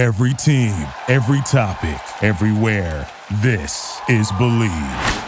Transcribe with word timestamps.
Every 0.00 0.32
team, 0.32 0.72
every 1.08 1.42
topic, 1.42 2.00
everywhere. 2.24 3.06
This 3.42 4.00
is 4.08 4.32
Believe. 4.32 5.24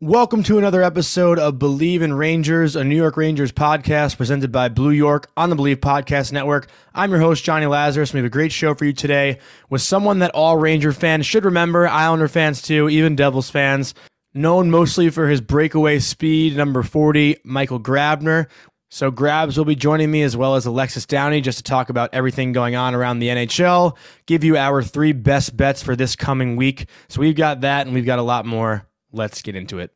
Welcome 0.00 0.42
to 0.42 0.58
another 0.58 0.82
episode 0.82 1.38
of 1.38 1.56
Believe 1.56 2.02
in 2.02 2.14
Rangers, 2.14 2.74
a 2.74 2.82
New 2.82 2.96
York 2.96 3.16
Rangers 3.16 3.52
podcast 3.52 4.16
presented 4.16 4.50
by 4.50 4.68
Blue 4.70 4.90
York 4.90 5.30
on 5.36 5.50
the 5.50 5.54
Believe 5.54 5.78
Podcast 5.78 6.32
Network. 6.32 6.68
I'm 6.96 7.12
your 7.12 7.20
host, 7.20 7.44
Johnny 7.44 7.66
Lazarus. 7.66 8.12
We 8.12 8.18
have 8.18 8.26
a 8.26 8.28
great 8.28 8.50
show 8.50 8.74
for 8.74 8.86
you 8.86 8.92
today 8.92 9.38
with 9.70 9.82
someone 9.82 10.18
that 10.18 10.32
all 10.32 10.56
Ranger 10.56 10.92
fans 10.92 11.24
should 11.24 11.44
remember, 11.44 11.86
Islander 11.86 12.26
fans 12.26 12.60
too, 12.60 12.88
even 12.88 13.14
Devils 13.14 13.50
fans. 13.50 13.94
Known 14.34 14.68
mostly 14.68 15.10
for 15.10 15.28
his 15.28 15.40
breakaway 15.40 16.00
speed, 16.00 16.56
number 16.56 16.82
40, 16.82 17.36
Michael 17.44 17.78
Grabner. 17.78 18.48
So 18.94 19.10
Grabs 19.10 19.56
will 19.56 19.64
be 19.64 19.74
joining 19.74 20.10
me 20.10 20.20
as 20.20 20.36
well 20.36 20.54
as 20.54 20.66
Alexis 20.66 21.06
Downey 21.06 21.40
just 21.40 21.56
to 21.56 21.64
talk 21.64 21.88
about 21.88 22.10
everything 22.12 22.52
going 22.52 22.76
on 22.76 22.94
around 22.94 23.20
the 23.20 23.28
NHL, 23.28 23.96
give 24.26 24.44
you 24.44 24.58
our 24.58 24.82
three 24.82 25.12
best 25.12 25.56
bets 25.56 25.82
for 25.82 25.96
this 25.96 26.14
coming 26.14 26.56
week. 26.56 26.90
So 27.08 27.22
we've 27.22 27.34
got 27.34 27.62
that 27.62 27.86
and 27.86 27.94
we've 27.94 28.04
got 28.04 28.18
a 28.18 28.22
lot 28.22 28.44
more. 28.44 28.86
Let's 29.10 29.40
get 29.40 29.56
into 29.56 29.78
it. 29.78 29.92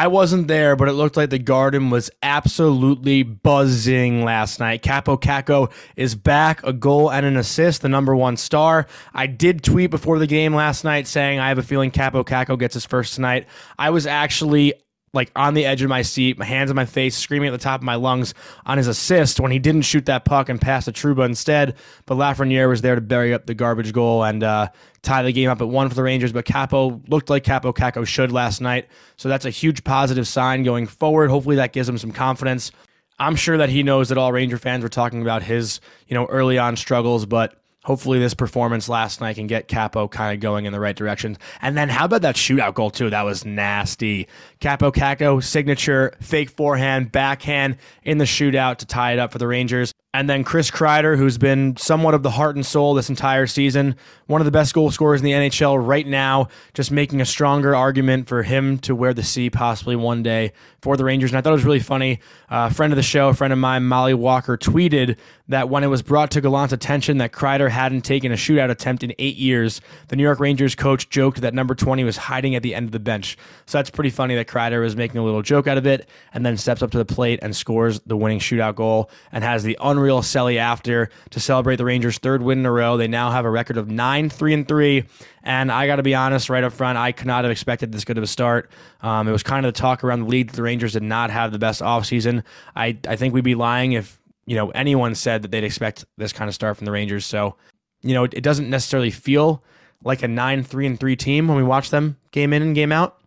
I 0.00 0.06
wasn't 0.06 0.48
there, 0.48 0.76
but 0.76 0.88
it 0.88 0.94
looked 0.94 1.18
like 1.18 1.28
the 1.28 1.38
garden 1.38 1.90
was 1.90 2.10
absolutely 2.22 3.22
buzzing 3.22 4.24
last 4.24 4.58
night. 4.58 4.82
Kaapo 4.82 5.20
Kakko 5.20 5.70
is 5.94 6.14
back, 6.14 6.62
a 6.64 6.72
goal 6.72 7.12
and 7.12 7.26
an 7.26 7.36
assist, 7.36 7.82
the 7.82 7.90
number 7.90 8.16
one 8.16 8.38
star. 8.38 8.86
I 9.12 9.26
did 9.26 9.62
tweet 9.62 9.90
before 9.90 10.18
the 10.18 10.26
game 10.26 10.54
last 10.54 10.84
night 10.84 11.06
saying 11.06 11.38
I 11.38 11.48
have 11.48 11.58
a 11.58 11.62
feeling 11.62 11.90
Kaapo 11.90 12.24
Kakko 12.24 12.58
gets 12.58 12.72
his 12.72 12.86
first 12.86 13.12
tonight. 13.12 13.46
I 13.78 13.90
was 13.90 14.06
actually 14.06 14.72
like 15.12 15.30
on 15.34 15.54
the 15.54 15.66
edge 15.66 15.82
of 15.82 15.88
my 15.88 16.02
seat, 16.02 16.38
my 16.38 16.44
hands 16.44 16.70
on 16.70 16.76
my 16.76 16.84
face, 16.84 17.16
screaming 17.16 17.48
at 17.48 17.52
the 17.52 17.58
top 17.58 17.80
of 17.80 17.84
my 17.84 17.96
lungs 17.96 18.32
on 18.64 18.78
his 18.78 18.86
assist 18.86 19.40
when 19.40 19.50
he 19.50 19.58
didn't 19.58 19.82
shoot 19.82 20.06
that 20.06 20.24
puck 20.24 20.48
and 20.48 20.60
pass 20.60 20.84
to 20.84 20.92
Trouba 20.92 21.24
instead. 21.24 21.74
But 22.06 22.16
Lafreniere 22.16 22.68
was 22.68 22.82
there 22.82 22.94
to 22.94 23.00
bury 23.00 23.34
up 23.34 23.46
the 23.46 23.54
garbage 23.54 23.92
goal 23.92 24.22
and 24.22 24.42
uh, 24.42 24.68
tie 25.02 25.22
the 25.22 25.32
game 25.32 25.50
up 25.50 25.60
at 25.60 25.68
one 25.68 25.88
for 25.88 25.94
the 25.94 26.02
Rangers. 26.02 26.32
But 26.32 26.44
Kaapo 26.44 27.08
looked 27.08 27.28
like 27.28 27.44
Kaapo 27.44 27.74
Kakko 27.74 28.06
should 28.06 28.30
last 28.30 28.60
night. 28.60 28.88
So 29.16 29.28
that's 29.28 29.44
a 29.44 29.50
huge 29.50 29.82
positive 29.82 30.28
sign 30.28 30.62
going 30.62 30.86
forward. 30.86 31.30
Hopefully 31.30 31.56
that 31.56 31.72
gives 31.72 31.88
him 31.88 31.98
some 31.98 32.12
confidence. 32.12 32.70
I'm 33.18 33.36
sure 33.36 33.58
that 33.58 33.68
he 33.68 33.82
knows 33.82 34.08
that 34.08 34.18
all 34.18 34.32
Ranger 34.32 34.58
fans 34.58 34.82
were 34.82 34.88
talking 34.88 35.20
about 35.20 35.42
his, 35.42 35.80
you 36.06 36.14
know, 36.14 36.26
early 36.26 36.58
on 36.58 36.76
struggles, 36.76 37.26
but 37.26 37.60
hopefully 37.84 38.18
this 38.18 38.34
performance 38.34 38.88
last 38.88 39.20
night 39.20 39.36
can 39.36 39.46
get 39.46 39.68
Kaapo 39.68 40.10
kind 40.10 40.34
of 40.34 40.40
going 40.40 40.66
in 40.66 40.72
the 40.72 40.80
right 40.80 40.96
direction. 40.96 41.36
And 41.62 41.76
then 41.76 41.88
how 41.88 42.04
about 42.04 42.22
that 42.22 42.36
shootout 42.36 42.74
goal 42.74 42.90
too? 42.90 43.10
That 43.10 43.22
was 43.22 43.44
nasty. 43.44 44.28
Kaapo 44.60 44.92
Kakko 44.92 45.42
signature 45.42 46.14
fake 46.20 46.50
forehand 46.50 47.12
backhand 47.12 47.78
in 48.02 48.18
the 48.18 48.24
shootout 48.24 48.78
to 48.78 48.86
tie 48.86 49.12
it 49.12 49.18
up 49.18 49.32
for 49.32 49.38
the 49.38 49.46
Rangers. 49.46 49.92
And 50.12 50.28
then 50.28 50.42
Chris 50.42 50.72
Kreider, 50.72 51.16
who's 51.16 51.38
been 51.38 51.76
somewhat 51.76 52.14
of 52.14 52.24
the 52.24 52.32
heart 52.32 52.56
and 52.56 52.66
soul 52.66 52.94
this 52.94 53.08
entire 53.08 53.46
season, 53.46 53.94
one 54.26 54.40
of 54.40 54.44
the 54.44 54.50
best 54.50 54.74
goal 54.74 54.90
scorers 54.90 55.20
in 55.20 55.24
the 55.24 55.30
NHL 55.30 55.86
right 55.86 56.06
now, 56.06 56.48
just 56.74 56.90
making 56.90 57.20
a 57.20 57.24
stronger 57.24 57.76
argument 57.76 58.26
for 58.26 58.42
him 58.42 58.78
to 58.80 58.94
wear 58.96 59.14
the 59.14 59.22
C 59.22 59.50
possibly 59.50 59.94
one 59.94 60.24
day 60.24 60.52
for 60.82 60.96
the 60.96 61.04
Rangers. 61.04 61.30
And 61.30 61.38
I 61.38 61.42
thought 61.42 61.50
it 61.50 61.52
was 61.52 61.64
really 61.64 61.78
funny. 61.78 62.18
Uh, 62.50 62.68
a 62.70 62.74
friend 62.74 62.92
of 62.92 62.96
the 62.96 63.04
show, 63.04 63.28
a 63.28 63.34
friend 63.34 63.52
of 63.52 63.60
mine, 63.60 63.84
Molly 63.84 64.14
Walker, 64.14 64.56
tweeted 64.56 65.16
that 65.48 65.68
when 65.68 65.84
it 65.84 65.88
was 65.88 66.02
brought 66.02 66.30
to 66.32 66.40
Gallant's 66.40 66.72
attention 66.72 67.18
that 67.18 67.32
Kreider 67.32 67.70
hadn't 67.70 68.02
taken 68.02 68.32
a 68.32 68.36
shootout 68.36 68.70
attempt 68.70 69.02
in 69.02 69.12
eight 69.18 69.36
years, 69.36 69.80
the 70.08 70.16
New 70.16 70.22
York 70.22 70.40
Rangers 70.40 70.74
coach 70.74 71.08
joked 71.10 71.40
that 71.40 71.54
number 71.54 71.74
20 71.74 72.02
was 72.04 72.16
hiding 72.16 72.54
at 72.54 72.62
the 72.62 72.74
end 72.74 72.86
of 72.86 72.92
the 72.92 73.00
bench. 73.00 73.36
So 73.66 73.78
that's 73.78 73.90
pretty 73.90 74.10
funny 74.10 74.34
that 74.36 74.48
Kreider 74.48 74.80
was 74.80 74.96
making 74.96 75.20
a 75.20 75.24
little 75.24 75.42
joke 75.42 75.66
out 75.66 75.78
of 75.78 75.86
it 75.86 76.08
and 76.32 76.46
then 76.46 76.56
steps 76.56 76.82
up 76.82 76.90
to 76.92 76.98
the 76.98 77.04
plate 77.04 77.40
and 77.42 77.54
scores 77.54 78.00
the 78.00 78.16
winning 78.16 78.38
shootout 78.38 78.76
goal 78.76 79.10
and 79.32 79.44
has 79.44 79.62
the 79.62 79.76
unreal 80.00 80.20
celly 80.20 80.56
after 80.56 81.10
to 81.28 81.40
celebrate 81.40 81.76
the 81.76 81.84
Rangers' 81.84 82.18
third 82.18 82.42
win 82.42 82.60
in 82.60 82.66
a 82.66 82.72
row. 82.72 82.96
They 82.96 83.06
now 83.06 83.30
have 83.30 83.44
a 83.44 83.50
record 83.50 83.76
of 83.76 83.90
9 83.90 84.30
3 84.30 84.54
and 84.54 84.66
3. 84.66 85.04
And 85.42 85.70
I 85.70 85.86
got 85.86 85.96
to 85.96 86.02
be 86.02 86.14
honest, 86.14 86.48
right 86.48 86.64
up 86.64 86.72
front, 86.72 86.96
I 86.96 87.12
could 87.12 87.26
not 87.26 87.44
have 87.44 87.50
expected 87.50 87.92
this 87.92 88.04
good 88.04 88.16
of 88.16 88.24
a 88.24 88.26
start. 88.26 88.70
Um, 89.02 89.28
it 89.28 89.32
was 89.32 89.42
kind 89.42 89.66
of 89.66 89.74
the 89.74 89.78
talk 89.78 90.02
around 90.02 90.20
the 90.20 90.26
league 90.26 90.48
that 90.48 90.56
the 90.56 90.62
Rangers 90.62 90.94
did 90.94 91.02
not 91.02 91.30
have 91.30 91.52
the 91.52 91.58
best 91.58 91.82
offseason. 91.82 92.42
I, 92.74 92.98
I 93.06 93.16
think 93.16 93.34
we'd 93.34 93.44
be 93.44 93.54
lying 93.54 93.92
if 93.92 94.18
you 94.46 94.56
know 94.56 94.70
anyone 94.70 95.14
said 95.14 95.42
that 95.42 95.50
they'd 95.50 95.64
expect 95.64 96.06
this 96.16 96.32
kind 96.32 96.48
of 96.48 96.54
start 96.54 96.78
from 96.78 96.86
the 96.86 96.92
Rangers. 96.92 97.26
So, 97.26 97.56
you 98.00 98.14
know, 98.14 98.24
it, 98.24 98.34
it 98.34 98.42
doesn't 98.42 98.70
necessarily 98.70 99.10
feel 99.10 99.62
like 100.02 100.22
a 100.22 100.28
9 100.28 100.64
3 100.64 100.86
and 100.86 100.98
3 100.98 101.16
team 101.16 101.48
when 101.48 101.58
we 101.58 101.62
watch 101.62 101.90
them 101.90 102.16
game 102.30 102.52
in 102.54 102.62
and 102.62 102.74
game 102.74 102.92
out. 102.92 103.18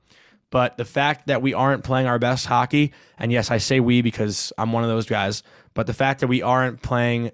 But 0.49 0.77
the 0.77 0.85
fact 0.85 1.25
that 1.27 1.41
we 1.41 1.55
aren't 1.55 1.83
playing 1.83 2.05
our 2.05 2.19
best 2.19 2.45
hockey, 2.45 2.93
and 3.17 3.31
yes, 3.31 3.49
I 3.49 3.57
say 3.57 3.79
we 3.79 4.03
because 4.03 4.53
I'm 4.55 4.71
one 4.71 4.83
of 4.83 4.89
those 4.89 5.07
guys, 5.07 5.41
but 5.73 5.87
the 5.87 5.93
fact 5.93 6.19
that 6.21 6.27
we 6.27 6.41
aren't 6.41 6.81
playing 6.81 7.31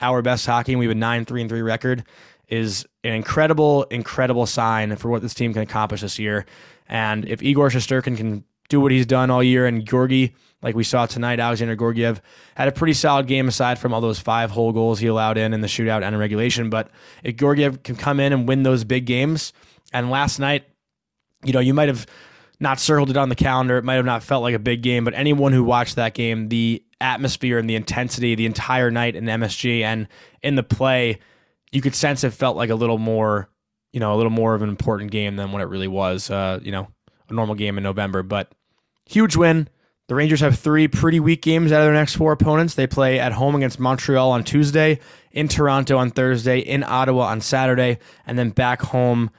our 0.00 0.22
best 0.22 0.46
hockey 0.46 0.72
and 0.72 0.78
we 0.78 0.86
have 0.86 0.96
a 0.96 0.98
9 0.98 1.24
3 1.24 1.40
and 1.40 1.50
3 1.50 1.62
record 1.62 2.04
is 2.48 2.86
an 3.04 3.14
incredible, 3.14 3.84
incredible 3.84 4.46
sign 4.46 4.96
for 4.96 5.08
what 5.08 5.22
this 5.22 5.34
team 5.34 5.52
can 5.52 5.62
accomplish 5.62 6.02
this 6.02 6.18
year. 6.18 6.44
And 6.88 7.24
if 7.24 7.42
Igor 7.42 7.70
Shesterkin 7.70 8.16
can 8.16 8.44
do 8.68 8.80
what 8.80 8.92
he's 8.92 9.06
done 9.06 9.30
all 9.30 9.42
year, 9.42 9.66
and 9.66 9.86
Georgi, 9.86 10.34
like 10.62 10.74
we 10.74 10.84
saw 10.84 11.06
tonight, 11.06 11.40
Alexander 11.40 11.76
Georgiev 11.76 12.20
had 12.54 12.68
a 12.68 12.72
pretty 12.72 12.92
solid 12.92 13.26
game 13.26 13.48
aside 13.48 13.78
from 13.78 13.92
all 13.92 14.00
those 14.00 14.18
five 14.18 14.50
whole 14.50 14.72
goals 14.72 14.98
he 14.98 15.06
allowed 15.06 15.38
in 15.38 15.52
in 15.54 15.60
the 15.60 15.66
shootout 15.66 16.02
and 16.02 16.14
in 16.14 16.16
regulation. 16.16 16.70
But 16.70 16.90
if 17.22 17.36
Georgiev 17.36 17.82
can 17.82 17.96
come 17.96 18.20
in 18.20 18.32
and 18.32 18.48
win 18.48 18.62
those 18.62 18.84
big 18.84 19.06
games, 19.06 19.52
and 19.92 20.10
last 20.10 20.38
night, 20.38 20.64
you 21.44 21.52
know, 21.52 21.60
you 21.60 21.74
might 21.74 21.88
have 21.88 22.06
not 22.60 22.80
circled 22.80 23.10
it 23.10 23.16
on 23.16 23.28
the 23.28 23.34
calendar. 23.34 23.78
It 23.78 23.84
might 23.84 23.94
have 23.94 24.04
not 24.04 24.22
felt 24.22 24.42
like 24.42 24.54
a 24.54 24.58
big 24.58 24.82
game, 24.82 25.04
but 25.04 25.14
anyone 25.14 25.52
who 25.52 25.64
watched 25.64 25.96
that 25.96 26.14
game, 26.14 26.48
the 26.48 26.82
atmosphere 27.00 27.58
and 27.58 27.68
the 27.68 27.74
intensity 27.74 28.34
the 28.34 28.46
entire 28.46 28.90
night 28.90 29.16
in 29.16 29.24
MSG 29.24 29.82
and 29.82 30.08
in 30.42 30.54
the 30.54 30.62
play, 30.62 31.18
you 31.72 31.80
could 31.80 31.94
sense 31.94 32.24
it 32.24 32.30
felt 32.30 32.56
like 32.56 32.70
a 32.70 32.74
little 32.74 32.98
more, 32.98 33.48
you 33.92 34.00
know, 34.00 34.14
a 34.14 34.16
little 34.16 34.30
more 34.30 34.54
of 34.54 34.62
an 34.62 34.68
important 34.68 35.10
game 35.10 35.36
than 35.36 35.52
what 35.52 35.62
it 35.62 35.66
really 35.66 35.88
was. 35.88 36.30
Uh, 36.30 36.60
you 36.62 36.72
know, 36.72 36.88
a 37.28 37.34
normal 37.34 37.54
game 37.54 37.76
in 37.76 37.84
November, 37.84 38.22
but 38.22 38.52
huge 39.06 39.36
win. 39.36 39.68
The 40.06 40.14
Rangers 40.14 40.40
have 40.40 40.58
three 40.58 40.86
pretty 40.86 41.18
weak 41.18 41.40
games 41.40 41.72
out 41.72 41.80
of 41.80 41.86
their 41.86 41.94
next 41.94 42.16
four 42.16 42.32
opponents. 42.32 42.74
They 42.74 42.86
play 42.86 43.18
at 43.18 43.32
home 43.32 43.54
against 43.54 43.80
Montreal 43.80 44.30
on 44.30 44.44
Tuesday, 44.44 45.00
in 45.32 45.48
Toronto 45.48 45.96
on 45.96 46.10
Thursday, 46.10 46.58
in 46.58 46.84
Ottawa 46.84 47.24
on 47.24 47.40
Saturday, 47.40 47.98
and 48.26 48.38
then 48.38 48.50
back 48.50 48.82
home 48.82 49.30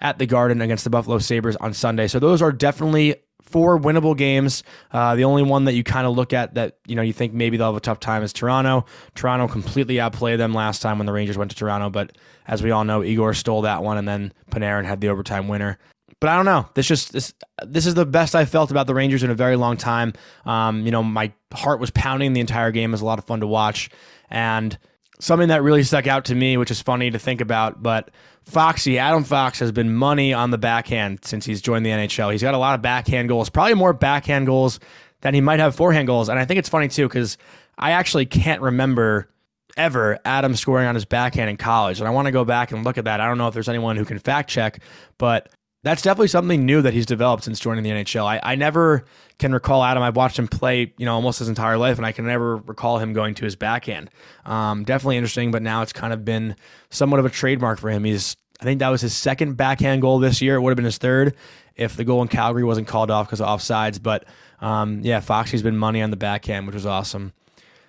at 0.00 0.18
the 0.18 0.26
Garden 0.26 0.60
against 0.60 0.84
the 0.84 0.90
Buffalo 0.90 1.18
Sabres 1.18 1.56
on 1.56 1.72
Sunday. 1.72 2.06
So 2.08 2.18
those 2.18 2.42
are 2.42 2.52
definitely 2.52 3.16
four 3.42 3.78
winnable 3.78 4.16
games. 4.16 4.62
Uh, 4.90 5.14
the 5.14 5.24
only 5.24 5.42
one 5.42 5.64
that 5.64 5.74
you 5.74 5.84
kind 5.84 6.06
of 6.06 6.16
look 6.16 6.32
at 6.32 6.54
that 6.54 6.78
you 6.86 6.96
know 6.96 7.02
you 7.02 7.12
think 7.12 7.32
maybe 7.32 7.56
they'll 7.56 7.68
have 7.68 7.76
a 7.76 7.80
tough 7.80 8.00
time 8.00 8.22
is 8.22 8.32
Toronto. 8.32 8.84
Toronto 9.14 9.48
completely 9.48 10.00
outplayed 10.00 10.40
them 10.40 10.52
last 10.52 10.82
time 10.82 10.98
when 10.98 11.06
the 11.06 11.12
Rangers 11.12 11.38
went 11.38 11.50
to 11.50 11.56
Toronto, 11.56 11.90
but 11.90 12.16
as 12.46 12.62
we 12.62 12.70
all 12.70 12.84
know, 12.84 13.02
Igor 13.02 13.34
stole 13.34 13.62
that 13.62 13.82
one, 13.82 13.96
and 13.96 14.08
then 14.08 14.32
Panarin 14.50 14.84
had 14.84 15.00
the 15.00 15.08
overtime 15.08 15.48
winner. 15.48 15.78
But 16.20 16.30
I 16.30 16.36
don't 16.36 16.44
know. 16.46 16.68
This 16.74 16.86
just 16.86 17.12
this 17.12 17.34
this 17.66 17.86
is 17.86 17.94
the 17.94 18.06
best 18.06 18.34
I 18.34 18.44
felt 18.44 18.70
about 18.70 18.86
the 18.86 18.94
Rangers 18.94 19.22
in 19.22 19.30
a 19.30 19.34
very 19.34 19.56
long 19.56 19.76
time. 19.76 20.14
Um, 20.44 20.84
you 20.84 20.90
know, 20.90 21.02
my 21.02 21.32
heart 21.52 21.80
was 21.80 21.90
pounding 21.90 22.32
the 22.32 22.40
entire 22.40 22.70
game. 22.70 22.90
It 22.90 22.92
was 22.92 23.02
a 23.02 23.06
lot 23.06 23.18
of 23.18 23.24
fun 23.26 23.40
to 23.40 23.46
watch, 23.46 23.90
and 24.30 24.76
something 25.20 25.48
that 25.48 25.62
really 25.62 25.82
stuck 25.82 26.06
out 26.06 26.26
to 26.26 26.34
me, 26.34 26.56
which 26.56 26.70
is 26.70 26.80
funny 26.80 27.10
to 27.10 27.18
think 27.18 27.40
about, 27.40 27.82
but 27.82 28.10
Foxy, 28.44 28.98
Adam 28.98 29.24
Fox 29.24 29.58
has 29.58 29.72
been 29.72 29.94
money 29.94 30.32
on 30.32 30.50
the 30.50 30.58
backhand 30.58 31.24
since 31.24 31.46
he's 31.46 31.62
joined 31.62 31.84
the 31.84 31.90
NHL. 31.90 32.30
He's 32.30 32.42
got 32.42 32.54
a 32.54 32.58
lot 32.58 32.74
of 32.74 32.82
backhand 32.82 33.28
goals, 33.28 33.48
probably 33.48 33.74
more 33.74 33.92
backhand 33.92 34.46
goals 34.46 34.80
than 35.22 35.34
he 35.34 35.40
might 35.40 35.60
have 35.60 35.74
forehand 35.74 36.06
goals. 36.06 36.28
And 36.28 36.38
I 36.38 36.44
think 36.44 36.58
it's 36.58 36.68
funny 36.68 36.88
too, 36.88 37.08
because 37.08 37.38
I 37.78 37.92
actually 37.92 38.26
can't 38.26 38.60
remember 38.60 39.30
ever 39.76 40.18
Adam 40.24 40.54
scoring 40.54 40.86
on 40.86 40.94
his 40.94 41.04
backhand 41.04 41.50
in 41.50 41.56
college. 41.56 41.98
And 41.98 42.06
I 42.06 42.10
want 42.10 42.26
to 42.26 42.32
go 42.32 42.44
back 42.44 42.70
and 42.70 42.84
look 42.84 42.98
at 42.98 43.04
that. 43.04 43.20
I 43.20 43.26
don't 43.26 43.38
know 43.38 43.48
if 43.48 43.54
there's 43.54 43.68
anyone 43.68 43.96
who 43.96 44.04
can 44.04 44.18
fact 44.18 44.50
check, 44.50 44.80
but 45.18 45.48
that's 45.84 46.00
definitely 46.00 46.28
something 46.28 46.64
new 46.64 46.80
that 46.80 46.94
he's 46.94 47.04
developed 47.04 47.44
since 47.44 47.60
joining 47.60 47.84
the 47.84 47.90
NHL. 47.90 48.24
I, 48.24 48.40
I 48.42 48.54
never 48.54 49.04
can 49.38 49.52
recall 49.52 49.84
Adam. 49.84 50.02
I've 50.02 50.16
watched 50.16 50.38
him 50.38 50.48
play, 50.48 50.94
you 50.96 51.04
know, 51.04 51.14
almost 51.14 51.40
his 51.40 51.48
entire 51.50 51.76
life, 51.76 51.98
and 51.98 52.06
I 52.06 52.12
can 52.12 52.26
never 52.26 52.56
recall 52.56 52.98
him 52.98 53.12
going 53.12 53.34
to 53.34 53.44
his 53.44 53.54
backhand. 53.54 54.10
Um, 54.46 54.84
definitely 54.84 55.18
interesting, 55.18 55.50
but 55.50 55.60
now 55.60 55.82
it's 55.82 55.92
kind 55.92 56.14
of 56.14 56.24
been 56.24 56.56
somewhat 56.88 57.20
of 57.20 57.26
a 57.26 57.30
trademark 57.30 57.78
for 57.78 57.90
him. 57.90 58.04
He's, 58.04 58.34
I 58.62 58.64
think 58.64 58.78
that 58.78 58.88
was 58.88 59.02
his 59.02 59.14
second 59.14 59.58
backhand 59.58 60.00
goal 60.00 60.18
this 60.20 60.40
year. 60.40 60.54
It 60.54 60.62
would 60.62 60.70
have 60.70 60.76
been 60.76 60.86
his 60.86 60.96
third 60.96 61.34
if 61.76 61.96
the 61.96 62.04
goal 62.04 62.22
in 62.22 62.28
Calgary 62.28 62.64
wasn't 62.64 62.88
called 62.88 63.10
off 63.10 63.26
because 63.26 63.42
of 63.42 63.46
offsides. 63.46 64.02
But 64.02 64.24
um, 64.60 65.00
yeah, 65.02 65.20
Foxy's 65.20 65.62
been 65.62 65.76
money 65.76 66.00
on 66.00 66.10
the 66.10 66.16
backhand, 66.16 66.66
which 66.66 66.74
was 66.74 66.86
awesome. 66.86 67.34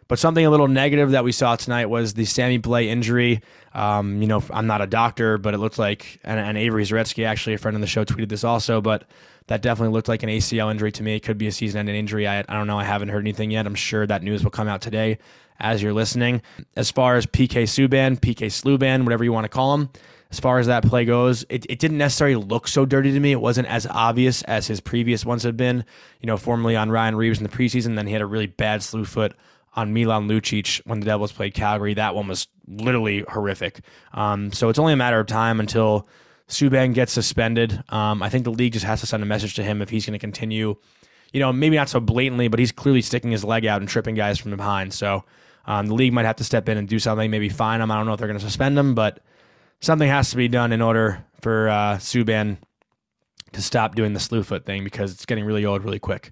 But 0.07 0.19
something 0.19 0.45
a 0.45 0.49
little 0.51 0.67
negative 0.67 1.11
that 1.11 1.23
we 1.23 1.31
saw 1.31 1.55
tonight 1.55 1.87
was 1.87 2.13
the 2.13 2.25
Sammy 2.25 2.59
Blais 2.59 2.85
injury. 2.85 3.41
Um, 3.73 4.21
you 4.21 4.27
know, 4.27 4.43
I'm 4.51 4.67
not 4.67 4.81
a 4.81 4.87
doctor, 4.87 5.37
but 5.39 5.53
it 5.53 5.57
looked 5.57 5.79
like, 5.79 6.19
and, 6.23 6.39
and 6.39 6.57
Avery 6.57 6.83
Zaretsky, 6.83 7.25
actually 7.25 7.55
a 7.55 7.57
friend 7.57 7.75
of 7.75 7.81
the 7.81 7.87
show, 7.87 8.05
tweeted 8.05 8.29
this 8.29 8.43
also, 8.43 8.81
but 8.81 9.05
that 9.47 9.61
definitely 9.61 9.93
looked 9.93 10.07
like 10.07 10.21
an 10.21 10.29
ACL 10.29 10.69
injury 10.69 10.91
to 10.91 11.03
me. 11.03 11.15
It 11.15 11.21
could 11.21 11.37
be 11.37 11.47
a 11.47 11.51
season-ending 11.51 11.95
injury. 11.95 12.27
I, 12.27 12.39
I 12.39 12.43
don't 12.43 12.67
know. 12.67 12.77
I 12.77 12.83
haven't 12.83 13.09
heard 13.09 13.23
anything 13.23 13.49
yet. 13.49 13.65
I'm 13.65 13.75
sure 13.75 14.05
that 14.05 14.21
news 14.21 14.43
will 14.43 14.51
come 14.51 14.67
out 14.67 14.81
today 14.81 15.17
as 15.59 15.81
you're 15.81 15.93
listening. 15.93 16.41
As 16.75 16.91
far 16.91 17.15
as 17.15 17.25
PK 17.25 17.63
Subban, 17.63 18.19
PK 18.19 18.47
Sluban, 18.47 19.03
whatever 19.03 19.23
you 19.23 19.33
want 19.33 19.45
to 19.45 19.49
call 19.49 19.73
him, 19.73 19.89
as 20.31 20.39
far 20.39 20.59
as 20.59 20.67
that 20.67 20.83
play 20.83 21.05
goes, 21.05 21.45
it, 21.49 21.65
it 21.69 21.79
didn't 21.79 21.97
necessarily 21.97 22.35
look 22.35 22.67
so 22.67 22.85
dirty 22.85 23.11
to 23.11 23.19
me. 23.19 23.31
It 23.31 23.41
wasn't 23.41 23.67
as 23.67 23.87
obvious 23.87 24.41
as 24.43 24.67
his 24.67 24.81
previous 24.81 25.25
ones 25.25 25.43
had 25.43 25.57
been. 25.57 25.85
You 26.19 26.27
know, 26.27 26.37
formerly 26.37 26.75
on 26.75 26.91
Ryan 26.91 27.15
Reaves 27.15 27.39
in 27.39 27.43
the 27.43 27.49
preseason, 27.49 27.95
then 27.95 28.07
he 28.07 28.13
had 28.13 28.21
a 28.21 28.25
really 28.27 28.47
bad 28.47 28.83
slew 28.83 29.05
foot 29.05 29.33
on 29.75 29.93
Milan 29.93 30.27
Lucic 30.27 30.81
when 30.85 30.99
the 30.99 31.05
Devils 31.05 31.31
played 31.31 31.53
Calgary. 31.53 31.93
That 31.93 32.15
one 32.15 32.27
was 32.27 32.47
literally 32.67 33.23
horrific. 33.27 33.81
Um, 34.13 34.51
so 34.51 34.69
it's 34.69 34.79
only 34.79 34.93
a 34.93 34.97
matter 34.97 35.19
of 35.19 35.27
time 35.27 35.59
until 35.59 36.07
Subban 36.47 36.93
gets 36.93 37.11
suspended. 37.11 37.83
Um, 37.89 38.23
I 38.23 38.29
think 38.29 38.43
the 38.45 38.51
league 38.51 38.73
just 38.73 38.85
has 38.85 39.01
to 39.01 39.07
send 39.07 39.21
a 39.21 39.25
message 39.25 39.55
to 39.55 39.63
him 39.63 39.81
if 39.81 39.89
he's 39.89 40.05
going 40.05 40.13
to 40.13 40.19
continue. 40.19 40.75
You 41.33 41.39
know, 41.39 41.51
maybe 41.51 41.75
not 41.75 41.89
so 41.89 41.99
blatantly, 41.99 42.47
but 42.47 42.59
he's 42.59 42.71
clearly 42.71 43.01
sticking 43.01 43.31
his 43.31 43.43
leg 43.43 43.65
out 43.65 43.81
and 43.81 43.89
tripping 43.89 44.15
guys 44.15 44.39
from 44.39 44.55
behind. 44.55 44.93
So 44.93 45.25
um, 45.65 45.87
the 45.87 45.93
league 45.93 46.13
might 46.13 46.25
have 46.25 46.37
to 46.37 46.43
step 46.43 46.69
in 46.69 46.77
and 46.77 46.87
do 46.87 46.99
something, 46.99 47.29
maybe 47.29 47.49
fine 47.49 47.81
him. 47.81 47.91
I 47.91 47.97
don't 47.97 48.05
know 48.05 48.13
if 48.13 48.19
they're 48.19 48.27
going 48.27 48.39
to 48.39 48.45
suspend 48.45 48.77
him, 48.77 48.95
but 48.95 49.19
something 49.81 50.07
has 50.07 50.29
to 50.31 50.37
be 50.37 50.47
done 50.47 50.71
in 50.71 50.81
order 50.81 51.25
for 51.41 51.67
uh, 51.67 51.97
Subban 51.97 52.57
to 53.51 53.61
stop 53.61 53.95
doing 53.95 54.13
the 54.13 54.19
slew 54.19 54.43
foot 54.43 54.65
thing 54.65 54.83
because 54.83 55.11
it's 55.11 55.25
getting 55.25 55.45
really 55.45 55.65
old 55.65 55.83
really 55.83 55.99
quick. 55.99 56.31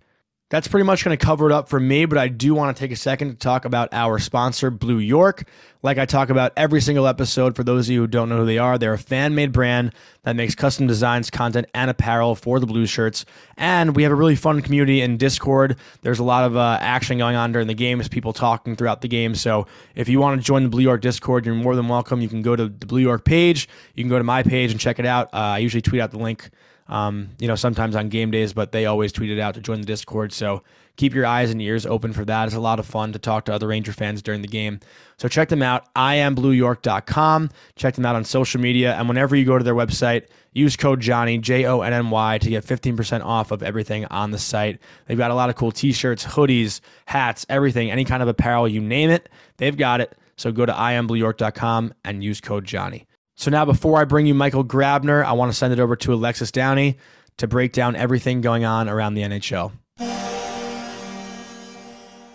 That's 0.53 0.67
pretty 0.67 0.83
much 0.83 1.03
going 1.03 1.17
to 1.17 1.25
cover 1.25 1.49
it 1.49 1.51
up 1.51 1.67
for 1.67 1.79
me, 1.79 2.05
but 2.05 2.19
I 2.19 2.27
do 2.27 2.53
want 2.53 2.77
to 2.77 2.79
take 2.79 2.91
a 2.91 2.95
second 2.95 3.29
to 3.29 3.35
talk 3.35 3.65
about 3.65 3.89
our 3.91 4.19
sponsor, 4.19 4.69
Blue 4.69 4.99
York. 4.99 5.45
Like 5.81 5.97
I 5.97 6.05
talk 6.05 6.29
about 6.29 6.53
every 6.55 6.79
single 6.79 7.07
episode, 7.07 7.55
for 7.55 7.63
those 7.63 7.87
of 7.89 7.93
you 7.93 8.01
who 8.01 8.07
don't 8.07 8.29
know 8.29 8.37
who 8.37 8.45
they 8.45 8.59
are, 8.59 8.77
they're 8.77 8.93
a 8.93 8.99
fan 8.99 9.33
made 9.33 9.51
brand 9.51 9.95
that 10.21 10.35
makes 10.35 10.53
custom 10.53 10.85
designs, 10.85 11.31
content, 11.31 11.65
and 11.73 11.89
apparel 11.89 12.35
for 12.35 12.59
the 12.59 12.67
Blue 12.67 12.85
Shirts. 12.85 13.25
And 13.57 13.95
we 13.95 14.03
have 14.03 14.11
a 14.11 14.15
really 14.15 14.35
fun 14.35 14.61
community 14.61 15.01
in 15.01 15.17
Discord. 15.17 15.75
There's 16.03 16.19
a 16.19 16.23
lot 16.23 16.43
of 16.43 16.55
uh, 16.55 16.77
action 16.79 17.17
going 17.17 17.35
on 17.35 17.51
during 17.51 17.65
the 17.65 17.73
games, 17.73 18.07
people 18.07 18.31
talking 18.31 18.75
throughout 18.75 19.01
the 19.01 19.07
game. 19.07 19.33
So 19.33 19.65
if 19.95 20.07
you 20.07 20.19
want 20.19 20.39
to 20.39 20.45
join 20.45 20.61
the 20.61 20.69
Blue 20.69 20.83
York 20.83 21.01
Discord, 21.01 21.47
you're 21.47 21.55
more 21.55 21.75
than 21.75 21.87
welcome. 21.87 22.21
You 22.21 22.29
can 22.29 22.43
go 22.43 22.55
to 22.55 22.65
the 22.65 22.85
Blue 22.85 23.01
York 23.01 23.25
page, 23.25 23.67
you 23.95 24.03
can 24.03 24.09
go 24.11 24.19
to 24.19 24.23
my 24.23 24.43
page 24.43 24.69
and 24.69 24.79
check 24.79 24.99
it 24.99 25.05
out. 25.07 25.33
Uh, 25.33 25.37
I 25.37 25.57
usually 25.57 25.81
tweet 25.81 25.99
out 25.99 26.11
the 26.11 26.19
link 26.19 26.51
um, 26.93 27.29
you 27.39 27.47
know, 27.47 27.55
sometimes 27.55 27.95
on 27.95 28.09
game 28.09 28.29
days, 28.29 28.53
but 28.53 28.71
they 28.71 28.85
always 28.85 29.11
tweet 29.11 29.31
it 29.31 29.39
out 29.39 29.55
to 29.55 29.61
join 29.61 29.81
the 29.81 29.87
Discord. 29.87 30.31
So 30.31 30.61
keep 30.95 31.15
your 31.15 31.25
eyes 31.25 31.49
and 31.49 31.59
ears 31.59 31.87
open 31.87 32.13
for 32.13 32.23
that. 32.25 32.45
It's 32.45 32.55
a 32.55 32.59
lot 32.59 32.77
of 32.77 32.85
fun 32.85 33.13
to 33.13 33.19
talk 33.19 33.45
to 33.45 33.53
other 33.53 33.67
Ranger 33.67 33.91
fans 33.91 34.21
during 34.21 34.43
the 34.43 34.47
game. 34.47 34.79
So 35.17 35.27
check 35.27 35.49
them 35.49 35.63
out, 35.63 35.91
iamblueyork.com. 35.95 37.49
Check 37.75 37.95
them 37.95 38.05
out 38.05 38.15
on 38.15 38.23
social 38.25 38.61
media. 38.61 38.93
And 38.93 39.07
whenever 39.07 39.35
you 39.35 39.43
go 39.43 39.57
to 39.57 39.63
their 39.63 39.73
website, 39.73 40.27
use 40.51 40.77
code 40.77 40.99
Johnny, 40.99 41.39
J 41.39 41.65
O 41.65 41.81
N 41.81 41.93
N 41.93 42.11
Y, 42.11 42.37
to 42.37 42.49
get 42.51 42.63
15% 42.63 43.25
off 43.25 43.49
of 43.49 43.63
everything 43.63 44.05
on 44.05 44.29
the 44.29 44.37
site. 44.37 44.79
They've 45.07 45.17
got 45.17 45.31
a 45.31 45.35
lot 45.35 45.49
of 45.49 45.55
cool 45.55 45.71
t 45.71 45.93
shirts, 45.93 46.23
hoodies, 46.23 46.79
hats, 47.07 47.43
everything, 47.49 47.89
any 47.89 48.05
kind 48.05 48.21
of 48.21 48.29
apparel, 48.29 48.67
you 48.67 48.81
name 48.81 49.09
it, 49.09 49.29
they've 49.57 49.75
got 49.75 49.99
it. 49.99 50.15
So 50.35 50.51
go 50.51 50.67
to 50.67 50.73
iamblueyork.com 50.73 51.95
and 52.05 52.23
use 52.23 52.39
code 52.39 52.65
Johnny. 52.65 53.07
So 53.43 53.51
now, 53.51 53.65
before 53.65 53.99
I 53.99 54.05
bring 54.05 54.25
you 54.25 54.33
Michael 54.33 54.63
Grabner, 54.63 55.21
I 55.21 55.33
want 55.33 55.51
to 55.51 55.57
send 55.57 55.73
it 55.73 55.79
over 55.81 55.97
to 55.97 56.13
Alexis 56.13 56.49
Downey 56.49 56.97
to 57.35 57.45
break 57.45 57.73
down 57.73 57.93
everything 57.93 58.39
going 58.39 58.63
on 58.63 58.87
around 58.87 59.15
the 59.15 59.21
NHL. 59.23 59.73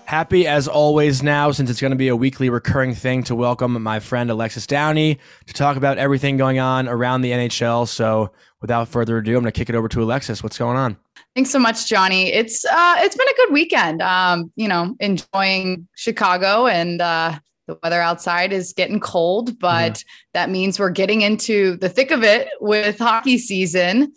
Happy 0.04 0.46
as 0.46 0.68
always 0.68 1.22
now, 1.22 1.50
since 1.50 1.70
it's 1.70 1.80
going 1.80 1.92
to 1.92 1.96
be 1.96 2.08
a 2.08 2.16
weekly 2.16 2.50
recurring 2.50 2.94
thing, 2.94 3.22
to 3.22 3.34
welcome 3.34 3.82
my 3.82 4.00
friend 4.00 4.30
Alexis 4.30 4.66
Downey 4.66 5.18
to 5.46 5.54
talk 5.54 5.78
about 5.78 5.96
everything 5.96 6.36
going 6.36 6.58
on 6.58 6.86
around 6.86 7.22
the 7.22 7.30
NHL. 7.30 7.88
So, 7.88 8.30
without 8.60 8.86
further 8.88 9.16
ado, 9.16 9.30
I'm 9.30 9.42
going 9.42 9.50
to 9.50 9.58
kick 9.58 9.70
it 9.70 9.74
over 9.74 9.88
to 9.88 10.02
Alexis. 10.02 10.42
What's 10.42 10.58
going 10.58 10.76
on? 10.76 10.98
Thanks 11.34 11.48
so 11.48 11.58
much, 11.58 11.86
Johnny. 11.86 12.30
It's 12.34 12.66
uh, 12.66 12.96
it's 12.98 13.16
been 13.16 13.28
a 13.28 13.34
good 13.34 13.54
weekend. 13.54 14.02
Um, 14.02 14.52
you 14.56 14.68
know, 14.68 14.94
enjoying 15.00 15.88
Chicago 15.94 16.66
and 16.66 17.00
uh, 17.00 17.38
the 17.68 17.78
weather 17.82 18.00
outside 18.00 18.52
is 18.52 18.72
getting 18.72 18.98
cold, 18.98 19.58
but 19.60 19.92
mm-hmm. 19.92 20.08
that 20.34 20.50
means 20.50 20.80
we're 20.80 20.90
getting 20.90 21.20
into 21.20 21.76
the 21.76 21.88
thick 21.88 22.10
of 22.10 22.24
it 22.24 22.48
with 22.60 22.98
hockey 22.98 23.38
season. 23.38 24.12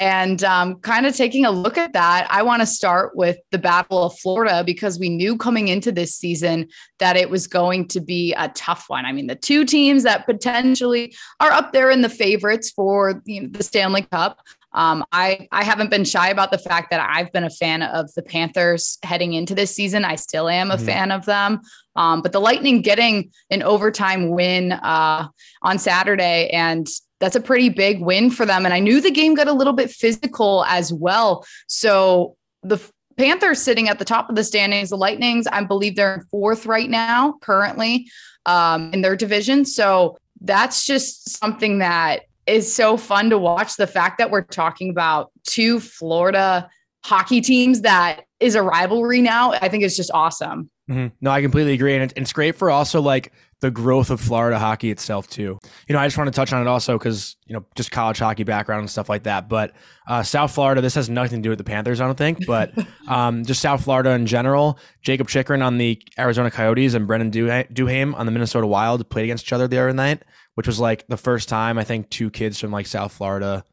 And 0.00 0.42
um, 0.42 0.80
kind 0.80 1.06
of 1.06 1.14
taking 1.14 1.44
a 1.44 1.52
look 1.52 1.78
at 1.78 1.92
that, 1.92 2.26
I 2.28 2.42
want 2.42 2.62
to 2.62 2.66
start 2.66 3.14
with 3.14 3.36
the 3.52 3.58
Battle 3.58 4.02
of 4.02 4.18
Florida 4.18 4.64
because 4.64 4.98
we 4.98 5.08
knew 5.08 5.36
coming 5.36 5.68
into 5.68 5.92
this 5.92 6.16
season 6.16 6.68
that 6.98 7.16
it 7.16 7.30
was 7.30 7.46
going 7.46 7.86
to 7.88 8.00
be 8.00 8.34
a 8.34 8.48
tough 8.48 8.86
one. 8.88 9.04
I 9.04 9.12
mean, 9.12 9.28
the 9.28 9.36
two 9.36 9.64
teams 9.64 10.02
that 10.02 10.26
potentially 10.26 11.14
are 11.38 11.52
up 11.52 11.72
there 11.72 11.90
in 11.90 12.02
the 12.02 12.08
favorites 12.08 12.70
for 12.70 13.22
you 13.24 13.42
know, 13.42 13.48
the 13.52 13.62
Stanley 13.62 14.02
Cup. 14.02 14.40
Um, 14.72 15.04
I 15.12 15.46
I 15.52 15.62
haven't 15.62 15.90
been 15.90 16.04
shy 16.04 16.30
about 16.30 16.50
the 16.50 16.58
fact 16.58 16.90
that 16.90 17.08
I've 17.08 17.32
been 17.32 17.44
a 17.44 17.50
fan 17.50 17.82
of 17.82 18.12
the 18.14 18.22
Panthers 18.22 18.98
heading 19.04 19.34
into 19.34 19.54
this 19.54 19.72
season. 19.72 20.04
I 20.04 20.16
still 20.16 20.48
am 20.48 20.72
a 20.72 20.74
mm-hmm. 20.74 20.84
fan 20.84 21.12
of 21.12 21.24
them. 21.26 21.60
Um, 21.96 22.22
but 22.22 22.32
the 22.32 22.40
Lightning 22.40 22.82
getting 22.82 23.30
an 23.50 23.62
overtime 23.62 24.30
win 24.30 24.72
uh, 24.72 25.28
on 25.62 25.78
Saturday, 25.78 26.48
and 26.50 26.86
that's 27.20 27.36
a 27.36 27.40
pretty 27.40 27.68
big 27.68 28.00
win 28.00 28.30
for 28.30 28.44
them. 28.44 28.64
And 28.64 28.74
I 28.74 28.80
knew 28.80 29.00
the 29.00 29.10
game 29.10 29.34
got 29.34 29.48
a 29.48 29.52
little 29.52 29.72
bit 29.72 29.90
physical 29.90 30.64
as 30.64 30.92
well. 30.92 31.46
So 31.68 32.36
the 32.62 32.78
Panthers 33.16 33.62
sitting 33.62 33.88
at 33.88 33.98
the 33.98 34.04
top 34.04 34.28
of 34.28 34.36
the 34.36 34.44
standings, 34.44 34.90
the 34.90 34.96
Lightnings, 34.96 35.46
I 35.46 35.62
believe 35.62 35.94
they're 35.94 36.14
in 36.14 36.22
fourth 36.22 36.66
right 36.66 36.90
now, 36.90 37.34
currently 37.40 38.10
um, 38.46 38.92
in 38.92 39.02
their 39.02 39.16
division. 39.16 39.64
So 39.64 40.18
that's 40.40 40.84
just 40.84 41.38
something 41.38 41.78
that 41.78 42.22
is 42.46 42.74
so 42.74 42.96
fun 42.96 43.30
to 43.30 43.38
watch. 43.38 43.76
The 43.76 43.86
fact 43.86 44.18
that 44.18 44.30
we're 44.30 44.42
talking 44.42 44.90
about 44.90 45.30
two 45.44 45.80
Florida 45.80 46.68
hockey 47.04 47.40
teams 47.40 47.82
that 47.82 48.24
is 48.40 48.54
a 48.54 48.62
rivalry 48.62 49.22
now, 49.22 49.52
I 49.52 49.68
think 49.68 49.84
is 49.84 49.96
just 49.96 50.10
awesome. 50.12 50.70
Mm-hmm. 50.90 51.14
No, 51.20 51.30
I 51.30 51.40
completely 51.40 51.72
agree, 51.72 51.96
and 51.96 52.12
it's 52.14 52.32
great 52.32 52.56
for 52.56 52.70
also 52.70 53.00
like 53.00 53.32
the 53.60 53.70
growth 53.70 54.10
of 54.10 54.20
Florida 54.20 54.58
hockey 54.58 54.90
itself 54.90 55.26
too. 55.26 55.58
You 55.88 55.94
know, 55.94 55.98
I 55.98 56.06
just 56.06 56.18
want 56.18 56.28
to 56.28 56.36
touch 56.36 56.52
on 56.52 56.60
it 56.60 56.68
also 56.68 56.98
because 56.98 57.36
you 57.46 57.54
know 57.54 57.64
just 57.74 57.90
college 57.90 58.18
hockey 58.18 58.44
background 58.44 58.80
and 58.80 58.90
stuff 58.90 59.08
like 59.08 59.22
that. 59.22 59.48
But 59.48 59.72
uh, 60.06 60.22
South 60.22 60.54
Florida, 60.54 60.82
this 60.82 60.94
has 60.96 61.08
nothing 61.08 61.38
to 61.38 61.42
do 61.42 61.48
with 61.48 61.56
the 61.56 61.64
Panthers, 61.64 62.02
I 62.02 62.06
don't 62.06 62.18
think, 62.18 62.44
but 62.46 62.72
um, 63.08 63.46
just 63.46 63.62
South 63.62 63.82
Florida 63.84 64.10
in 64.10 64.26
general. 64.26 64.78
Jacob 65.00 65.28
Chychrun 65.28 65.62
on 65.62 65.78
the 65.78 66.02
Arizona 66.18 66.50
Coyotes 66.50 66.92
and 66.92 67.06
Brandon 67.06 67.30
Duhaime 67.30 68.14
on 68.14 68.26
the 68.26 68.32
Minnesota 68.32 68.66
Wild 68.66 69.08
played 69.08 69.24
against 69.24 69.46
each 69.46 69.54
other 69.54 69.66
the 69.66 69.78
other 69.78 69.94
night, 69.94 70.22
which 70.56 70.66
was 70.66 70.78
like 70.78 71.06
the 71.06 71.16
first 71.16 71.48
time 71.48 71.78
I 71.78 71.84
think 71.84 72.10
two 72.10 72.28
kids 72.28 72.60
from 72.60 72.72
like 72.72 72.86
South 72.86 73.12
Florida 73.12 73.64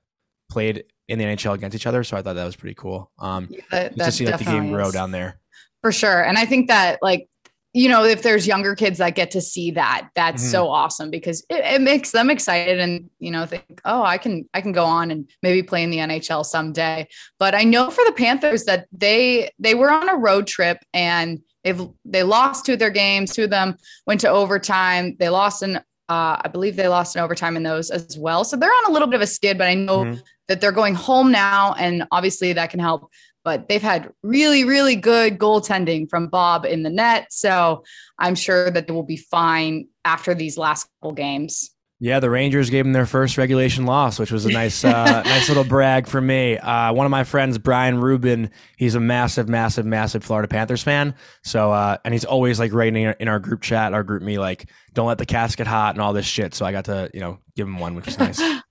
played 0.50 0.86
in 1.10 1.20
the 1.20 1.26
NHL 1.26 1.56
against 1.56 1.76
each 1.76 1.86
other. 1.88 2.06
So 2.06 2.16
I 2.16 2.22
thought 2.22 2.36
that 2.36 2.46
was 2.46 2.56
pretty 2.56 2.76
cool. 2.76 3.12
Um, 3.20 3.50
yeah, 3.50 3.60
that, 3.72 3.98
that 3.98 4.06
to 4.06 4.12
see 4.14 4.26
like 4.26 4.38
the 4.38 4.46
game 4.46 4.72
grow 4.72 4.92
down 4.94 5.12
there. 5.12 5.41
For 5.82 5.92
sure. 5.92 6.24
And 6.24 6.38
I 6.38 6.46
think 6.46 6.68
that 6.68 7.00
like, 7.02 7.28
you 7.74 7.88
know, 7.88 8.04
if 8.04 8.22
there's 8.22 8.46
younger 8.46 8.76
kids 8.76 8.98
that 8.98 9.16
get 9.16 9.32
to 9.32 9.42
see 9.42 9.72
that, 9.72 10.10
that's 10.14 10.44
mm-hmm. 10.44 10.52
so 10.52 10.70
awesome 10.70 11.10
because 11.10 11.46
it, 11.50 11.64
it, 11.64 11.82
makes 11.82 12.12
them 12.12 12.30
excited 12.30 12.80
and, 12.80 13.10
you 13.20 13.32
know, 13.32 13.46
think, 13.46 13.82
oh, 13.86 14.04
I 14.04 14.18
can, 14.18 14.48
I 14.54 14.60
can 14.60 14.74
go 14.74 14.84
on 14.84 15.10
and 15.10 15.30
maybe 15.42 15.64
play 15.64 15.84
in 15.84 15.90
the 15.90 16.00
NHL 16.00 16.46
someday. 16.46 17.08
But 17.40 17.56
I 17.56 17.64
know 17.64 17.90
for 17.90 18.04
the 18.06 18.12
Panthers 18.12 18.66
that 18.66 18.88
they, 18.92 19.52
they 19.58 19.74
were 19.74 19.90
on 19.90 20.10
a 20.10 20.18
road 20.18 20.48
trip 20.48 20.80
and 20.94 21.40
they've, 21.64 21.82
they 22.04 22.24
lost 22.24 22.66
two 22.66 22.74
of 22.74 22.80
their 22.80 22.90
games. 22.90 23.34
Two 23.34 23.46
of 23.46 23.50
them 23.50 23.78
went 24.06 24.20
to 24.22 24.30
overtime. 24.30 25.16
They 25.18 25.30
lost 25.30 25.64
in, 25.64 25.78
uh, 25.78 25.82
I 26.10 26.50
believe 26.52 26.76
they 26.76 26.90
lost 26.90 27.16
in 27.16 27.22
overtime 27.22 27.56
in 27.56 27.64
those 27.64 27.90
as 27.90 28.18
well. 28.18 28.44
So 28.44 28.58
they're 28.58 28.70
on 28.70 28.90
a 28.90 28.92
little 28.92 29.08
bit 29.08 29.16
of 29.16 29.22
a 29.22 29.28
skid, 29.28 29.58
but 29.58 29.68
I 29.68 29.76
know 29.76 30.00
mm-hmm. 30.00 30.20
that 30.50 30.60
they're 30.60 30.74
going 30.74 30.96
home 30.96 31.32
now. 31.32 31.74
And 31.76 32.06
obviously 32.12 32.52
that 32.52 32.70
can 32.70 32.82
help 32.82 33.10
but 33.44 33.68
they've 33.68 33.82
had 33.82 34.12
really, 34.24 34.64
really 34.64 34.96
good 34.96 35.38
goaltending 35.38 36.10
from 36.10 36.28
Bob 36.28 36.66
in 36.66 36.84
the 36.84 36.90
net. 36.90 37.28
So 37.32 37.84
I'm 38.20 38.36
sure 38.36 38.70
that 38.72 38.88
they 38.88 38.94
will 38.94 39.04
be 39.04 39.18
fine 39.18 39.88
after 40.06 40.34
these 40.34 40.58
last 40.58 40.88
couple 41.02 41.14
games. 41.14 41.72
Yeah, 42.04 42.20
the 42.20 42.32
Rangers 42.32 42.72
gave 42.72 42.84
them 42.84 42.94
their 42.94 43.06
first 43.06 43.38
regulation 43.38 43.86
loss, 43.86 44.18
which 44.18 44.32
was 44.32 44.48
a 44.48 44.50
nice, 44.50 44.84
uh, 44.84 45.22
nice 45.26 45.48
little 45.50 45.64
brag 45.64 46.08
for 46.08 46.20
me. 46.20 46.58
Uh, 46.58 46.92
one 46.94 47.06
of 47.06 47.12
my 47.12 47.24
friends, 47.24 47.60
Brian 47.60 48.02
Rubin, 48.02 48.50
he's 48.76 48.96
a 48.96 49.00
massive, 49.00 49.48
massive, 49.48 49.86
massive 49.86 50.24
Florida 50.24 50.48
Panthers 50.48 50.82
fan. 50.82 51.14
So, 51.44 51.72
uh, 51.72 51.98
and 52.04 52.12
he's 52.12 52.26
always 52.26 52.60
like 52.60 52.74
writing 52.74 53.14
in 53.20 53.28
our 53.28 53.38
group 53.38 53.62
chat, 53.62 53.94
our 53.94 54.04
GroupMe, 54.04 54.40
like, 54.40 54.68
"Don't 54.94 55.06
let 55.06 55.20
the 55.20 55.28
cast 55.28 55.58
get 55.58 55.68
hot" 55.68 55.94
and 55.94 56.02
all 56.02 56.12
this 56.12 56.26
shit. 56.26 56.56
So 56.56 56.66
I 56.66 56.72
got 56.72 56.86
to, 56.86 57.12
you 57.14 57.20
know, 57.20 57.38
give 57.56 57.68
him 57.68 57.78
one, 57.78 57.94
which 57.94 58.08
was 58.08 58.18
nice. 58.18 58.42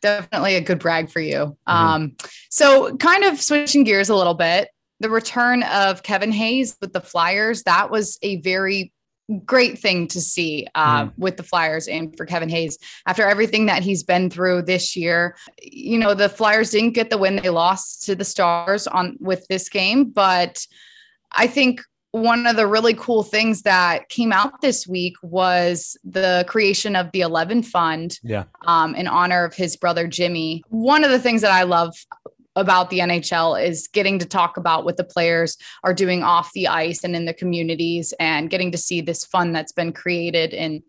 definitely 0.00 0.56
a 0.56 0.60
good 0.60 0.78
brag 0.78 1.10
for 1.10 1.20
you. 1.20 1.56
Mm-hmm. 1.68 1.72
Um, 1.72 2.16
so, 2.50 2.96
kind 2.96 3.24
of 3.24 3.40
switching 3.40 3.84
gears 3.84 4.08
a 4.08 4.16
little 4.16 4.34
bit, 4.34 4.68
the 5.00 5.10
return 5.10 5.62
of 5.64 6.02
Kevin 6.02 6.32
Hayes 6.32 6.76
with 6.80 6.92
the 6.92 7.00
Flyers, 7.00 7.64
that 7.64 7.90
was 7.90 8.18
a 8.22 8.40
very 8.40 8.92
great 9.44 9.78
thing 9.78 10.06
to 10.08 10.20
see 10.20 10.66
uh, 10.74 11.04
mm. 11.04 11.12
with 11.16 11.36
the 11.36 11.42
Flyers 11.42 11.88
and 11.88 12.16
for 12.16 12.26
Kevin 12.26 12.48
Hayes 12.48 12.78
after 13.06 13.26
everything 13.26 13.66
that 13.66 13.82
he's 13.82 14.02
been 14.02 14.30
through 14.30 14.62
this 14.62 14.96
year. 14.96 15.36
You 15.62 15.98
know, 15.98 16.14
the 16.14 16.28
Flyers 16.28 16.70
didn't 16.70 16.92
get 16.92 17.10
the 17.10 17.18
win; 17.18 17.36
they 17.36 17.50
lost 17.50 18.04
to 18.04 18.14
the 18.14 18.24
Stars 18.24 18.86
on 18.86 19.16
with 19.20 19.46
this 19.48 19.68
game, 19.68 20.10
but 20.10 20.66
I 21.32 21.46
think 21.46 21.82
one 22.12 22.46
of 22.46 22.56
the 22.56 22.66
really 22.66 22.94
cool 22.94 23.22
things 23.22 23.62
that 23.62 24.08
came 24.10 24.32
out 24.32 24.60
this 24.60 24.86
week 24.86 25.14
was 25.22 25.96
the 26.04 26.44
creation 26.46 26.94
of 26.94 27.10
the 27.12 27.22
11 27.22 27.62
Fund 27.62 28.18
Yeah. 28.22 28.44
um, 28.66 28.94
in 28.94 29.06
honor 29.08 29.44
of 29.44 29.54
his 29.54 29.76
brother 29.76 30.06
Jimmy. 30.06 30.62
One 30.68 31.04
of 31.04 31.10
the 31.10 31.18
things 31.18 31.40
that 31.40 31.50
I 31.52 31.62
love 31.62 31.94
about 32.54 32.90
the 32.90 32.98
NHL 32.98 33.62
is 33.62 33.88
getting 33.88 34.18
to 34.18 34.26
talk 34.26 34.58
about 34.58 34.84
what 34.84 34.98
the 34.98 35.04
players 35.04 35.56
are 35.84 35.94
doing 35.94 36.22
off 36.22 36.52
the 36.52 36.68
ice 36.68 37.02
and 37.02 37.16
in 37.16 37.24
the 37.24 37.32
communities 37.32 38.12
and 38.20 38.50
getting 38.50 38.70
to 38.72 38.78
see 38.78 39.00
this 39.00 39.24
fund 39.24 39.56
that's 39.56 39.72
been 39.72 39.92
created 39.92 40.52
in 40.52 40.82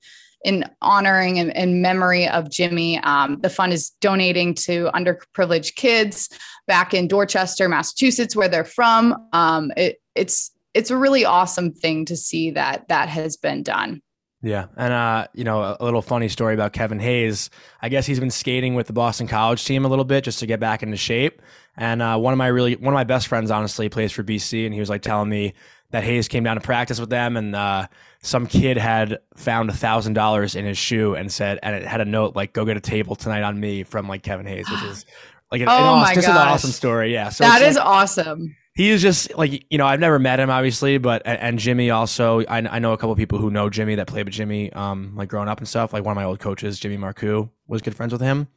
in 0.44 0.66
honoring 0.82 1.40
and, 1.40 1.56
and 1.56 1.82
memory 1.82 2.28
of 2.28 2.50
Jimmy. 2.52 3.00
Um, 3.00 3.40
the 3.40 3.50
fund 3.50 3.72
is 3.72 3.92
donating 4.02 4.54
to 4.56 4.90
underprivileged 4.94 5.76
kids 5.76 6.28
back 6.68 6.94
in 6.94 7.08
Dorchester, 7.08 7.70
Massachusetts, 7.70 8.36
where 8.36 8.50
they're 8.50 8.66
from. 8.66 9.16
Um, 9.32 9.72
it, 9.78 10.02
it's 10.16 10.52
it's 10.74 10.92
a 10.92 10.98
really 10.98 11.26
awesome 11.26 11.72
thing 11.72 12.06
to 12.06 12.16
see 12.18 12.52
that 12.52 12.88
that 12.88 13.10
has 13.10 13.38
been 13.38 13.64
done. 13.64 14.02
Yeah, 14.42 14.66
and 14.76 14.92
uh, 14.92 15.28
you 15.34 15.46
know, 15.46 15.78
a, 15.80 15.84
little 15.86 16.02
funny 16.02 16.28
story 16.28 16.54
about 16.54 16.74
Kevin 16.74 17.00
Hayes. 17.00 17.50
I 17.82 17.88
guess 17.88 18.06
he's 18.06 18.20
been 18.20 18.30
skating 18.30 18.76
with 18.76 18.88
the 18.88 18.94
Boston 18.94 19.26
College 19.26 19.64
team 19.64 19.86
a 19.86 19.88
little 19.88 20.04
bit 20.04 20.26
just 20.26 20.40
to 20.40 20.46
get 20.46 20.60
back 20.60 20.84
into 20.84 20.98
shape. 20.98 21.42
And 21.78 22.02
uh, 22.02 22.18
one 22.18 22.34
of 22.34 22.38
my 22.38 22.48
really 22.48 22.76
one 22.76 22.94
of 22.94 22.98
my 22.98 23.06
best 23.06 23.30
friends, 23.30 23.52
honestly, 23.52 23.88
plays 23.88 24.12
for 24.12 24.22
BC, 24.22 24.66
and 24.66 24.74
he 24.74 24.82
was 24.82 24.90
like 24.90 25.02
telling 25.02 25.30
me 25.30 25.54
that 25.92 26.04
Hayes 26.04 26.28
came 26.28 26.44
down 26.44 26.58
to 26.58 26.62
practice 26.62 27.00
with 27.00 27.10
them, 27.10 27.38
and 27.38 27.56
uh, 27.56 27.88
some 28.22 28.46
kid 28.46 28.76
had 28.76 29.20
found 29.38 29.70
a 29.70 29.74
thousand 29.74 30.14
dollars 30.14 30.56
in 30.56 30.66
his 30.66 30.78
shoe 30.78 31.16
and 31.16 31.32
said, 31.32 31.58
and 31.64 31.74
it 31.74 31.84
had 31.84 32.02
a 32.02 32.06
note 32.06 32.36
like, 32.36 32.52
"Go 32.52 32.66
get 32.66 32.76
a 32.76 32.82
table 32.82 33.16
tonight 33.16 33.44
on 33.44 33.58
me" 33.58 33.84
from 33.84 34.10
like 34.10 34.24
Kevin 34.24 34.46
Hayes, 34.46 34.70
which 34.70 34.84
is 34.84 35.06
like 35.54 35.62
an, 35.62 35.70
an 35.70 35.74
Oh 35.80 35.84
awesome, 35.84 36.02
my 36.02 36.14
just 36.16 36.28
an 36.28 36.36
awesome 36.36 36.72
story. 36.72 37.14
Yeah, 37.14 37.30
so 37.30 37.46
that 37.46 37.62
is 37.62 37.78
like- 37.78 37.86
awesome. 37.86 38.58
He 38.76 38.90
is 38.90 39.04
just 39.04 39.36
like 39.38 39.66
you 39.70 39.78
know 39.78 39.86
I've 39.86 40.00
never 40.00 40.18
met 40.18 40.40
him 40.40 40.50
obviously, 40.50 40.98
but 40.98 41.22
and, 41.26 41.60
Jimmy 41.60 41.92
also 41.92 42.42
I, 42.42 42.58
I 42.58 42.80
know 42.80 42.94
a 42.94 42.98
couple 42.98 43.16
people 43.16 43.38
who 43.38 43.52
know 43.52 43.70
Jimmy 43.70 43.96
that 43.96 44.08
played 44.08 44.26
with 44.26 44.34
Jimmy 44.34 44.74
um 44.74 45.14
like 45.16 45.30
growing 45.30 45.48
up 45.48 45.60
and 45.60 45.68
stuff. 45.68 45.94
Like 45.94 46.04
one 46.04 46.12
of 46.12 46.16
my 46.16 46.24
old 46.24 46.40
coaches, 46.40 46.80
Jimmy 46.80 46.98
Marcoux, 46.98 47.50
was 47.68 47.84
good 47.84 47.96
friends 47.96 48.14
with 48.14 48.22
him, 48.22 48.48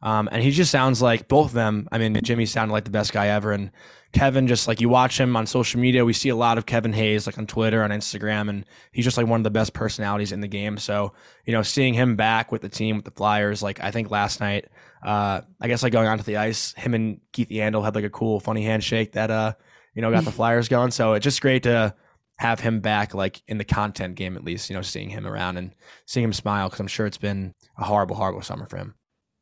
um 0.00 0.30
and 0.32 0.42
he 0.42 0.50
just 0.50 0.70
sounds 0.70 1.02
like 1.02 1.28
both 1.28 1.48
of 1.48 1.52
them. 1.52 1.88
I 1.92 1.98
mean, 1.98 2.18
Jimmy 2.22 2.46
sounded 2.46 2.72
like 2.72 2.84
the 2.84 2.90
best 2.90 3.12
guy 3.12 3.28
ever, 3.28 3.52
and 3.52 3.70
Kevin 4.12 4.46
just 4.46 4.66
like 4.66 4.80
you 4.80 4.88
watch 4.88 5.20
him 5.20 5.36
on 5.36 5.46
social 5.46 5.78
media, 5.78 6.06
we 6.06 6.14
see 6.14 6.30
a 6.30 6.36
lot 6.36 6.56
of 6.56 6.64
Kevin 6.64 6.94
Hayes 6.94 7.26
like 7.26 7.36
on 7.36 7.46
Twitter 7.46 7.82
on 7.82 7.90
Instagram, 7.90 8.48
and 8.48 8.64
he's 8.92 9.04
just 9.04 9.18
like 9.18 9.26
one 9.26 9.40
of 9.40 9.44
the 9.44 9.50
best 9.50 9.74
personalities 9.74 10.32
in 10.32 10.40
the 10.40 10.48
game. 10.48 10.78
So 10.78 11.12
you 11.44 11.52
know, 11.52 11.62
seeing 11.62 11.92
him 11.92 12.16
back 12.16 12.50
with 12.50 12.62
the 12.62 12.70
team 12.70 12.96
with 12.96 13.04
the 13.04 13.10
Flyers, 13.10 13.62
like 13.62 13.80
I 13.80 13.90
think 13.90 14.10
last 14.10 14.40
night. 14.40 14.66
Uh, 15.02 15.42
I 15.60 15.68
guess 15.68 15.84
like 15.84 15.92
going 15.92 16.08
onto 16.08 16.24
the 16.24 16.38
ice, 16.38 16.72
him 16.72 16.92
and 16.92 17.20
Keith 17.30 17.50
Yandle 17.50 17.84
had 17.84 17.94
like 17.94 18.04
a 18.04 18.10
cool, 18.10 18.40
funny 18.40 18.64
handshake 18.64 19.12
that 19.12 19.30
uh, 19.30 19.52
you 19.96 20.02
know, 20.02 20.12
got 20.12 20.24
the 20.24 20.30
Flyers 20.32 20.68
going. 20.68 20.92
So 20.92 21.14
it's 21.14 21.24
just 21.24 21.40
great 21.40 21.64
to 21.64 21.92
have 22.38 22.60
him 22.60 22.80
back, 22.80 23.14
like 23.14 23.42
in 23.48 23.58
the 23.58 23.64
content 23.64 24.14
game 24.14 24.36
at 24.36 24.44
least. 24.44 24.70
You 24.70 24.76
know, 24.76 24.82
seeing 24.82 25.08
him 25.10 25.26
around 25.26 25.56
and 25.56 25.74
seeing 26.06 26.22
him 26.22 26.32
smile 26.32 26.68
because 26.68 26.78
I'm 26.78 26.86
sure 26.86 27.06
it's 27.06 27.18
been 27.18 27.54
a 27.78 27.84
horrible, 27.84 28.14
horrible 28.14 28.42
summer 28.42 28.66
for 28.66 28.76
him. 28.76 28.94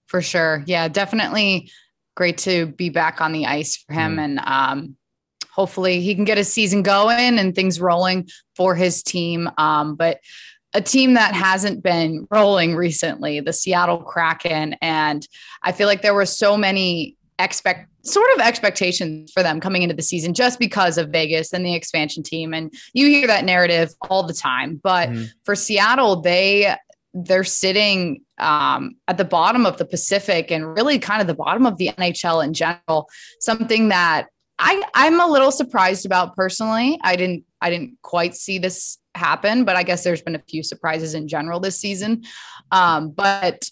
For 0.06 0.22
sure. 0.22 0.62
Yeah, 0.66 0.88
definitely 0.88 1.70
great 2.14 2.38
to 2.38 2.66
be 2.66 2.88
back 2.88 3.20
on 3.20 3.32
the 3.32 3.46
ice 3.46 3.76
for 3.76 3.92
him. 3.92 4.16
Mm. 4.16 4.24
And 4.24 4.40
um, 4.44 4.96
hopefully 5.50 6.00
he 6.00 6.14
can 6.14 6.24
get 6.24 6.38
his 6.38 6.52
season 6.52 6.82
going 6.82 7.38
and 7.38 7.54
things 7.54 7.80
rolling 7.80 8.28
for 8.54 8.74
his 8.74 9.02
team. 9.02 9.50
Um, 9.58 9.96
but 9.96 10.20
a 10.72 10.80
team 10.80 11.14
that 11.14 11.34
hasn't 11.34 11.82
been 11.82 12.26
rolling 12.30 12.76
recently, 12.76 13.40
the 13.40 13.52
Seattle 13.52 14.02
Kraken. 14.02 14.76
And 14.82 15.26
I 15.62 15.72
feel 15.72 15.86
like 15.86 16.02
there 16.02 16.14
were 16.14 16.26
so 16.26 16.56
many 16.56 17.16
expect 17.38 17.88
sort 18.04 18.26
of 18.34 18.40
expectations 18.40 19.32
for 19.32 19.42
them 19.42 19.60
coming 19.60 19.82
into 19.82 19.94
the 19.94 20.02
season 20.02 20.34
just 20.34 20.58
because 20.58 20.98
of 20.98 21.08
Vegas 21.10 21.52
and 21.52 21.64
the 21.64 21.74
expansion 21.74 22.22
team. 22.22 22.54
And 22.54 22.72
you 22.92 23.08
hear 23.08 23.26
that 23.26 23.44
narrative 23.44 23.90
all 24.08 24.22
the 24.26 24.34
time. 24.34 24.80
But 24.82 25.08
Mhm. 25.08 25.30
for 25.44 25.54
Seattle, 25.54 26.20
they 26.20 26.76
they're 27.16 27.44
sitting 27.44 28.22
um, 28.38 28.96
at 29.06 29.16
the 29.18 29.24
bottom 29.24 29.64
of 29.66 29.76
the 29.76 29.84
Pacific 29.84 30.50
and 30.50 30.76
really 30.76 30.98
kind 30.98 31.20
of 31.20 31.28
the 31.28 31.34
bottom 31.34 31.64
of 31.64 31.78
the 31.78 31.90
NHL 31.96 32.44
in 32.44 32.52
general. 32.52 33.08
Something 33.38 33.88
that 33.90 34.26
I 34.58 34.82
I'm 34.94 35.20
a 35.20 35.26
little 35.26 35.52
surprised 35.52 36.04
about 36.06 36.34
personally. 36.34 36.98
I 37.02 37.14
didn't 37.16 37.44
I 37.60 37.70
didn't 37.70 37.98
quite 38.02 38.34
see 38.34 38.58
this 38.58 38.98
happen, 39.14 39.64
but 39.64 39.76
I 39.76 39.84
guess 39.84 40.02
there's 40.02 40.22
been 40.22 40.34
a 40.34 40.42
few 40.48 40.62
surprises 40.64 41.14
in 41.14 41.28
general 41.28 41.60
this 41.60 41.78
season. 41.78 42.24
Um, 42.72 43.10
but 43.10 43.70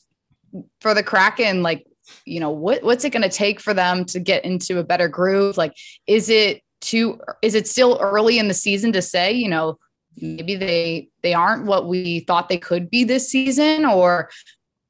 for 0.80 0.94
the 0.94 1.02
Kraken, 1.02 1.62
like 1.62 1.84
you 2.24 2.40
know, 2.40 2.50
what 2.50 2.82
what's 2.82 3.04
it 3.04 3.10
going 3.10 3.22
to 3.22 3.28
take 3.28 3.60
for 3.60 3.74
them 3.74 4.04
to 4.06 4.20
get 4.20 4.44
into 4.44 4.78
a 4.78 4.84
better 4.84 5.08
groove? 5.08 5.56
Like, 5.56 5.74
is 6.06 6.28
it 6.28 6.62
too? 6.80 7.20
Is 7.42 7.54
it 7.54 7.66
still 7.66 7.98
early 8.00 8.38
in 8.38 8.48
the 8.48 8.54
season 8.54 8.92
to 8.92 9.02
say? 9.02 9.32
You 9.32 9.48
know, 9.48 9.78
maybe 10.20 10.54
they 10.54 11.08
they 11.22 11.34
aren't 11.34 11.66
what 11.66 11.88
we 11.88 12.20
thought 12.20 12.48
they 12.48 12.58
could 12.58 12.90
be 12.90 13.04
this 13.04 13.28
season, 13.28 13.84
or 13.84 14.30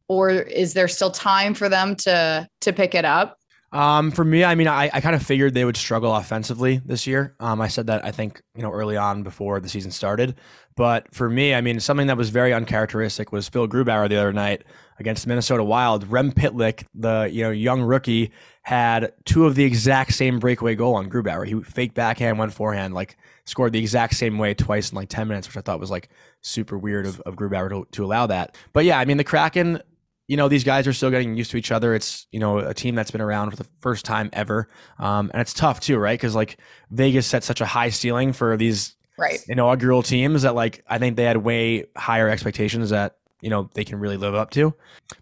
or 0.09 0.31
is 0.31 0.75
there 0.75 0.89
still 0.89 1.11
time 1.11 1.55
for 1.55 1.69
them 1.69 1.97
to 1.97 2.49
to 2.61 2.73
pick 2.73 2.95
it 2.95 3.05
up? 3.05 3.39
Um, 3.73 4.11
for 4.11 4.23
me, 4.23 4.45
I 4.45 4.55
mean, 4.55 4.69
I, 4.69 4.91
I 4.93 5.01
kind 5.01 5.17
of 5.17 5.23
figured 5.23 5.55
they 5.55 5.65
would 5.65 5.79
struggle 5.79 6.15
offensively 6.15 6.83
this 6.85 7.07
year. 7.07 7.35
Um, 7.41 7.59
I 7.63 7.69
said 7.69 7.87
that 7.87 8.05
I 8.05 8.11
think 8.11 8.43
you 8.55 8.63
know 8.63 8.71
early 8.71 8.97
on 8.97 9.23
before 9.23 9.61
the 9.61 9.69
season 9.69 9.91
started. 9.91 10.37
But 10.77 11.13
for 11.15 11.29
me, 11.29 11.55
I 11.55 11.61
mean, 11.61 11.81
something 11.81 12.07
that 12.07 12.17
was 12.17 12.31
very 12.31 12.53
uncharacteristic 12.53 13.33
was 13.33 13.49
Phil 13.49 13.69
Grubauer 13.69 14.09
the 14.09 14.17
other 14.17 14.33
night 14.33 14.65
against 15.03 15.27
Minnesota 15.27 15.65
Wild. 15.65 16.11
Rem 16.11 16.31
Pitlick, 16.33 16.87
the 16.95 17.29
you 17.31 17.43
know 17.43 17.51
young 17.51 17.83
rookie, 17.83 18.31
had 18.63 19.13
two 19.25 19.45
of 19.45 19.57
the 19.57 19.65
exact 19.65 20.15
same 20.15 20.39
breakaway 20.39 20.77
goal 20.77 20.95
on 20.95 21.11
Grubauer. 21.11 21.47
He 21.47 21.61
faked 21.63 21.95
backhand, 21.95 22.39
went 22.39 22.53
forehand, 22.53 22.95
like 22.95 23.17
scored 23.45 23.73
the 23.73 23.81
exact 23.81 24.15
same 24.15 24.39
way 24.39 24.55
twice 24.55 24.91
in 24.93 24.97
like 24.97 25.09
ten 25.09 25.27
minutes, 25.29 25.49
which 25.49 25.57
I 25.57 25.61
thought 25.61 25.81
was 25.81 25.91
like 25.91 26.09
super 26.41 26.79
weird 26.79 27.05
of, 27.07 27.21
of 27.23 27.35
Grubauer 27.35 27.69
to, 27.71 27.87
to 27.91 28.05
allow 28.05 28.27
that. 28.29 28.57
But 28.73 28.85
yeah, 28.85 28.99
I 28.99 29.05
mean, 29.05 29.17
the 29.17 29.25
Kraken 29.25 29.81
you 30.29 30.37
know 30.37 30.49
these 30.49 30.63
guys 30.65 30.87
are 30.87 30.93
still 30.93 31.11
getting 31.11 31.37
used 31.37 31.51
to 31.51 31.57
each 31.57 31.73
other 31.73 31.97
it's 31.97 32.29
you 32.31 32.39
know 32.39 32.59
a 32.59 32.73
team 32.73 32.95
that's 32.95 33.11
been 33.11 33.21
around 33.21 33.51
for 33.51 33.57
the 33.57 33.67
first 33.81 34.05
time 34.05 34.31
ever 34.33 34.69
um, 35.01 35.33
and 35.35 35.43
it's 35.43 35.53
tough 35.53 35.81
too 35.81 35.99
right 35.99 36.19
because 36.19 36.35
like 36.35 36.59
vegas 36.91 37.27
set 37.27 37.43
such 37.43 37.61
a 37.61 37.67
high 37.67 37.91
ceiling 37.91 38.33
for 38.33 38.57
these 38.57 38.95
Right. 39.19 39.41
inaugural 39.49 40.03
teams 40.03 40.43
that 40.43 40.55
like 40.55 40.85
i 40.89 40.97
think 40.99 41.17
they 41.17 41.25
had 41.25 41.39
way 41.39 41.87
higher 41.97 42.29
expectations 42.29 42.91
that 42.91 43.17
you 43.43 43.51
know 43.51 43.69
they 43.75 43.85
can 43.85 43.99
really 43.99 44.17
live 44.17 44.35
up 44.35 44.51
to 44.51 44.73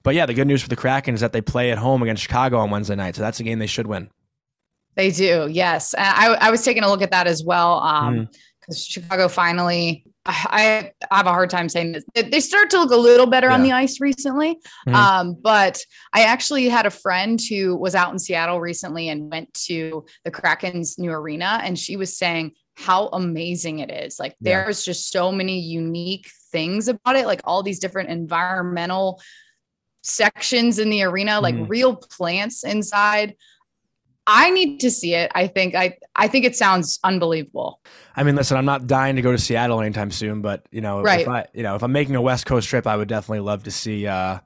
but 0.04 0.14
yeah 0.14 0.24
the 0.26 0.34
good 0.34 0.46
news 0.46 0.62
for 0.62 0.68
the 0.68 0.76
kraken 0.76 1.14
is 1.14 1.20
that 1.20 1.32
they 1.32 1.40
play 1.40 1.72
at 1.72 1.78
home 1.78 2.02
against 2.02 2.22
chicago 2.22 2.58
on 2.58 2.70
wednesday 2.70 2.94
night 2.94 3.16
so 3.16 3.22
that's 3.22 3.40
a 3.40 3.42
game 3.42 3.58
they 3.58 3.66
should 3.66 3.88
win 3.88 4.08
They 4.96 5.10
do, 5.10 5.48
yes. 5.50 5.94
I, 5.96 6.36
I 6.40 6.50
was 6.50 6.62
taking 6.62 6.82
a 6.82 6.88
look 6.88 7.00
at 7.00 7.12
that 7.12 7.26
as 7.26 7.42
well. 7.44 7.78
Um, 7.80 8.28
because 8.60 8.84
Chicago 8.84 9.28
finally, 9.28 10.04
I, 10.26 10.92
I 11.10 11.16
have 11.16 11.26
a 11.26 11.30
hard 11.30 11.48
time 11.48 11.68
saying 11.68 11.92
this. 11.92 12.04
They- 12.14 12.40
start 12.40 12.68
to 12.70 12.78
look 12.78 12.90
a 12.90 12.96
little 12.96 13.26
better 13.26 13.48
on 13.50 13.62
the 13.62 13.72
ice 13.72 14.00
recently. 14.00 14.58
Mhm. 14.86 14.94
Um, 14.94 15.36
but 15.40 15.78
I 16.12 16.22
actually 16.24 16.68
had 16.68 16.84
a 16.86 16.90
friend 16.90 17.40
who 17.48 17.76
was 17.76 17.94
out 17.94 18.12
in 18.12 18.18
Seattle 18.18 18.60
recently 18.60 19.08
and 19.08 19.30
went 19.30 19.54
to 19.68 20.04
the 20.24 20.30
Kraken's 20.30 20.98
new 20.98 21.12
arena, 21.12 21.60
and 21.64 21.78
she 21.78 21.96
was 21.96 22.18
saying 22.18 22.52
how 22.84 23.08
amazing 23.08 23.80
it 23.80 23.90
is. 23.90 24.18
Like 24.18 24.36
Yeah. 24.40 24.62
there's 24.64 24.84
just 24.84 25.10
so 25.10 25.30
many 25.30 25.58
unique 25.60 26.30
things 26.50 26.88
about 26.88 27.16
it, 27.16 27.26
like 27.26 27.40
all 27.44 27.62
these 27.62 27.78
different 27.78 28.08
environmental 28.10 29.20
sections 30.02 30.78
in 30.78 30.88
the 30.90 31.02
arena, 31.02 31.40
like 31.40 31.54
Mhm. 31.54 31.68
real 31.68 31.96
plants 31.96 32.64
inside. 32.64 33.36
I 34.26 34.50
need 34.50 34.78
to 34.80 34.90
see 34.90 35.14
it. 35.14 35.30
I 35.34 35.46
think 35.46 35.74
I 35.74 35.98
I 36.14 36.28
think 36.28 36.44
it 36.44 36.54
sounds 36.56 36.98
unbelievable. 37.04 37.80
I 38.16 38.22
mean, 38.22 38.36
listen, 38.36 38.56
I'm 38.56 38.64
not 38.64 38.86
dying 38.86 39.16
to 39.16 39.22
go 39.22 39.32
to 39.32 39.38
Seattle 39.38 39.80
anytime 39.80 40.10
soon, 40.10 40.40
but 40.42 40.66
you 40.70 40.80
know, 40.80 41.02
Right. 41.02 41.22
if 41.22 41.28
I, 41.28 41.46
you 41.52 41.62
know, 41.62 41.74
if 41.74 41.82
I'm 41.82 41.92
making 41.92 42.14
a 42.16 42.22
West 42.22 42.46
Coast 42.46 42.68
trip, 42.68 42.86
I 42.86 42.96
would 42.96 43.08
definitely 43.08 43.40
love 43.40 43.64
to 43.64 43.70
see 43.70 44.06
uh, 44.06 44.38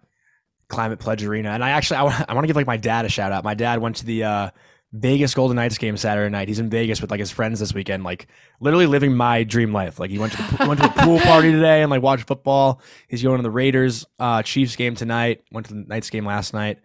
Climate 0.68 0.98
Pledge 1.00 1.22
Arena. 1.24 1.50
And 1.50 1.62
I 1.62 1.70
actually, 1.70 1.98
I 1.98 2.02
want, 2.04 2.28
want 2.28 2.40
to 2.44 2.46
give 2.46 2.56
like 2.56 2.66
my 2.66 2.76
dad 2.78 3.04
a 3.04 3.08
shout 3.08 3.32
out. 3.32 3.44
My 3.44 3.54
dad 3.54 3.80
went 3.80 3.96
to 3.96 4.06
the 4.06 4.24
uh, 4.24 4.50
Vegas 4.94 5.34
Golden 5.34 5.56
Knights 5.56 5.76
game 5.76 5.96
Saturday 5.96 6.30
night. 6.30 6.46
He's 6.46 6.60
in 6.60 6.70
Vegas 6.70 7.00
with 7.00 7.10
like 7.10 7.18
his 7.18 7.32
friends 7.32 7.58
this 7.58 7.74
weekend, 7.74 8.04
like 8.04 8.28
literally 8.60 8.86
living 8.86 9.16
my 9.16 9.42
dream 9.42 9.72
life. 9.72 9.98
Like 9.98 10.10
he 10.10 10.20
went 10.20 10.34
to 10.34 10.38
the, 10.38 10.68
went 10.68 10.80
to 10.80 10.86
a 10.86 11.04
pool 11.04 11.18
party 11.22 11.50
today 11.50 11.82
and 11.82 11.90
like 11.90 12.00
watched 12.00 12.28
football. 12.28 12.80
He's 13.08 13.20
going 13.20 13.38
to 13.38 13.42
the 13.42 13.50
Raiders 13.50 14.06
uh, 14.20 14.44
Chiefs 14.44 14.76
game 14.76 14.94
tonight. 14.94 15.42
Went 15.50 15.66
to 15.66 15.74
the 15.74 15.80
Knights 15.80 16.10
game 16.10 16.24
last 16.24 16.54
night, 16.54 16.78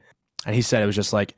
and 0.47 0.55
he 0.55 0.63
said 0.63 0.81
it 0.81 0.87
was 0.87 0.95
just 0.95 1.13
like 1.13 1.35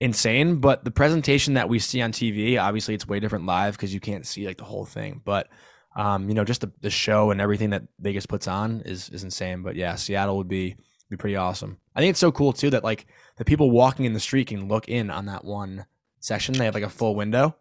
insane. 0.00 0.56
But 0.56 0.82
the 0.84 0.90
presentation 0.90 1.54
that 1.54 1.68
we 1.68 1.78
see 1.78 2.02
on 2.02 2.10
TV, 2.10 2.60
obviously, 2.60 2.94
it's 2.94 3.06
way 3.06 3.20
different 3.20 3.46
live 3.46 3.76
because 3.76 3.94
you 3.94 4.00
can't 4.00 4.26
see 4.26 4.44
like 4.44 4.58
the 4.58 4.64
whole 4.64 4.86
thing. 4.86 5.22
But 5.24 5.46
um, 5.94 6.28
you 6.28 6.34
know, 6.34 6.44
just 6.44 6.62
the, 6.62 6.72
the 6.80 6.90
show 6.90 7.30
and 7.30 7.40
everything 7.40 7.70
that 7.70 7.84
Vegas 8.00 8.26
puts 8.26 8.48
on 8.48 8.80
is 8.80 9.08
is 9.10 9.22
insane. 9.22 9.62
But 9.62 9.76
yeah, 9.76 9.94
Seattle 9.94 10.36
would 10.38 10.48
be 10.48 10.74
be 11.10 11.16
pretty 11.16 11.36
awesome. 11.36 11.78
I 11.94 12.00
think 12.00 12.10
it's 12.10 12.18
so 12.18 12.32
cool 12.32 12.52
too 12.52 12.70
that 12.70 12.82
like 12.82 13.06
the 13.36 13.44
people 13.44 13.70
walking 13.70 14.04
in 14.04 14.14
the 14.14 14.20
street 14.20 14.48
can 14.48 14.66
look 14.66 14.88
in 14.88 15.10
on 15.10 15.26
that 15.26 15.44
one 15.44 15.86
section. 16.20 16.54
They 16.54 16.64
have 16.64 16.74
like 16.74 16.84
a 16.84 16.88
full 16.90 17.14
window. 17.14 17.54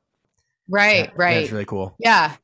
Right, 0.70 1.12
right. 1.16 1.40
That's 1.42 1.52
really 1.52 1.66
cool. 1.66 1.96
Yeah. 2.00 2.36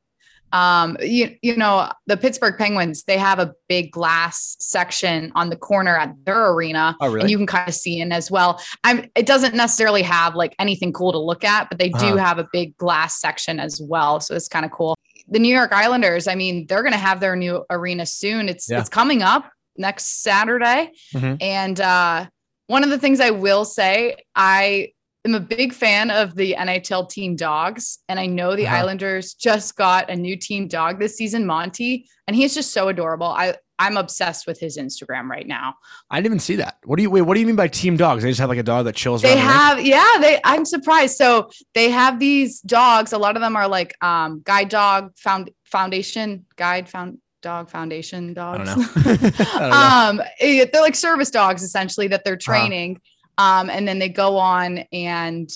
Um, 0.52 0.96
you, 1.00 1.34
you 1.42 1.56
know, 1.56 1.90
the 2.06 2.16
Pittsburgh 2.16 2.56
Penguins, 2.56 3.02
they 3.04 3.18
have 3.18 3.40
a 3.40 3.52
big 3.68 3.90
glass 3.90 4.56
section 4.60 5.32
on 5.34 5.50
the 5.50 5.56
corner 5.56 5.96
at 5.96 6.14
their 6.24 6.52
arena. 6.52 6.96
Oh, 7.00 7.08
really? 7.08 7.22
And 7.22 7.30
you 7.30 7.36
can 7.38 7.46
kind 7.46 7.68
of 7.68 7.74
see 7.74 7.98
in 7.98 8.12
as 8.12 8.30
well. 8.30 8.60
I'm 8.84 9.10
it 9.16 9.26
doesn't 9.26 9.54
necessarily 9.56 10.02
have 10.02 10.36
like 10.36 10.54
anything 10.60 10.92
cool 10.92 11.10
to 11.10 11.18
look 11.18 11.42
at, 11.42 11.68
but 11.70 11.78
they 11.80 11.88
do 11.88 11.96
Uh-huh. 11.96 12.16
have 12.18 12.38
a 12.38 12.46
big 12.52 12.76
glass 12.76 13.20
section 13.20 13.58
as 13.58 13.80
well. 13.82 14.20
So 14.20 14.34
it's 14.36 14.48
kind 14.48 14.64
of 14.64 14.70
cool. 14.70 14.94
the 15.26 15.38
New 15.38 15.52
York 15.54 15.72
Islanders, 15.72 16.28
I 16.28 16.34
mean, 16.34 16.66
they're 16.68 16.82
going 16.82 16.92
to 16.92 16.98
have 16.98 17.18
their 17.18 17.34
new 17.34 17.64
arena 17.70 18.04
soon. 18.04 18.46
It's 18.50 18.68
Yeah. 18.70 18.78
it's 18.80 18.90
coming 18.90 19.22
up 19.22 19.50
next 19.76 20.22
Saturday. 20.22 20.92
Mhm. 21.14 21.38
And 21.42 21.80
uh, 21.80 22.26
one 22.66 22.84
of 22.84 22.90
the 22.90 22.98
things 22.98 23.20
I 23.20 23.30
will 23.30 23.64
say, 23.64 24.16
I 24.36 24.92
am 25.26 25.34
a 25.34 25.40
big 25.40 25.72
fan 25.72 26.10
of 26.10 26.34
the 26.34 26.54
NHL 26.58 27.08
team 27.08 27.36
dogs. 27.36 27.98
And 28.08 28.20
I 28.20 28.26
know 28.26 28.54
the 28.56 28.66
Uh-huh. 28.66 28.76
Islanders 28.76 29.34
just 29.34 29.76
got 29.76 30.10
a 30.10 30.16
new 30.16 30.36
team 30.36 30.68
dog 30.68 30.98
this 31.00 31.16
season, 31.16 31.46
Monty, 31.46 32.06
and 32.26 32.36
he's 32.36 32.54
just 32.54 32.72
so 32.72 32.88
adorable. 32.88 33.26
I, 33.28 33.54
I'm 33.78 33.96
obsessed 33.96 34.46
with 34.46 34.60
his 34.60 34.78
Instagram 34.78 35.28
right 35.28 35.46
now. 35.46 35.74
I 36.10 36.16
didn't 36.18 36.26
even 36.26 36.38
see 36.40 36.56
that. 36.56 36.76
What 36.84 36.96
do 36.96 37.02
you 37.02 37.10
wait? 37.10 37.22
What 37.22 37.34
do 37.34 37.40
you 37.40 37.46
mean 37.46 37.56
by 37.56 37.66
team 37.68 37.96
dogs? 37.96 38.22
They 38.22 38.30
just 38.30 38.38
have 38.40 38.48
like 38.48 38.58
a 38.58 38.62
dog 38.62 38.84
that 38.84 38.94
chills. 38.94 39.22
They 39.22 39.32
around 39.34 39.46
the 39.46 39.52
have, 39.52 39.80
yeah, 39.84 40.12
they 40.20 40.40
I'm 40.44 40.64
surprised. 40.64 41.16
So 41.16 41.50
they 41.74 41.90
have 41.90 42.20
these 42.20 42.60
dogs. 42.60 43.12
A 43.12 43.18
lot 43.18 43.34
of 43.36 43.42
them 43.42 43.56
are 43.56 43.66
like 43.66 43.94
um 44.00 44.42
guide 44.44 44.68
dog 44.68 45.12
found 45.16 45.50
foundation, 45.64 46.46
guide 46.56 46.88
found 46.88 47.18
dog 47.42 47.68
foundation 47.68 48.30
I 48.30 48.34
dogs. 48.34 48.74
don't 48.74 48.78
know. 48.78 49.12
I 49.54 49.58
don't 49.58 49.70
know. 49.70 50.20
um 50.20 50.26
eh, 50.38 50.66
they're 50.72 50.80
like 50.80 50.94
service 50.94 51.30
dogs 51.30 51.62
essentially 51.64 52.06
that 52.08 52.16
Uh-huh. 52.20 52.22
they're 52.26 52.36
training 52.36 53.00
um 53.38 53.70
and 53.70 53.86
then 53.86 53.98
they 53.98 54.08
go 54.08 54.36
on 54.36 54.78
and 54.92 55.50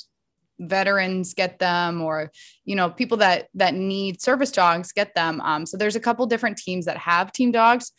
veterans 0.60 1.34
get 1.34 1.58
them 1.58 2.02
or 2.02 2.32
you 2.64 2.74
know 2.74 2.90
people 2.90 3.18
that 3.18 3.48
that 3.54 3.74
need 3.74 4.20
service 4.20 4.50
dogs 4.50 4.92
get 4.92 5.14
them. 5.14 5.40
Um 5.40 5.66
so 5.66 5.76
there's 5.76 5.96
a 5.96 6.00
couple 6.00 6.26
different 6.26 6.58
teams 6.58 6.86
that 6.86 6.96
have 6.96 7.32
team 7.32 7.52
dogs 7.52 7.92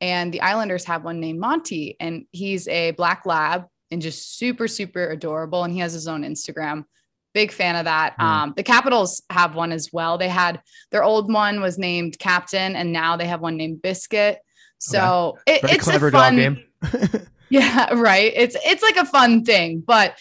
and 0.00 0.32
the 0.32 0.40
islanders 0.40 0.84
have 0.84 1.04
one 1.04 1.20
named 1.20 1.40
monty 1.40 1.96
and 2.00 2.26
he's 2.30 2.68
a 2.68 2.92
black 2.92 3.26
lab 3.26 3.66
and 3.90 4.00
just 4.00 4.38
super 4.38 4.68
super 4.68 5.08
adorable 5.08 5.64
and 5.64 5.72
he 5.72 5.80
has 5.80 5.92
his 5.92 6.08
own 6.08 6.22
instagram. 6.22 6.84
Big 7.32 7.50
fan 7.50 7.74
of 7.74 7.86
that. 7.86 8.14
Hmm. 8.18 8.26
um 8.26 8.54
the 8.56 8.62
capitals 8.62 9.22
have 9.30 9.56
one 9.56 9.72
as 9.72 9.92
well. 9.92 10.16
They 10.16 10.28
had 10.28 10.62
their 10.92 11.02
old 11.02 11.32
one 11.32 11.60
was 11.60 11.78
named 11.78 12.18
captain 12.18 12.76
and 12.76 12.92
now 12.92 13.16
they 13.16 13.26
have 13.26 13.40
one 13.40 13.56
named 13.56 13.82
biscuit. 13.82 14.38
So 14.78 15.38
it, 15.46 15.60
it's 15.64 15.88
a 15.88 15.98
fun, 15.98 16.12
dog 16.12 16.36
game. 16.36 16.64
yeah, 17.48 17.92
right. 17.94 18.32
It's 18.34 18.56
it's 18.64 18.82
like 18.82 18.96
a 18.96 19.04
fun 19.04 19.44
thing, 19.44 19.82
but 19.86 20.18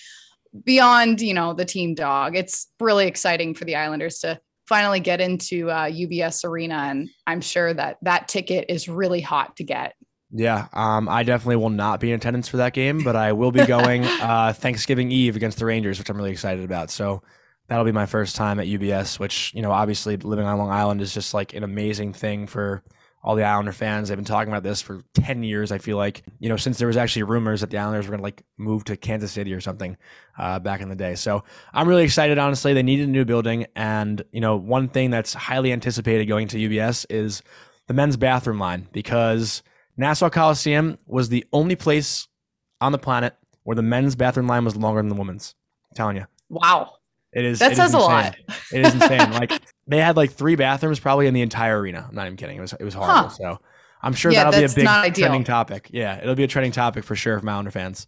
beyond 0.63 1.22
you 1.22 1.34
know 1.34 1.53
the 1.53 1.65
team 1.65 1.96
dog, 1.96 2.36
it's 2.36 2.68
really 2.80 3.08
exciting 3.08 3.53
for 3.53 3.65
the 3.65 3.75
Islanders 3.75 4.20
to 4.20 4.39
finally 4.68 5.00
get 5.00 5.22
into 5.22 5.70
uh, 5.70 5.86
UBS 5.86 6.46
Arena, 6.46 6.75
and 6.75 7.10
I'm 7.27 7.42
sure 7.42 7.74
that 7.74 7.98
that 8.01 8.27
ticket 8.27 8.65
is 8.70 8.88
really 8.88 9.22
hot 9.22 9.58
to 9.58 9.63
get. 9.63 9.94
Yeah, 10.36 10.68
um, 10.74 11.08
I 11.08 11.24
definitely 11.24 11.58
will 11.58 11.70
not 11.70 12.00
be 12.00 12.10
in 12.10 12.15
attendance 12.15 12.48
for 12.48 12.58
that 12.58 12.74
game, 12.74 13.03
but 13.03 13.15
I 13.15 13.34
will 13.34 13.51
be 13.51 13.65
going 13.65 14.03
uh, 14.06 14.53
Thanksgiving 14.53 15.12
Eve 15.12 15.36
against 15.36 15.60
the 15.60 15.65
Rangers, 15.65 16.00
which 16.00 16.10
I'm 16.10 16.18
really 16.18 16.32
excited 16.32 16.65
about. 16.65 16.89
So 16.89 17.22
that'll 17.68 17.86
be 17.86 17.92
my 17.92 18.08
first 18.08 18.36
time 18.36 18.60
at 18.60 18.65
UBS, 18.65 19.20
which 19.20 19.53
you 19.53 19.62
know, 19.62 19.72
obviously 19.72 20.18
living 20.18 20.46
on 20.46 20.58
Long 20.58 20.72
Island 20.72 21.01
is 21.01 21.13
just 21.13 21.34
like 21.34 21.53
an 21.53 21.63
amazing 21.63 22.13
thing 22.13 22.48
for 22.48 22.84
all 23.24 23.36
the 23.36 23.44
Islander 23.44 23.72
fans. 23.72 24.10
They've 24.10 24.18
been 24.18 24.25
talking 24.25 24.51
about 24.51 24.63
this 24.63 24.82
for 24.82 25.01
ten 25.13 25.44
years. 25.44 25.72
I 25.72 25.77
feel 25.77 25.98
like 25.98 26.24
you 26.39 26.50
know, 26.50 26.58
since 26.58 26.77
there 26.77 26.88
was 26.88 26.98
actually 26.98 27.24
rumors 27.24 27.62
that 27.62 27.70
the 27.70 27.77
Islanders 27.77 28.06
were 28.06 28.12
going 28.12 28.20
to 28.20 28.24
like 28.24 28.44
move 28.58 28.84
to 28.86 28.98
Kansas 28.98 29.32
City 29.32 29.53
or 29.53 29.62
something 29.62 29.98
uh, 30.38 30.60
back 30.60 30.82
in 30.82 30.89
the 30.89 30.96
day. 30.96 31.15
So 31.15 31.44
I'm 31.74 31.88
really 31.88 32.03
excited. 32.03 32.38
Honestly, 32.38 32.74
they 32.74 32.84
needed 32.84 33.08
a 33.08 33.12
new 33.12 33.25
building, 33.25 33.65
and 33.75 34.24
you 34.32 34.42
know, 34.42 34.56
one 34.58 34.89
thing 34.89 35.10
that's 35.10 35.34
highly 35.34 35.72
anticipated 35.72 36.25
going 36.25 36.48
to 36.50 36.58
UBS 36.58 37.06
is 37.10 37.42
the 37.88 37.94
men's 37.94 38.18
bathroom 38.18 38.60
line 38.60 38.88
because 38.92 39.63
Nassau 39.98 40.30
Coliseum 40.30 40.98
was 41.06 41.30
the 41.30 41.46
only 41.53 41.75
place 41.75 42.27
on 42.82 42.92
the 42.92 42.98
planet 42.98 43.36
where 43.63 43.75
the 43.75 43.82
men's 43.82 44.15
bathroom 44.15 44.48
line 44.48 44.65
was 44.65 44.75
longer 44.75 45.00
than 45.01 45.10
the 45.10 45.15
women's. 45.15 45.56
I'm 45.92 45.96
telling 45.96 46.15
you, 46.18 46.25
Wow, 46.50 46.94
it 47.32 47.46
is. 47.46 47.60
that 47.60 47.68
it 47.68 47.72
is 47.74 47.77
says 47.77 47.94
a 47.94 47.98
insane. 47.98 48.12
lot. 48.12 48.36
It 48.74 48.86
is 48.86 48.94
insane. 48.96 49.32
like 49.34 49.62
they 49.87 49.99
had 49.99 50.15
like 50.15 50.31
three 50.31 50.55
bathrooms 50.55 50.99
probably 50.99 51.27
in 51.27 51.33
the 51.33 51.41
entire 51.41 51.79
arena. 51.79 52.05
I'm 52.07 52.15
not 52.15 52.25
even 52.25 52.37
kidding. 52.37 52.57
It 52.57 52.61
was 52.61 52.73
it 52.73 52.83
was 52.83 52.93
horrible. 52.93 53.13
Huh. 53.13 53.29
So 53.29 53.59
I'm 54.01 54.13
sure 54.13 54.31
Yeah, 54.31 54.45
that'll 54.45 54.59
be 54.59 54.65
a 54.65 55.03
big 55.03 55.15
trending 55.15 55.43
topic. 55.43 55.89
Yeah, 55.91 56.19
it'll 56.21 56.35
be 56.35 56.43
a 56.43 56.47
trending 56.47 56.72
topic 56.72 57.03
for 57.03 57.15
sure 57.15 57.39
for 57.39 57.50
Islander 57.50 57.72
fans. 57.72 58.07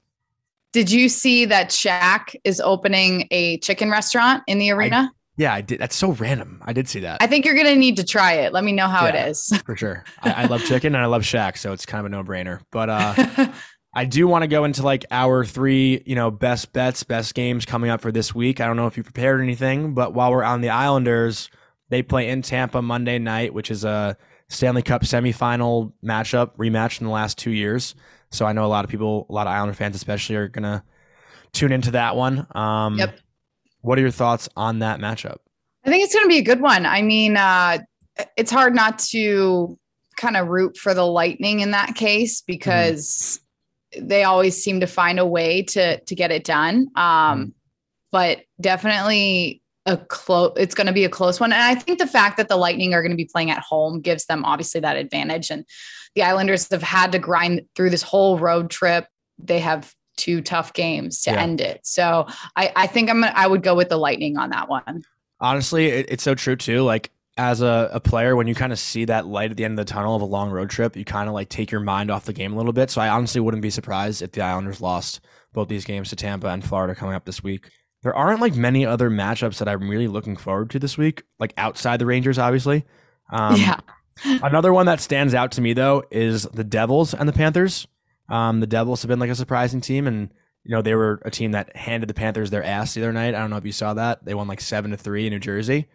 Did 0.74 0.92
you 0.92 1.08
see 1.08 1.46
that 1.46 1.70
Shaq 1.70 2.36
is 2.44 2.60
opening 2.60 3.28
a 3.32 3.60
chicken 3.60 3.90
restaurant 3.90 4.44
in 4.48 4.60
the 4.60 4.72
arena? 4.72 5.12
Yeah, 5.38 5.54
I 5.54 5.62
did. 5.62 5.80
That's 5.80 5.96
so 5.96 6.12
random. 6.12 6.62
I 6.66 6.72
did 6.74 6.88
see 6.88 7.02
that 7.02 7.22
I, 7.22 7.28
think 7.28 7.46
you're 7.46 7.56
gonna 7.56 7.76
need 7.76 7.98
to 7.98 8.06
try 8.06 8.34
it. 8.34 8.54
Let 8.54 8.64
me 8.64 8.72
know 8.72 8.88
how 8.88 9.06
Yeah. 9.06 9.26
it 9.26 9.30
is. 9.32 9.54
for 9.66 9.76
sure. 9.76 10.04
I, 10.22 10.44
I 10.44 10.46
love 10.46 10.64
chicken 10.64 10.96
and 10.96 11.04
I 11.04 11.08
love 11.08 11.24
Shaq, 11.24 11.58
so 11.58 11.74
it's 11.74 11.86
kind 11.86 12.00
of 12.00 12.06
a 12.06 12.10
no 12.10 12.24
brainer. 12.24 12.62
But 12.72 12.90
uh, 12.90 13.48
I 13.94 14.06
do 14.06 14.28
want 14.28 14.44
to 14.44 14.48
go 14.48 14.64
into 14.66 14.84
like 14.84 15.06
our 15.12 15.46
three, 15.46 16.04
you 16.06 16.16
know, 16.16 16.32
best 16.32 16.74
bets, 16.74 17.04
best 17.04 17.36
games 17.36 17.66
coming 17.66 17.90
up 17.90 18.02
for 18.02 18.12
this 18.12 18.34
week. 18.36 18.60
I 18.60 18.66
don't 18.68 18.76
know 18.76 18.88
if 18.88 18.98
you 18.98 19.04
prepared 19.04 19.42
anything, 19.42 19.94
but 19.94 20.14
while 20.14 20.32
we're 20.32 20.44
on 20.44 20.60
the 20.62 20.70
Islanders, 20.70 21.50
they 21.90 22.02
play 22.02 22.30
in 22.30 22.42
Tampa 22.42 22.82
Monday 22.82 23.20
night, 23.20 23.54
which 23.54 23.72
is 23.72 23.84
a 23.84 24.18
Stanley 24.50 24.82
Cup 24.82 25.04
semifinal 25.04 25.94
matchup, 26.04 26.56
rematch 26.58 27.00
in 27.00 27.06
the 27.08 27.12
last 27.14 27.38
two 27.38 27.52
years. 27.52 27.96
So 28.32 28.46
I 28.46 28.54
know 28.54 28.66
a 28.66 28.68
lot 28.68 28.84
of 28.86 28.92
people, 28.92 29.26
a 29.30 29.34
lot 29.34 29.48
of 29.48 29.54
Islander 29.54 29.74
fans 29.74 29.96
especially, 29.96 30.36
are 30.36 30.48
gonna 30.48 30.84
tune 31.54 31.72
into 31.72 31.92
that 31.92 32.16
one. 32.16 32.48
Um, 32.56 32.98
Yep. 32.98 33.20
What 33.82 33.98
are 34.00 34.02
your 34.02 34.12
thoughts 34.12 34.50
on 34.58 34.80
that 34.80 35.00
matchup? 35.00 35.38
I 35.86 35.90
think 35.92 36.04
it's 36.04 36.14
going 36.16 36.26
to 36.26 36.30
be 36.30 36.40
a 36.40 36.44
good 36.44 36.60
one. 36.60 36.88
I 36.88 37.04
mean, 37.04 37.38
uh, 37.38 37.78
it's 38.36 38.50
hard 38.50 38.74
not 38.74 38.98
to 39.12 39.78
kind 40.18 40.36
of 40.36 40.48
root 40.48 40.76
for 40.76 40.96
the 40.96 41.06
Lightning 41.06 41.60
in 41.60 41.70
that 41.72 41.94
case 41.94 42.42
because 42.42 43.40
they 43.96 44.24
always 44.24 44.62
seem 44.62 44.80
to 44.80 44.88
find 44.88 45.20
a 45.20 45.26
way 45.26 45.62
to 45.62 46.00
to 46.00 46.16
get 46.16 46.32
it 46.32 46.44
done. 46.44 46.88
Um, 46.96 47.54
But 48.12 48.40
definitely 48.60 49.62
a 49.86 49.98
close. 49.98 50.54
It's 50.58 50.76
going 50.76 50.88
to 50.88 50.94
be 50.94 51.04
a 51.06 51.10
close 51.10 51.40
one, 51.40 51.52
and 51.54 51.62
I 51.62 51.76
think 51.76 52.00
the 52.00 52.08
fact 52.08 52.38
that 52.38 52.48
the 52.50 52.58
Lightning 52.58 52.94
are 52.94 53.02
going 53.02 53.12
to 53.12 53.18
be 53.18 53.26
playing 53.32 53.52
at 53.52 53.60
home 53.60 54.02
gives 54.02 54.26
them 54.26 54.44
obviously 54.46 54.82
that 54.82 54.98
advantage. 54.98 55.50
And 55.52 55.66
the 56.16 56.24
Islanders 56.24 56.70
have 56.72 56.82
had 56.84 57.12
to 57.12 57.20
grind 57.20 57.62
through 57.76 57.90
this 57.92 58.02
whole 58.02 58.40
road 58.40 58.70
trip. 58.70 59.08
They 59.38 59.60
have 59.60 59.94
two 60.18 60.42
tough 60.42 60.74
games 60.74 61.22
to 61.24 61.32
Yeah. 61.32 61.42
end 61.42 61.60
it. 61.62 61.82
So 61.84 62.26
I, 62.56 62.72
I 62.76 62.88
think 62.88 63.10
I'm. 63.10 63.24
I 63.24 63.48
would 63.48 63.64
go 63.64 63.76
with 63.76 63.90
the 63.90 63.98
Lightning 63.98 64.38
on 64.38 64.50
that 64.52 64.70
one. 64.70 65.04
Honestly, 65.40 65.88
it, 65.88 66.06
it's 66.10 66.24
so 66.24 66.34
true 66.36 66.56
too. 66.56 66.84
Like 66.84 67.12
as 67.38 67.62
a, 67.62 67.90
a 67.92 68.00
player, 68.00 68.36
when 68.36 68.48
you 68.48 68.56
kind 68.56 68.72
of 68.72 68.80
see 68.80 69.04
that 69.06 69.28
light 69.28 69.52
at 69.52 69.58
the 69.58 69.66
end 69.66 69.78
of 69.78 69.86
the 69.86 69.92
tunnel 69.94 70.16
of 70.16 70.22
a 70.22 70.26
long 70.26 70.50
road 70.52 70.70
trip, 70.70 70.96
you 70.96 71.04
kind 71.04 71.28
of 71.28 71.36
like 71.36 71.50
take 71.50 71.70
your 71.70 71.82
mind 71.82 72.10
off 72.10 72.24
the 72.24 72.32
game 72.34 72.54
a 72.54 72.56
little 72.56 72.72
bit. 72.72 72.90
So 72.90 73.02
I 73.02 73.10
honestly 73.10 73.42
wouldn't 73.42 73.62
be 73.62 73.70
surprised 73.70 74.22
if 74.22 74.32
the 74.32 74.42
Islanders 74.42 74.80
lost 74.80 75.20
both 75.52 75.68
these 75.68 75.84
games 75.84 76.10
to 76.10 76.16
Tampa 76.16 76.48
and 76.48 76.64
Florida 76.64 76.96
coming 76.96 77.14
up 77.14 77.26
this 77.26 77.44
week. 77.44 77.70
There 78.06 78.16
aren't 78.16 78.40
like 78.40 78.54
many 78.54 78.86
other 78.86 79.10
matchups 79.10 79.58
that 79.58 79.68
I'm 79.68 79.90
really 79.90 80.08
looking 80.08 80.38
forward 80.38 80.70
to 80.70 80.78
this 80.78 80.96
week, 80.96 81.24
like 81.40 81.56
outside 81.58 81.98
the 81.98 82.06
Rangers, 82.06 82.38
obviously. 82.38 82.86
Um, 83.32 83.56
yeah. 83.56 83.80
Another 84.44 84.72
one 84.72 84.86
that 84.86 85.02
stands 85.02 85.34
out 85.34 85.54
to 85.54 85.62
me 85.62 85.74
though 85.74 86.04
is 86.12 86.44
the 86.44 86.64
Devils 86.64 87.16
and 87.16 87.28
the 87.28 87.34
Panthers. 87.34 87.88
Um, 88.30 88.60
the 88.60 88.68
Devils 88.68 89.02
have 89.02 89.10
been 89.10 89.18
like 89.18 89.32
a 89.32 89.36
surprising 89.36 89.82
team, 89.82 90.06
and 90.06 90.30
you 90.64 90.70
know 90.70 90.84
they 90.84 90.94
were 90.94 91.20
a 91.26 91.32
team 91.32 91.54
that 91.54 91.76
handed 91.76 92.08
the 92.08 92.14
Panthers 92.14 92.52
their 92.52 92.64
ass 92.64 92.94
the 92.94 93.02
other 93.02 93.12
night. 93.12 93.34
I 93.34 93.40
don't 93.40 93.50
know 93.50 93.58
if 93.58 93.66
you 93.66 93.72
saw 93.72 93.96
that. 93.96 94.24
They 94.24 94.36
won 94.36 94.48
like 94.48 94.62
seven 94.62 94.92
to 94.92 94.98
three 94.98 95.26
in 95.26 95.34
New 95.34 95.40
Jersey. 95.40 95.88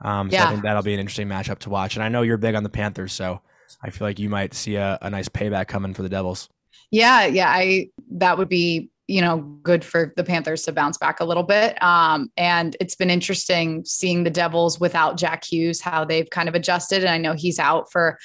Um, 0.00 0.30
so 0.30 0.36
I 0.38 0.50
think 0.50 0.62
that'll 0.62 0.84
be 0.84 0.94
an 0.94 1.00
interesting 1.00 1.26
matchup 1.26 1.58
to 1.60 1.70
watch. 1.70 1.96
And 1.96 2.04
I 2.04 2.08
know 2.08 2.22
you're 2.22 2.36
big 2.36 2.54
on 2.54 2.62
the 2.62 2.68
Panthers, 2.68 3.12
so 3.12 3.40
I 3.82 3.90
feel 3.90 4.06
like 4.06 4.20
you 4.20 4.30
might 4.30 4.54
see 4.54 4.76
a, 4.76 5.00
a 5.02 5.10
nice 5.10 5.28
payback 5.28 5.66
coming 5.66 5.94
for 5.94 6.02
the 6.02 6.08
Devils. 6.08 6.48
Yeah, 6.92 7.26
yeah, 7.26 7.50
I 7.50 7.88
that 8.12 8.38
would 8.38 8.48
be 8.48 8.88
you 9.08 9.20
know 9.20 9.38
good 9.62 9.84
for 9.84 10.12
the 10.16 10.24
Panthers 10.24 10.62
to 10.64 10.72
bounce 10.72 10.98
back 10.98 11.20
a 11.20 11.24
little 11.24 11.42
bit. 11.42 11.80
Um, 11.82 12.30
and 12.36 12.76
it's 12.80 12.94
been 12.94 13.10
interesting 13.10 13.84
seeing 13.84 14.24
the 14.24 14.30
Devils 14.30 14.80
without 14.80 15.16
Jack 15.16 15.44
Hughes 15.44 15.80
how 15.80 16.04
they've 16.04 16.28
kind 16.30 16.48
of 16.48 16.54
adjusted. 16.54 17.02
And 17.02 17.10
I 17.10 17.18
know 17.18 17.34
he's 17.34 17.58
out 17.58 17.90
for 17.90 18.18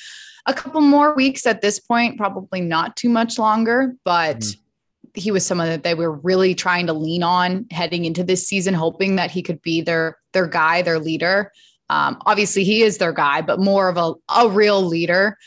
a 0.46 0.54
couple 0.54 0.82
more 0.82 1.14
weeks 1.14 1.46
at 1.46 1.62
this 1.62 1.80
point, 1.80 2.18
probably 2.18 2.62
not 2.62 2.96
too 2.96 3.10
much 3.10 3.38
longer, 3.40 3.96
but. 4.04 4.40
Mhm. 4.40 4.58
He 5.14 5.30
was 5.30 5.46
someone 5.46 5.68
that 5.68 5.84
they 5.84 5.94
were 5.94 6.14
really 6.14 6.56
trying 6.56 6.88
to 6.88 6.94
lean 6.94 7.22
on 7.22 7.66
heading 7.70 8.06
into 8.06 8.24
this 8.24 8.48
season, 8.48 8.74
hoping 8.74 9.18
that 9.18 9.30
he 9.30 9.42
could 9.42 9.62
be 9.62 9.82
their 9.82 10.18
their 10.32 10.48
guy, 10.48 10.84
their 10.84 11.00
leader. 11.00 11.52
Um, 11.90 12.22
obviously, 12.26 12.64
he 12.64 12.82
is 12.82 12.98
their 12.98 13.12
guy, 13.12 13.42
but 13.42 13.60
more 13.60 13.90
of 13.90 13.98
a, 13.98 14.14
a 14.34 14.48
real 14.48 14.82
leader. 14.82 15.38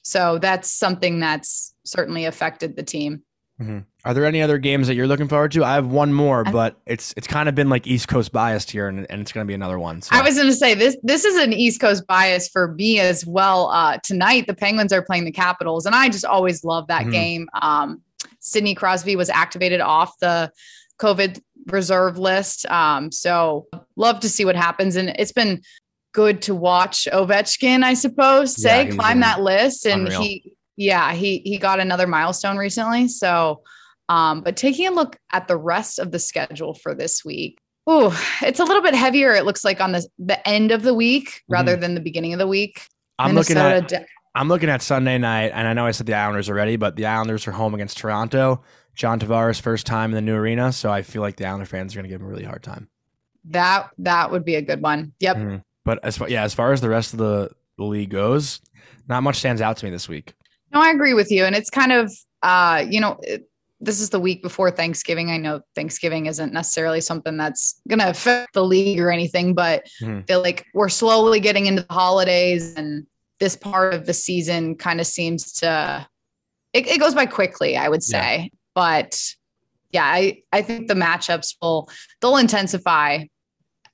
So 0.00 0.38
that's 0.38 0.70
something 0.70 1.20
that's 1.20 1.74
certainly 1.84 2.24
affected 2.24 2.76
the 2.76 2.82
team. 2.82 3.22
Are 4.04 4.14
there 4.14 4.24
any 4.24 4.40
other 4.40 4.56
games 4.58 4.86
that 4.86 4.94
you're 4.94 5.06
looking 5.06 5.28
forward 5.28 5.52
to? 5.52 5.64
I 5.64 5.74
have 5.74 5.86
one 5.86 6.12
more, 6.12 6.42
but 6.44 6.76
it's 6.86 7.12
it's 7.16 7.26
kind 7.26 7.48
of 7.48 7.54
been 7.54 7.68
like 7.68 7.86
East 7.86 8.08
Coast 8.08 8.32
biased 8.32 8.70
here, 8.70 8.88
and, 8.88 9.06
and 9.10 9.20
it's 9.20 9.30
going 9.32 9.44
to 9.44 9.48
be 9.48 9.54
another 9.54 9.78
one. 9.78 10.00
So 10.00 10.16
I 10.16 10.22
was 10.22 10.36
going 10.36 10.46
to 10.48 10.54
say 10.54 10.74
this. 10.74 10.96
This 11.02 11.24
is 11.24 11.36
an 11.36 11.52
East 11.52 11.80
Coast 11.80 12.06
bias 12.06 12.48
for 12.48 12.72
me 12.72 12.98
as 12.98 13.26
well. 13.26 13.68
Uh, 13.70 13.98
tonight, 14.02 14.46
the 14.46 14.54
Penguins 14.54 14.92
are 14.92 15.02
playing 15.02 15.24
the 15.24 15.32
Capitals, 15.32 15.84
and 15.86 15.94
I 15.94 16.08
just 16.08 16.24
always 16.24 16.64
love 16.64 16.86
that 16.88 17.04
Mhm. 17.06 17.12
game. 17.12 17.48
Um, 17.60 18.00
Sidney 18.38 18.74
Crosby 18.74 19.16
was 19.16 19.28
activated 19.28 19.80
off 19.82 20.18
the 20.20 20.50
COVID 20.98 21.40
reserve 21.66 22.16
list, 22.18 22.64
um, 22.70 23.12
so 23.12 23.66
love 23.96 24.20
to 24.20 24.28
see 24.30 24.46
what 24.46 24.56
happens. 24.56 24.96
And 24.96 25.10
it's 25.18 25.32
been 25.32 25.60
good 26.12 26.40
to 26.42 26.54
watch 26.54 27.06
Ovechkin, 27.12 27.84
I 27.84 27.92
suppose, 27.94 28.60
say 28.60 28.86
he's 28.86 28.94
climb 28.94 29.20
that 29.20 29.42
list, 29.42 29.86
and 29.86 30.06
unreal. 30.06 30.22
he, 30.22 30.52
yeah, 30.76 31.12
he 31.12 31.42
he 31.44 31.58
got 31.58 31.80
another 31.80 32.06
milestone 32.06 32.56
recently. 32.56 33.06
So, 33.08 33.60
um, 34.10 34.42
but 34.42 34.56
taking 34.56 34.86
a 34.86 34.90
look 34.90 35.16
at 35.32 35.48
the 35.48 35.56
rest 35.56 35.98
of 35.98 36.10
the 36.10 36.18
schedule 36.18 36.74
for 36.74 36.94
this 36.94 37.24
week. 37.24 37.58
oh, 37.86 38.12
it's 38.42 38.60
a 38.60 38.64
little 38.64 38.82
bit 38.82 38.94
heavier. 38.94 39.32
It 39.34 39.44
looks 39.46 39.64
like 39.64 39.80
on 39.80 39.92
the 39.92 40.06
the 40.18 40.46
end 40.46 40.70
of 40.70 40.82
the 40.82 40.92
week 40.94 41.42
rather 41.48 41.76
than 41.76 41.94
the 41.94 42.00
beginning 42.00 42.32
of 42.34 42.38
the 42.38 42.46
week. 42.46 42.82
I'm 43.18 43.34
looking 43.34 43.56
at 43.56 43.88
de- 43.88 44.06
I'm 44.34 44.48
looking 44.48 44.68
at 44.68 44.80
Sunday 44.82 45.18
night, 45.18 45.52
and 45.54 45.66
I 45.66 45.72
know 45.72 45.86
I 45.86 45.90
said 45.92 46.06
the 46.06 46.14
Islanders 46.14 46.48
already, 46.50 46.76
but 46.76 46.94
the 46.96 47.06
Islanders 47.06 47.46
are 47.48 47.52
home 47.52 47.74
against 47.74 47.98
Toronto. 47.98 48.62
John 48.94 49.18
Tavares 49.18 49.60
first 49.60 49.86
time 49.86 50.10
in 50.10 50.14
the 50.14 50.20
new 50.20 50.34
arena, 50.36 50.72
so 50.72 50.90
I 50.90 51.02
feel 51.02 51.22
like 51.22 51.36
the 51.36 51.46
Islander 51.46 51.66
fans 51.66 51.94
are 51.94 51.98
going 51.98 52.04
to 52.04 52.08
give 52.10 52.20
him 52.20 52.26
a 52.26 52.30
really 52.30 52.44
hard 52.44 52.62
time. 52.62 52.88
that 53.46 53.90
that 53.98 54.30
would 54.30 54.44
be 54.44 54.54
a 54.56 54.62
good 54.62 54.82
one. 54.82 55.12
Yep. 55.20 55.36
Mhm. 55.36 55.62
But 55.84 55.98
as 56.04 56.18
far 56.18 56.28
yeah, 56.28 56.42
as 56.44 56.52
far 56.54 56.72
as 56.72 56.80
the 56.80 56.88
rest 56.90 57.12
of 57.14 57.18
the, 57.18 57.50
the 57.78 57.84
league 57.84 58.10
goes, 58.10 58.60
not 59.08 59.22
much 59.22 59.36
stands 59.36 59.60
out 59.62 59.78
to 59.78 59.84
me 59.86 59.90
this 59.90 60.08
week. 60.08 60.34
No, 60.72 60.80
I 60.80 60.90
agree 60.90 61.14
with 61.14 61.30
you. 61.32 61.44
And 61.44 61.56
it's 61.56 61.70
kind 61.70 61.90
of, 61.92 62.12
uh, 62.42 62.84
you 62.88 63.00
know, 63.00 63.18
it, 63.22 63.48
this 63.80 64.00
is 64.00 64.10
the 64.10 64.20
week 64.20 64.42
before 64.42 64.70
Thanksgiving. 64.70 65.30
I 65.30 65.38
know 65.38 65.60
Thanksgiving 65.74 66.26
isn't 66.26 66.52
necessarily 66.52 67.00
something 67.00 67.36
that's 67.36 67.80
going 67.88 67.98
to 68.00 68.10
affect 68.10 68.52
the 68.52 68.64
league 68.64 69.00
or 69.00 69.10
anything, 69.10 69.54
but 69.54 69.86
Mhm. 70.02 70.20
I 70.20 70.22
feel 70.26 70.42
like 70.42 70.66
we're 70.74 70.88
slowly 70.90 71.40
getting 71.40 71.66
into 71.66 71.82
the 71.82 71.92
holidays 71.94 72.74
and 72.76 73.06
this 73.38 73.56
part 73.56 73.94
of 73.94 74.04
the 74.04 74.12
season 74.12 74.74
kind 74.76 75.00
of 75.00 75.06
seems 75.06 75.52
to, 75.54 76.06
it, 76.74 76.86
it 76.86 77.00
goes 77.00 77.14
by 77.14 77.24
quickly, 77.24 77.76
I 77.76 77.88
would 77.88 78.02
Yeah. 78.06 78.20
say. 78.20 78.50
But 78.74 79.18
yeah, 79.92 80.04
I, 80.04 80.42
I 80.52 80.60
think 80.62 80.88
the 80.88 80.94
matchups 80.94 81.56
will, 81.62 81.88
they'll 82.20 82.36
intensify 82.36 83.24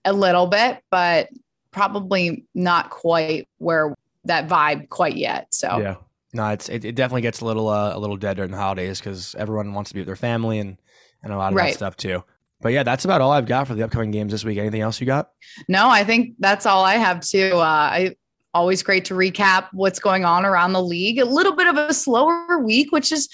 a 0.04 0.12
little 0.12 0.48
bit, 0.48 0.80
but 0.90 1.28
probably 1.70 2.44
not 2.54 2.90
quite 2.90 3.48
where 3.58 3.94
that 4.24 4.48
vibe 4.48 4.88
quite 4.88 5.16
yet. 5.16 5.46
So 5.52 5.78
Yeah, 5.78 5.96
no, 6.36 6.48
it's 6.50 6.68
it, 6.68 6.84
it 6.84 6.94
definitely 6.94 7.22
gets 7.22 7.40
a 7.40 7.44
little 7.44 7.68
uh, 7.68 7.96
a 7.96 7.98
little 7.98 8.16
dead 8.16 8.36
during 8.36 8.50
the 8.52 8.56
holidays 8.58 9.00
because 9.00 9.34
everyone 9.36 9.72
wants 9.74 9.90
to 9.90 9.94
be 9.94 10.00
with 10.00 10.06
their 10.06 10.16
family 10.16 10.58
and 10.58 10.76
and 11.22 11.32
a 11.32 11.36
lot 11.36 11.52
of 11.52 11.56
Right. 11.56 11.70
that 11.70 11.76
stuff 11.76 11.96
too. 11.96 12.22
But 12.60 12.72
yeah, 12.72 12.82
that's 12.84 13.04
about 13.04 13.20
all 13.20 13.32
I've 13.32 13.46
got 13.46 13.66
for 13.66 13.74
the 13.74 13.82
upcoming 13.84 14.10
games 14.10 14.32
this 14.32 14.44
week. 14.44 14.58
Anything 14.58 14.80
else 14.80 15.00
you 15.00 15.06
got? 15.06 15.30
No, 15.68 15.88
I 15.90 16.04
think 16.04 16.36
that's 16.38 16.64
all 16.66 16.84
I 16.84 16.94
have 16.94 17.20
too. 17.20 17.50
Uh, 17.54 17.60
I 17.64 18.16
always 18.54 18.82
great 18.82 19.04
to 19.06 19.14
recap 19.14 19.68
what's 19.72 19.98
going 19.98 20.24
on 20.24 20.46
around 20.46 20.72
the 20.72 20.82
league. 20.82 21.18
A 21.18 21.24
little 21.26 21.54
bit 21.54 21.66
of 21.66 21.76
a 21.76 21.92
slower 21.92 22.58
week, 22.58 22.92
which 22.92 23.12
is 23.12 23.28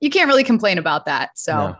you 0.00 0.10
can't 0.10 0.28
really 0.28 0.44
complain 0.44 0.78
about 0.78 1.06
that. 1.06 1.30
So, 1.36 1.56
No, 1.56 1.76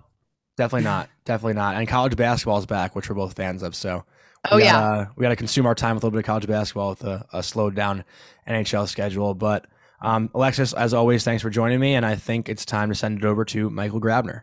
definitely 0.57 0.85
not. 0.85 1.09
Definitely 1.25 1.55
not. 1.55 1.77
And 1.77 1.87
college 1.87 2.16
basketball 2.16 2.59
is 2.59 2.66
back, 2.66 2.96
which 2.96 3.09
we're 3.09 3.14
both 3.14 3.35
fans 3.35 3.62
of. 3.62 3.77
So 3.77 4.05
oh 4.51 4.57
we 4.57 4.64
yeah, 4.64 4.72
gotta, 4.72 5.11
we 5.16 5.22
got 5.22 5.29
to 5.31 5.37
consume 5.37 5.66
our 5.66 5.75
time 5.77 5.94
with 5.94 6.03
a 6.03 6.07
little 6.07 6.16
bit 6.18 6.25
of 6.25 6.27
college 6.27 6.48
basketball 6.48 6.90
with 6.90 7.05
a, 7.05 7.25
a 7.33 7.42
slowed 7.44 7.77
down 7.77 8.05
NHL 8.48 8.88
schedule. 8.88 9.35
But 9.35 9.66
um, 10.02 10.30
Alexis, 10.34 10.72
as 10.72 10.92
always, 10.92 11.24
thanks 11.24 11.42
for 11.42 11.50
joining 11.50 11.80
me. 11.80 11.94
And 11.94 12.04
I 12.04 12.16
think 12.16 12.48
it's 12.48 12.64
time 12.64 12.88
to 12.90 12.94
send 12.94 13.18
it 13.18 13.24
over 13.24 13.44
to 13.46 13.70
Michael 13.70 14.00
Grabner. 14.00 14.42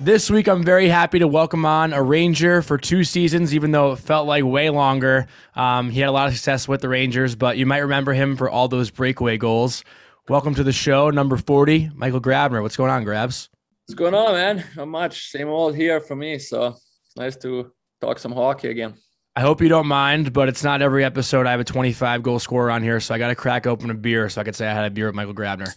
This 0.00 0.30
week, 0.30 0.46
I'm 0.46 0.62
very 0.62 0.88
happy 0.88 1.18
to 1.18 1.26
welcome 1.26 1.66
on 1.66 1.92
a 1.92 2.00
Ranger 2.00 2.62
for 2.62 2.78
two 2.78 3.02
seasons, 3.02 3.52
even 3.52 3.72
though 3.72 3.90
it 3.92 3.98
felt 3.98 4.28
like 4.28 4.44
way 4.44 4.70
longer. 4.70 5.26
Um, 5.56 5.90
he 5.90 5.98
had 5.98 6.08
a 6.08 6.12
lot 6.12 6.28
of 6.28 6.34
success 6.34 6.68
with 6.68 6.82
the 6.82 6.88
Rangers, 6.88 7.34
but 7.34 7.58
you 7.58 7.66
might 7.66 7.78
remember 7.78 8.12
him 8.12 8.36
for 8.36 8.48
all 8.48 8.68
those 8.68 8.90
breakaway 8.90 9.38
goals. 9.38 9.82
Welcome 10.28 10.54
to 10.54 10.62
the 10.62 10.70
show, 10.72 11.10
number 11.10 11.36
40, 11.36 11.90
Michael 11.96 12.20
Grabner. 12.20 12.62
What's 12.62 12.76
going 12.76 12.92
on, 12.92 13.02
Grabs? 13.02 13.48
What's 13.86 13.98
going 13.98 14.14
on, 14.14 14.34
man? 14.34 14.64
Not 14.76 14.86
much. 14.86 15.30
Same 15.30 15.48
old 15.48 15.74
here 15.74 16.00
for 16.00 16.14
me. 16.14 16.38
So 16.38 16.76
nice 17.16 17.34
to 17.38 17.72
talk 18.00 18.20
some 18.20 18.32
hockey 18.32 18.68
again. 18.68 18.94
I 19.36 19.40
hope 19.40 19.60
you 19.60 19.68
don't 19.68 19.86
mind, 19.86 20.32
but 20.32 20.48
it's 20.48 20.64
not 20.64 20.82
every 20.82 21.04
episode 21.04 21.46
I 21.46 21.52
have 21.52 21.60
a 21.60 21.64
25 21.64 22.22
goal 22.22 22.38
scorer 22.38 22.70
on 22.70 22.82
here, 22.82 22.98
so 22.98 23.14
I 23.14 23.18
got 23.18 23.28
to 23.28 23.36
crack 23.36 23.66
open 23.66 23.90
a 23.90 23.94
beer 23.94 24.28
so 24.28 24.40
I 24.40 24.44
could 24.44 24.56
say 24.56 24.66
I 24.66 24.74
had 24.74 24.84
a 24.84 24.90
beer 24.90 25.06
with 25.06 25.14
Michael 25.14 25.34
Grabner. 25.34 25.72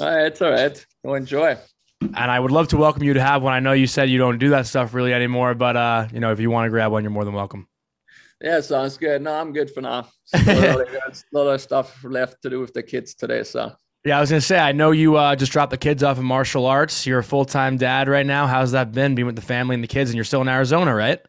All 0.00 0.08
right, 0.08 0.26
it's 0.26 0.40
all 0.40 0.50
right. 0.50 0.86
Go 1.04 1.14
enjoy. 1.14 1.56
And 2.00 2.30
I 2.30 2.40
would 2.40 2.50
love 2.50 2.68
to 2.68 2.76
welcome 2.76 3.02
you 3.02 3.14
to 3.14 3.22
have 3.22 3.42
one. 3.42 3.52
I 3.52 3.60
know 3.60 3.72
you 3.72 3.86
said 3.86 4.10
you 4.10 4.18
don't 4.18 4.38
do 4.38 4.50
that 4.50 4.66
stuff 4.66 4.94
really 4.94 5.12
anymore, 5.12 5.54
but 5.54 5.76
uh, 5.76 6.08
you 6.12 6.20
know, 6.20 6.32
if 6.32 6.40
you 6.40 6.50
want 6.50 6.66
to 6.66 6.70
grab 6.70 6.90
one, 6.90 7.04
you're 7.04 7.10
more 7.10 7.24
than 7.24 7.34
welcome. 7.34 7.68
Yeah, 8.40 8.60
sounds 8.60 8.96
good. 8.96 9.22
No, 9.22 9.32
I'm 9.32 9.52
good 9.52 9.70
for 9.70 9.82
now. 9.82 10.08
There's 10.32 11.24
a 11.34 11.38
lot 11.38 11.46
of 11.46 11.60
stuff 11.60 12.02
left 12.02 12.42
to 12.42 12.50
do 12.50 12.60
with 12.60 12.72
the 12.72 12.82
kids 12.82 13.14
today. 13.14 13.44
So 13.44 13.72
Yeah, 14.04 14.18
I 14.18 14.20
was 14.20 14.30
gonna 14.30 14.40
say 14.40 14.58
I 14.58 14.72
know 14.72 14.90
you 14.90 15.16
uh, 15.16 15.36
just 15.36 15.52
dropped 15.52 15.70
the 15.70 15.78
kids 15.78 16.02
off 16.02 16.18
in 16.18 16.24
martial 16.24 16.66
arts. 16.66 17.06
You're 17.06 17.20
a 17.20 17.24
full 17.24 17.44
time 17.44 17.76
dad 17.76 18.08
right 18.08 18.26
now. 18.26 18.48
How's 18.48 18.72
that 18.72 18.90
been 18.90 19.14
being 19.14 19.26
with 19.26 19.36
the 19.36 19.42
family 19.42 19.74
and 19.74 19.84
the 19.84 19.88
kids? 19.88 20.10
And 20.10 20.16
you're 20.16 20.24
still 20.24 20.40
in 20.40 20.48
Arizona, 20.48 20.92
right? 20.94 21.20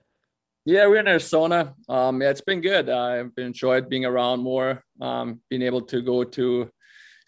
Yeah, 0.66 0.88
we're 0.88 0.98
in 0.98 1.08
Arizona. 1.08 1.74
Um, 1.90 2.22
yeah, 2.22 2.30
it's 2.30 2.42
been 2.42 2.62
good. 2.62 2.90
I've 2.90 3.32
enjoyed 3.38 3.90
being 3.90 4.06
around 4.06 4.40
more. 4.42 4.84
Um, 5.02 5.42
being 5.50 5.62
able 5.62 5.82
to 5.82 6.02
go 6.02 6.24
to 6.24 6.70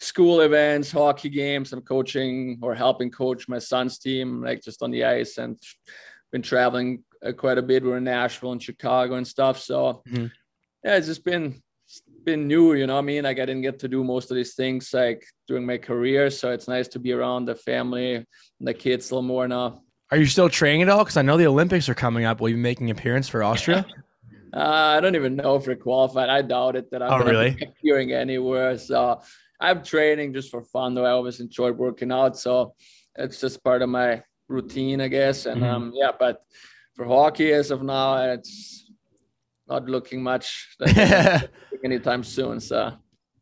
school 0.00 0.40
events, 0.40 0.90
hockey 0.90 1.28
games. 1.28 1.72
I'm 1.72 1.82
coaching 1.82 2.58
or 2.62 2.74
helping 2.74 3.10
coach 3.10 3.48
my 3.48 3.58
son's 3.58 3.98
team, 3.98 4.42
like 4.42 4.62
just 4.62 4.82
on 4.82 4.90
the 4.90 5.04
ice, 5.04 5.38
and 5.38 5.58
been 6.32 6.42
traveling 6.42 7.04
uh, 7.24 7.32
quite 7.32 7.58
a 7.58 7.62
bit. 7.62 7.84
We're 7.84 7.98
in 7.98 8.04
Nashville 8.04 8.52
and 8.52 8.62
Chicago 8.62 9.14
and 9.14 9.26
stuff. 9.26 9.58
So 9.58 10.02
Mhm. 10.08 10.30
yeah, 10.84 10.96
it's 10.96 11.06
just 11.06 11.24
been 11.24 11.62
it's 11.86 12.02
been 12.24 12.48
new. 12.48 12.74
You 12.74 12.86
know, 12.86 12.94
what 12.94 13.00
I 13.00 13.12
mean, 13.12 13.24
like 13.24 13.38
I 13.38 13.44
didn't 13.46 13.62
get 13.62 13.78
to 13.80 13.88
do 13.88 14.02
most 14.02 14.30
of 14.30 14.36
these 14.36 14.54
things 14.54 14.92
like 14.92 15.24
during 15.46 15.64
my 15.66 15.78
career. 15.78 16.30
So 16.30 16.50
it's 16.52 16.68
nice 16.68 16.88
to 16.88 16.98
be 16.98 17.12
around 17.12 17.44
the 17.44 17.54
family 17.54 18.14
and 18.14 18.26
the 18.60 18.74
kids 18.74 19.10
a 19.10 19.14
little 19.14 19.28
more 19.28 19.46
now. 19.46 19.82
Are 20.10 20.16
you 20.16 20.26
still 20.26 20.48
training 20.48 20.82
at 20.82 20.88
all? 20.88 21.00
Because 21.04 21.16
I 21.16 21.22
know 21.22 21.36
the 21.36 21.46
Olympics 21.46 21.88
are 21.88 21.94
coming 21.94 22.24
up. 22.24 22.40
Will 22.40 22.48
you 22.48 22.54
be 22.54 22.60
making 22.60 22.90
an 22.90 22.96
appearance 22.96 23.28
for 23.28 23.42
Austria? 23.42 23.86
Uh, 24.54 24.94
I 24.96 25.00
don't 25.00 25.16
even 25.16 25.36
know 25.36 25.56
if 25.56 25.66
we're 25.66 25.76
qualified. 25.76 26.30
I 26.30 26.40
doubt 26.40 26.76
it 26.76 26.90
that 26.90 27.02
I'm 27.02 27.12
Oh, 27.20 27.24
really? 27.24 27.58
appearing 27.60 28.12
anywhere. 28.12 28.78
So 28.78 29.20
I'm 29.60 29.82
training 29.82 30.32
just 30.32 30.50
for 30.50 30.62
fun, 30.62 30.94
though. 30.94 31.04
I 31.04 31.10
always 31.10 31.40
enjoyed 31.40 31.76
working 31.76 32.10
out, 32.10 32.38
so 32.38 32.72
it's 33.16 33.38
just 33.38 33.62
part 33.62 33.82
of 33.82 33.90
my 33.90 34.22
routine, 34.48 35.02
I 35.02 35.08
guess. 35.08 35.44
And 35.44 35.60
Mhm. 35.60 35.68
um, 35.68 35.92
yeah, 35.94 36.12
but 36.18 36.42
for 36.94 37.04
hockey, 37.04 37.52
as 37.52 37.70
of 37.70 37.82
now, 37.82 38.16
it's 38.32 38.90
not 39.68 39.84
looking 39.90 40.22
much 40.22 40.74
anytime 41.84 42.22
soon. 42.24 42.58
So 42.60 42.92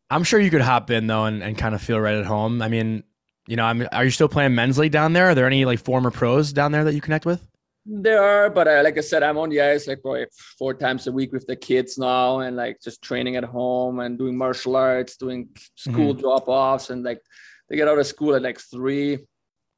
I'm 0.09 0.23
sure 0.25 0.39
you 0.41 0.49
could 0.49 0.61
hop 0.61 0.89
in 0.89 1.07
though 1.07 1.25
and, 1.25 1.41
and 1.43 1.57
kind 1.57 1.75
of 1.75 1.81
feel 1.81 1.99
right 1.99 2.15
at 2.17 2.25
home. 2.25 2.61
I 2.61 2.67
mean, 2.67 3.03
you 3.47 3.55
know, 3.55 3.65
I'm, 3.65 3.87
are 3.91 4.03
you 4.03 4.11
still 4.11 4.29
playing 4.29 4.55
men's 4.55 4.77
league 4.77 4.91
down 4.91 5.13
there? 5.13 5.29
Are 5.29 5.35
there 5.35 5.45
any 5.45 5.65
like 5.65 5.79
former 5.79 6.11
pros 6.11 6.53
down 6.53 6.71
there 6.71 6.83
that 6.83 6.93
you 6.93 7.01
connect 7.01 7.25
with? 7.25 7.45
There 7.87 8.21
are, 8.21 8.49
but 8.49 8.67
uh, 8.67 8.81
like 8.83 8.97
I 8.97 9.01
said, 9.01 9.21
I'm 9.21 9.37
on 9.37 9.49
the 9.49 9.61
ice 9.61 9.87
like 9.87 10.01
probably 10.01 10.25
four 10.57 10.73
times 10.73 11.05
a 11.05 11.11
week 11.11 11.31
with 11.31 11.45
the 11.45 11.55
kids 11.55 11.99
now, 11.99 12.39
and 12.39 12.55
like 12.55 12.81
just 12.81 13.03
training 13.03 13.35
at 13.35 13.43
home 13.43 13.99
and 13.99 14.17
doing 14.17 14.35
martial 14.35 14.75
arts, 14.75 15.17
doing 15.17 15.49
school 15.75 16.15
drop 16.15 16.47
offs, 16.47 16.89
and 16.89 17.03
like 17.03 17.21
they 17.69 17.75
get 17.75 17.87
out 17.87 17.99
of 17.99 18.07
school 18.07 18.33
at 18.33 18.41
like 18.41 18.59
three, 18.59 19.19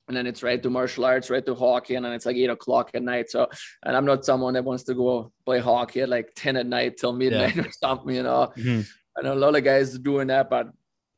and 0.08 0.16
then 0.16 0.26
it's 0.26 0.42
right 0.42 0.64
to 0.64 0.70
martial 0.70 1.04
arts, 1.04 1.30
right 1.30 1.46
to 1.46 1.54
hockey, 1.54 1.96
and 1.96 2.06
then 2.06 2.14
it's 2.14 2.26
like 2.26 2.38
eight 2.38 2.50
o'clock 2.50 2.92
at 2.94 3.04
night. 3.04 3.30
So, 3.30 3.50
and 3.84 3.98
I'm 3.98 4.06
not 4.06 4.24
someone 4.24 4.54
that 4.54 4.64
wants 4.64 4.84
to 4.84 4.94
go 4.94 5.34
play 5.46 5.60
hockey 5.60 6.00
at 6.00 6.08
like 6.08 6.32
ten 6.34 6.56
at 6.56 6.66
night 6.66 6.96
till 6.96 7.12
midnight 7.12 7.58
or 7.68 7.72
something, 7.74 8.16
you 8.16 8.24
know. 8.24 8.54
I 9.18 9.22
know 9.22 9.34
a 9.34 9.36
lot 9.36 9.56
of 9.58 9.66
guys 9.66 10.00
doing 10.00 10.28
that, 10.28 10.50
but 10.50 10.70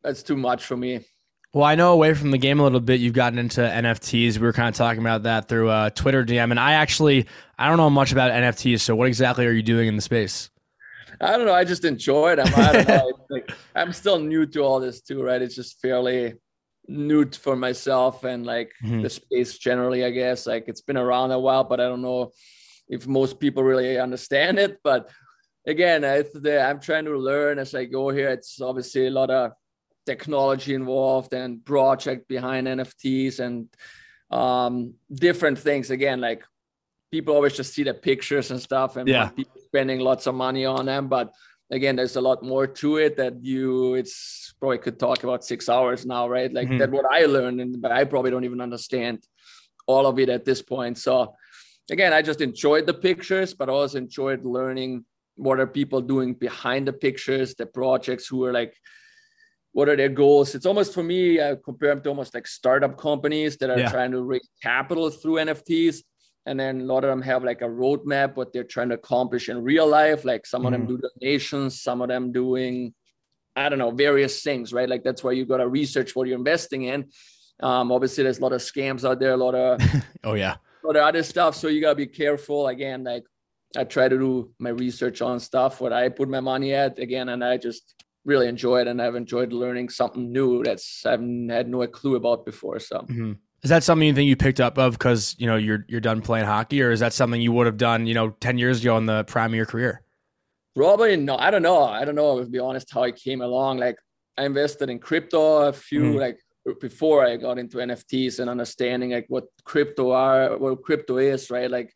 that's 0.02 0.24
too 0.24 0.38
much 0.38 0.66
for 0.66 0.76
me. 0.76 1.06
Well, 1.54 1.64
I 1.66 1.74
know 1.76 1.94
away 1.94 2.14
from 2.14 2.30
the 2.30 2.38
game 2.38 2.60
a 2.60 2.64
little 2.64 2.80
bit, 2.80 3.00
you've 3.00 3.14
gotten 3.14 3.40
into 3.40 3.62
NFTs. 3.62 4.36
We 4.38 4.42
were 4.46 4.54
kind 4.54 4.70
of 4.70 4.76
talking 4.76 5.00
about 5.02 5.24
that 5.24 5.48
through 5.48 5.70
uh, 5.70 5.90
Twitter 5.90 6.24
DM, 6.24 6.52
and 6.52 6.60
I 6.60 6.74
actually 6.74 7.26
I 7.58 7.68
don't 7.68 7.78
know 7.78 7.90
much 7.90 8.12
about 8.12 8.32
NFTs. 8.32 8.82
So, 8.82 8.96
what 8.96 9.08
exactly 9.08 9.48
are 9.48 9.52
you 9.52 9.64
doing 9.64 9.88
in 9.88 9.96
the 9.96 10.02
space? 10.02 10.52
I 11.20 11.36
don't 11.36 11.48
know. 11.48 11.54
I 11.54 11.64
just 11.64 11.86
enjoy 11.86 12.34
it. 12.34 12.40
I'm, 12.40 12.54
I 12.56 12.72
don't 12.72 12.88
know. 12.88 13.12
Like, 13.32 13.52
I'm 13.76 13.94
still 13.94 14.20
new 14.20 14.46
to 14.48 14.62
all 14.62 14.80
this 14.80 15.02
too, 15.02 15.24
right? 15.24 15.42
It's 15.42 15.56
just 15.56 15.82
fairly 15.82 16.36
new 16.88 17.26
for 17.32 17.56
myself 17.56 18.24
and 18.24 18.46
like 18.46 18.72
Mhm. 18.84 19.02
the 19.04 19.10
space 19.10 19.58
generally, 19.58 20.06
I 20.06 20.12
guess. 20.12 20.46
Like 20.48 20.66
it's 20.68 20.82
been 20.82 20.98
around 20.98 21.32
a 21.32 21.40
while, 21.40 21.64
but 21.64 21.80
I 21.80 21.84
don't 21.84 22.02
know 22.02 22.32
if 22.88 23.08
most 23.08 23.40
people 23.40 23.64
really 23.64 24.00
understand 24.00 24.60
it. 24.60 24.80
But 24.84 25.10
again, 25.68 26.06
I, 26.06 26.24
the, 26.34 26.62
I'm 26.62 26.80
trying 26.80 27.06
to 27.06 27.18
learn 27.18 27.60
as 27.60 27.74
I 27.76 27.86
go 27.86 28.10
here. 28.10 28.30
It's 28.30 28.62
obviously 28.62 29.08
a 29.08 29.12
lot 29.12 29.30
of 29.30 29.52
technology 30.14 30.74
involved 30.74 31.32
and 31.42 31.64
project 31.74 32.22
behind 32.28 32.64
NFTs 32.68 33.40
and 33.46 33.56
um, 34.42 34.74
different 35.28 35.58
things. 35.68 35.92
Again, 35.92 36.20
like 36.20 36.42
people 37.12 37.36
always 37.36 37.56
just 37.62 37.74
see 37.76 37.84
the 37.84 37.94
pictures 37.94 38.48
and 38.52 38.60
stuff 38.70 38.92
and 38.98 39.08
Yeah. 39.08 39.30
people 39.40 39.60
spending 39.70 40.00
lots 40.10 40.26
of 40.30 40.34
money 40.46 40.66
on 40.66 40.84
them. 40.92 41.04
But 41.16 41.28
again, 41.78 41.96
there's 41.96 42.16
a 42.16 42.26
lot 42.30 42.40
more 42.54 42.66
to 42.82 42.90
it 43.06 43.14
that 43.22 43.34
you, 43.52 43.66
it's 44.02 44.18
probably 44.60 44.80
could 44.86 45.00
talk 45.00 45.24
about 45.24 45.44
six 45.52 45.70
hours 45.76 46.06
now, 46.16 46.24
right? 46.38 46.52
Like 46.58 46.68
Mhm. 46.70 46.80
that 46.80 46.92
what 46.98 47.06
I 47.20 47.22
learned, 47.36 47.62
and 47.64 47.72
but 47.84 47.92
I 48.00 48.02
probably 48.12 48.32
don't 48.32 48.48
even 48.50 48.62
understand 48.70 49.18
all 49.92 50.06
of 50.12 50.18
it 50.24 50.30
at 50.38 50.44
this 50.50 50.62
point. 50.74 50.96
So 50.98 51.14
again, 51.96 52.14
I 52.18 52.22
just 52.30 52.42
enjoyed 52.50 52.86
the 52.88 52.98
pictures, 53.10 53.50
but 53.60 53.70
also 53.70 53.98
enjoyed 54.06 54.42
learning 54.58 54.92
what 55.46 55.60
are 55.62 55.68
people 55.80 56.02
doing 56.14 56.30
behind 56.48 56.84
the 56.90 56.98
pictures, 57.08 57.50
the 57.56 57.66
projects 57.82 58.26
who 58.30 58.40
are 58.48 58.56
like, 58.62 58.74
what 59.80 59.88
are 59.88 59.96
their 59.96 60.10
goals? 60.10 60.56
It's 60.56 60.66
almost 60.66 60.94
for 60.94 61.04
me, 61.04 61.40
I 61.42 61.56
compare 61.64 61.90
them 61.96 62.04
to 62.04 62.10
almost 62.10 62.34
like 62.34 62.48
startup 62.48 62.98
companies 62.98 63.56
that 63.60 63.70
are 63.70 63.80
Yeah. 63.80 63.90
trying 63.90 64.12
to 64.12 64.22
raise 64.22 64.50
capital 64.62 65.10
through 65.10 65.38
NFTs. 65.40 66.04
And 66.46 66.60
then 66.60 66.82
a 66.82 66.84
lot 66.84 67.06
of 67.06 67.10
them 67.10 67.22
have 67.22 67.46
like 67.46 67.62
a 67.62 67.72
roadmap, 67.84 68.36
what 68.36 68.52
they're 68.52 68.72
trying 68.76 68.90
to 68.90 68.96
accomplish 68.96 69.48
in 69.48 69.64
real 69.64 69.88
life. 69.88 70.26
Like 70.26 70.46
some 70.46 70.66
of 70.66 70.72
them 70.74 70.86
do 70.86 70.98
donations, 71.08 71.82
some 71.82 72.02
of 72.02 72.10
them 72.10 72.34
doing, 72.34 72.94
I 73.56 73.70
don't 73.70 73.80
know, 73.80 73.92
various 73.92 74.44
things, 74.44 74.74
right? 74.74 74.90
Like 74.94 75.04
that's 75.06 75.24
why 75.24 75.32
you 75.32 75.46
got 75.46 75.58
to 75.64 75.68
research 75.70 76.14
what 76.16 76.28
you're 76.28 76.38
investing 76.38 76.84
in. 76.84 77.00
Um, 77.62 77.92
obviously, 77.92 78.24
there's 78.26 78.40
a 78.40 78.42
lot 78.42 78.54
of 78.54 78.62
scams 78.62 79.08
out 79.10 79.20
there, 79.22 79.34
a 79.34 79.38
lot 79.38 79.56
of 79.56 79.80
Oh 80.28 80.34
yeah, 80.34 80.56
for 80.82 80.92
the 80.94 81.02
other 81.10 81.24
stuff. 81.24 81.56
So 81.56 81.68
you 81.70 81.80
gotta 81.82 81.96
be 81.96 82.08
careful. 82.08 82.68
Again, 82.68 83.04
like 83.14 83.24
I 83.78 83.84
try 83.86 84.10
to 84.10 84.18
do 84.18 84.52
my 84.60 84.72
research 84.72 85.22
on 85.22 85.40
stuff, 85.40 85.80
what 85.82 85.94
I 85.94 86.10
put 86.10 86.28
my 86.30 86.42
money 86.42 86.74
at 86.74 87.00
again, 87.00 87.30
and 87.30 87.44
I 87.44 87.58
just 87.58 87.84
really 88.30 88.48
enjoy 88.48 88.78
it. 88.82 88.88
And 88.88 89.02
I've 89.02 89.16
enjoyed 89.16 89.52
learning 89.52 89.90
something 89.90 90.32
new 90.32 90.64
that's 90.64 91.06
I've 91.06 91.20
had 91.58 91.68
no 91.68 91.86
clue 91.88 92.16
about 92.16 92.46
before. 92.46 92.80
So 92.80 93.00
Mhm. 93.18 93.38
Is 93.62 93.70
that 93.70 93.84
something 93.84 94.08
you 94.08 94.14
think 94.14 94.30
you 94.30 94.38
picked 94.38 94.62
up 94.62 94.78
of 94.78 94.94
because 94.94 95.36
you 95.42 95.48
know 95.50 95.58
you're 95.58 95.84
you're 95.90 96.00
done 96.10 96.22
playing 96.22 96.46
hockey, 96.46 96.82
or 96.82 96.92
is 96.92 97.02
that 97.02 97.12
something 97.12 97.42
you 97.42 97.52
would 97.56 97.66
have 97.72 97.76
done 97.90 98.08
you 98.08 98.14
know 98.14 98.28
ten 98.46 98.58
years 98.58 98.78
ago 98.82 98.96
in 98.98 99.06
the 99.06 99.24
prime 99.26 99.52
of 99.54 99.56
your 99.62 99.66
career? 99.74 99.94
Probably 100.76 101.18
no. 101.18 101.36
I 101.36 101.50
don't 101.52 101.64
know. 101.70 101.84
I 101.84 102.06
don't 102.06 102.16
know. 102.16 102.40
To 102.40 102.46
be 102.58 102.60
honest, 102.60 102.88
how 102.94 103.04
I 103.04 103.12
came 103.12 103.42
along. 103.42 103.80
Like 103.80 103.98
I 104.38 104.46
invested 104.46 104.90
in 104.90 105.00
crypto 105.00 105.42
a 105.68 105.74
few 105.74 106.04
Mhm. 106.04 106.20
like 106.26 106.38
before 106.80 107.26
I 107.26 107.36
got 107.36 107.58
into 107.58 107.78
NFTs 107.80 108.40
and 108.40 108.50
understanding 108.50 109.10
like 109.12 109.26
what 109.28 109.46
crypto 109.72 110.12
are, 110.12 110.58
what 110.58 110.82
crypto 110.88 111.18
is, 111.18 111.50
right? 111.50 111.70
Like 111.78 111.90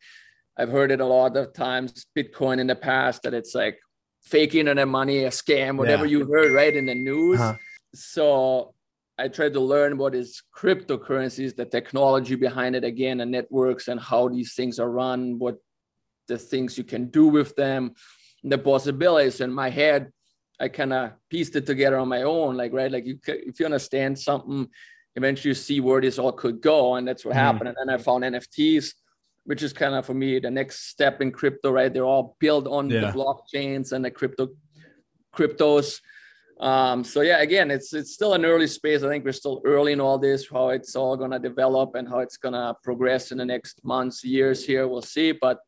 I've 0.58 0.70
heard 0.76 0.90
it 0.90 1.00
a 1.00 1.06
lot 1.06 1.36
of 1.36 1.52
times, 1.54 2.06
Bitcoin 2.16 2.58
in 2.60 2.66
the 2.66 2.76
past, 2.90 3.22
that 3.22 3.34
it's 3.34 3.54
like 3.54 3.76
fake 4.24 4.54
internet 4.54 4.88
money, 4.88 5.24
a 5.24 5.30
scam, 5.30 5.76
whatever 5.76 6.06
Yeah. 6.06 6.18
you 6.18 6.26
heard, 6.26 6.52
right, 6.52 6.74
in 6.74 6.86
the 6.86 6.94
news. 6.94 7.40
Uh-huh. 7.40 7.56
So 7.94 8.74
I 9.18 9.28
tried 9.28 9.52
to 9.52 9.60
learn 9.60 9.96
what 9.98 10.14
is 10.14 10.42
cryptocurrencies, 10.56 11.54
the 11.54 11.64
technology 11.66 12.34
behind 12.34 12.74
it 12.74 12.84
again, 12.84 13.20
and 13.20 13.30
networks 13.30 13.88
and 13.88 14.00
how 14.00 14.28
these 14.28 14.54
things 14.54 14.78
are 14.80 14.90
run, 14.90 15.38
what 15.38 15.58
the 16.26 16.38
things 16.38 16.78
you 16.78 16.84
can 16.84 17.06
do 17.10 17.26
with 17.28 17.54
them, 17.54 17.94
the 18.42 18.58
possibilities. 18.58 19.40
In 19.40 19.52
my 19.52 19.68
head, 19.70 20.10
I 20.58 20.68
kind 20.68 20.92
of 20.92 21.12
pieced 21.28 21.54
it 21.56 21.66
together 21.66 21.98
on 21.98 22.08
my 22.08 22.22
own, 22.22 22.56
like 22.56 22.72
right, 22.72 22.90
like 22.90 23.04
you, 23.06 23.18
if 23.26 23.60
you 23.60 23.66
understand 23.66 24.18
something, 24.18 24.68
eventually 25.14 25.50
you 25.50 25.54
see 25.54 25.80
where 25.80 26.00
this 26.00 26.18
all 26.18 26.32
could 26.32 26.60
go, 26.62 26.94
and 26.94 27.06
that's 27.06 27.24
what 27.24 27.34
Mhm. 27.34 27.38
happened. 27.40 27.68
And 27.68 27.76
then 27.78 27.90
I 27.94 27.98
found 27.98 28.24
NFTs, 28.24 28.94
which 29.44 29.62
is 29.62 29.72
kind 29.72 29.94
of 29.94 30.06
for 30.06 30.14
me 30.14 30.38
the 30.38 30.50
next 30.50 30.88
step 30.88 31.20
in 31.20 31.30
crypto, 31.30 31.70
right? 31.70 31.92
They're 31.92 32.04
all 32.04 32.36
built 32.40 32.66
on 32.66 32.90
Yeah. 32.90 33.00
the 33.10 33.18
blockchains 33.18 33.92
and 33.92 34.04
the 34.04 34.10
crypto 34.10 34.48
cryptos. 35.34 36.00
Um, 36.60 37.02
so 37.04 37.20
yeah, 37.20 37.40
again, 37.40 37.70
it's 37.70 37.92
it's 37.92 38.12
still 38.12 38.34
an 38.34 38.44
early 38.44 38.66
space. 38.68 39.02
I 39.02 39.08
think 39.08 39.24
we're 39.24 39.32
still 39.32 39.60
early 39.64 39.92
in 39.92 40.00
all 40.00 40.18
this, 40.18 40.48
how 40.48 40.68
it's 40.70 40.94
all 40.96 41.16
gonna 41.16 41.38
develop 41.38 41.94
and 41.96 42.08
how 42.08 42.20
it's 42.20 42.36
gonna 42.36 42.76
progress 42.82 43.32
in 43.32 43.38
the 43.38 43.44
next 43.44 43.84
months, 43.84 44.24
years 44.24 44.64
here. 44.64 44.86
We'll 44.88 45.02
see. 45.02 45.32
But 45.32 45.58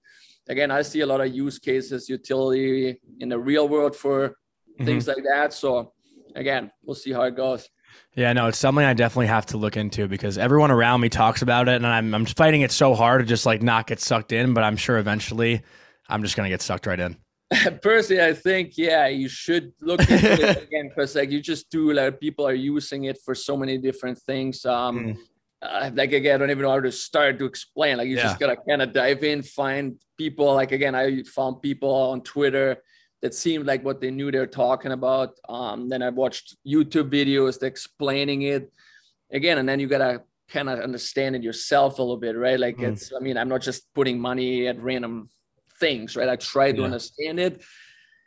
again, 0.48 0.70
I 0.70 0.82
see 0.82 1.00
a 1.00 1.06
lot 1.06 1.20
of 1.20 1.34
use 1.34 1.58
cases, 1.58 2.08
utility 2.08 3.00
in 3.20 3.28
the 3.28 3.38
real 3.38 3.68
world 3.68 3.96
for 3.96 4.36
things 4.84 5.08
like 5.08 5.24
that. 5.24 5.52
So 5.52 5.92
again, 6.36 6.70
we'll 6.84 6.94
see 6.94 7.12
how 7.12 7.22
it 7.22 7.34
goes. 7.36 7.68
Yeah, 8.14 8.32
no, 8.32 8.46
it's 8.46 8.58
something 8.58 8.84
I 8.84 8.94
definitely 8.94 9.26
have 9.26 9.46
to 9.46 9.58
look 9.58 9.76
into 9.76 10.08
because 10.08 10.38
everyone 10.38 10.70
around 10.70 11.02
me 11.02 11.08
talks 11.10 11.42
about 11.42 11.68
it, 11.68 11.76
and 11.76 11.86
I'm 11.86 12.14
I'm 12.14 12.24
fighting 12.24 12.62
it 12.62 12.72
so 12.72 12.94
hard 12.94 13.20
to 13.20 13.26
just 13.26 13.44
like 13.44 13.62
not 13.62 13.86
get 13.86 14.00
sucked 14.00 14.32
in. 14.32 14.54
But 14.54 14.64
I'm 14.64 14.76
sure 14.76 14.96
eventually, 14.98 15.62
I'm 16.08 16.22
just 16.22 16.36
gonna 16.36 16.48
get 16.48 16.62
sucked 16.62 16.86
right 16.86 16.98
in. 16.98 17.16
Personally, 17.82 18.22
I 18.24 18.32
think 18.32 18.76
yeah, 18.78 19.06
you 19.06 19.28
should 19.28 19.72
look 19.80 20.00
into 20.00 20.32
it 20.48 20.62
again 20.64 20.88
because 20.88 21.14
like 21.14 21.30
you 21.30 21.40
just 21.40 21.70
do 21.70 21.92
like 21.92 22.18
people 22.18 22.46
are 22.46 22.54
using 22.54 23.04
it 23.04 23.18
for 23.24 23.34
so 23.34 23.56
many 23.56 23.78
different 23.78 24.18
things. 24.18 24.64
Um, 24.64 24.98
Mm. 24.98 25.16
uh, 25.62 25.90
like 25.94 26.12
again, 26.12 26.34
I 26.36 26.38
don't 26.38 26.50
even 26.50 26.62
know 26.62 26.70
how 26.70 26.80
to 26.80 26.92
start 26.92 27.38
to 27.38 27.44
explain. 27.44 27.98
Like 27.98 28.08
you 28.08 28.16
just 28.16 28.38
gotta 28.38 28.56
kind 28.68 28.82
of 28.82 28.92
dive 28.92 29.22
in, 29.24 29.42
find 29.42 29.96
people. 30.18 30.54
Like 30.54 30.72
again, 30.72 30.94
I 30.94 31.22
found 31.22 31.60
people 31.62 31.92
on 31.92 32.22
Twitter 32.22 32.78
that 33.26 33.34
seemed 33.34 33.66
like 33.66 33.84
what 33.84 34.00
they 34.00 34.12
knew 34.12 34.30
they 34.30 34.38
were 34.38 34.46
talking 34.46 34.92
about. 34.92 35.30
Um, 35.48 35.88
then 35.88 36.00
I 36.00 36.10
watched 36.10 36.56
YouTube 36.64 37.10
videos 37.10 37.60
explaining 37.60 38.42
it 38.42 38.72
again, 39.32 39.58
and 39.58 39.68
then 39.68 39.80
you 39.80 39.88
gotta 39.88 40.22
kind 40.48 40.68
of 40.70 40.78
understand 40.78 41.34
it 41.34 41.42
yourself 41.42 41.98
a 41.98 42.02
little 42.02 42.22
bit, 42.26 42.36
right? 42.36 42.60
Like 42.66 42.76
Mm. 42.76 42.90
it's, 42.90 43.10
I 43.16 43.18
mean, 43.26 43.36
I'm 43.36 43.48
not 43.48 43.62
just 43.62 43.92
putting 43.94 44.20
money 44.20 44.68
at 44.68 44.80
random 44.80 45.28
things, 45.80 46.14
right? 46.16 46.28
I 46.28 46.36
try 46.36 46.70
to 46.70 46.78
Yeah. 46.78 46.84
understand 46.84 47.40
it. 47.40 47.54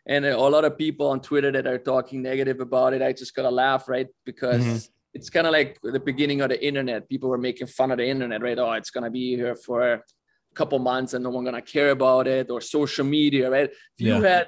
And 0.06 0.26
a 0.26 0.38
lot 0.56 0.66
of 0.66 0.78
people 0.78 1.08
on 1.08 1.22
Twitter 1.22 1.52
that 1.54 1.66
are 1.66 1.78
talking 1.94 2.22
negative 2.22 2.60
about 2.60 2.94
it, 2.94 3.02
I 3.02 3.14
just 3.14 3.34
gotta 3.38 3.54
laugh, 3.64 3.88
right? 3.88 4.08
Because 4.26 4.66
Mhm. 4.66 4.90
it's 5.14 5.30
kind 5.30 5.48
of 5.48 5.54
like 5.54 5.80
the 5.82 6.04
beginning 6.12 6.42
of 6.42 6.50
the 6.50 6.60
internet. 6.70 7.08
People 7.08 7.30
were 7.30 7.44
making 7.50 7.68
fun 7.68 7.90
of 7.94 8.00
the 8.00 8.08
internet, 8.14 8.42
right? 8.42 8.60
Oh, 8.60 8.74
it's 8.74 8.92
gonna 8.96 9.10
be 9.22 9.28
here 9.38 9.56
for 9.56 9.80
a 9.94 10.04
couple 10.60 10.78
months 10.80 11.14
and 11.14 11.24
no 11.24 11.30
one 11.30 11.46
gonna 11.46 11.62
care 11.78 11.92
about 11.92 12.28
it, 12.28 12.46
or 12.52 12.60
social 12.60 13.06
media, 13.06 13.50
right? 13.50 13.70
If 13.98 14.00
you 14.08 14.24
had 14.24 14.48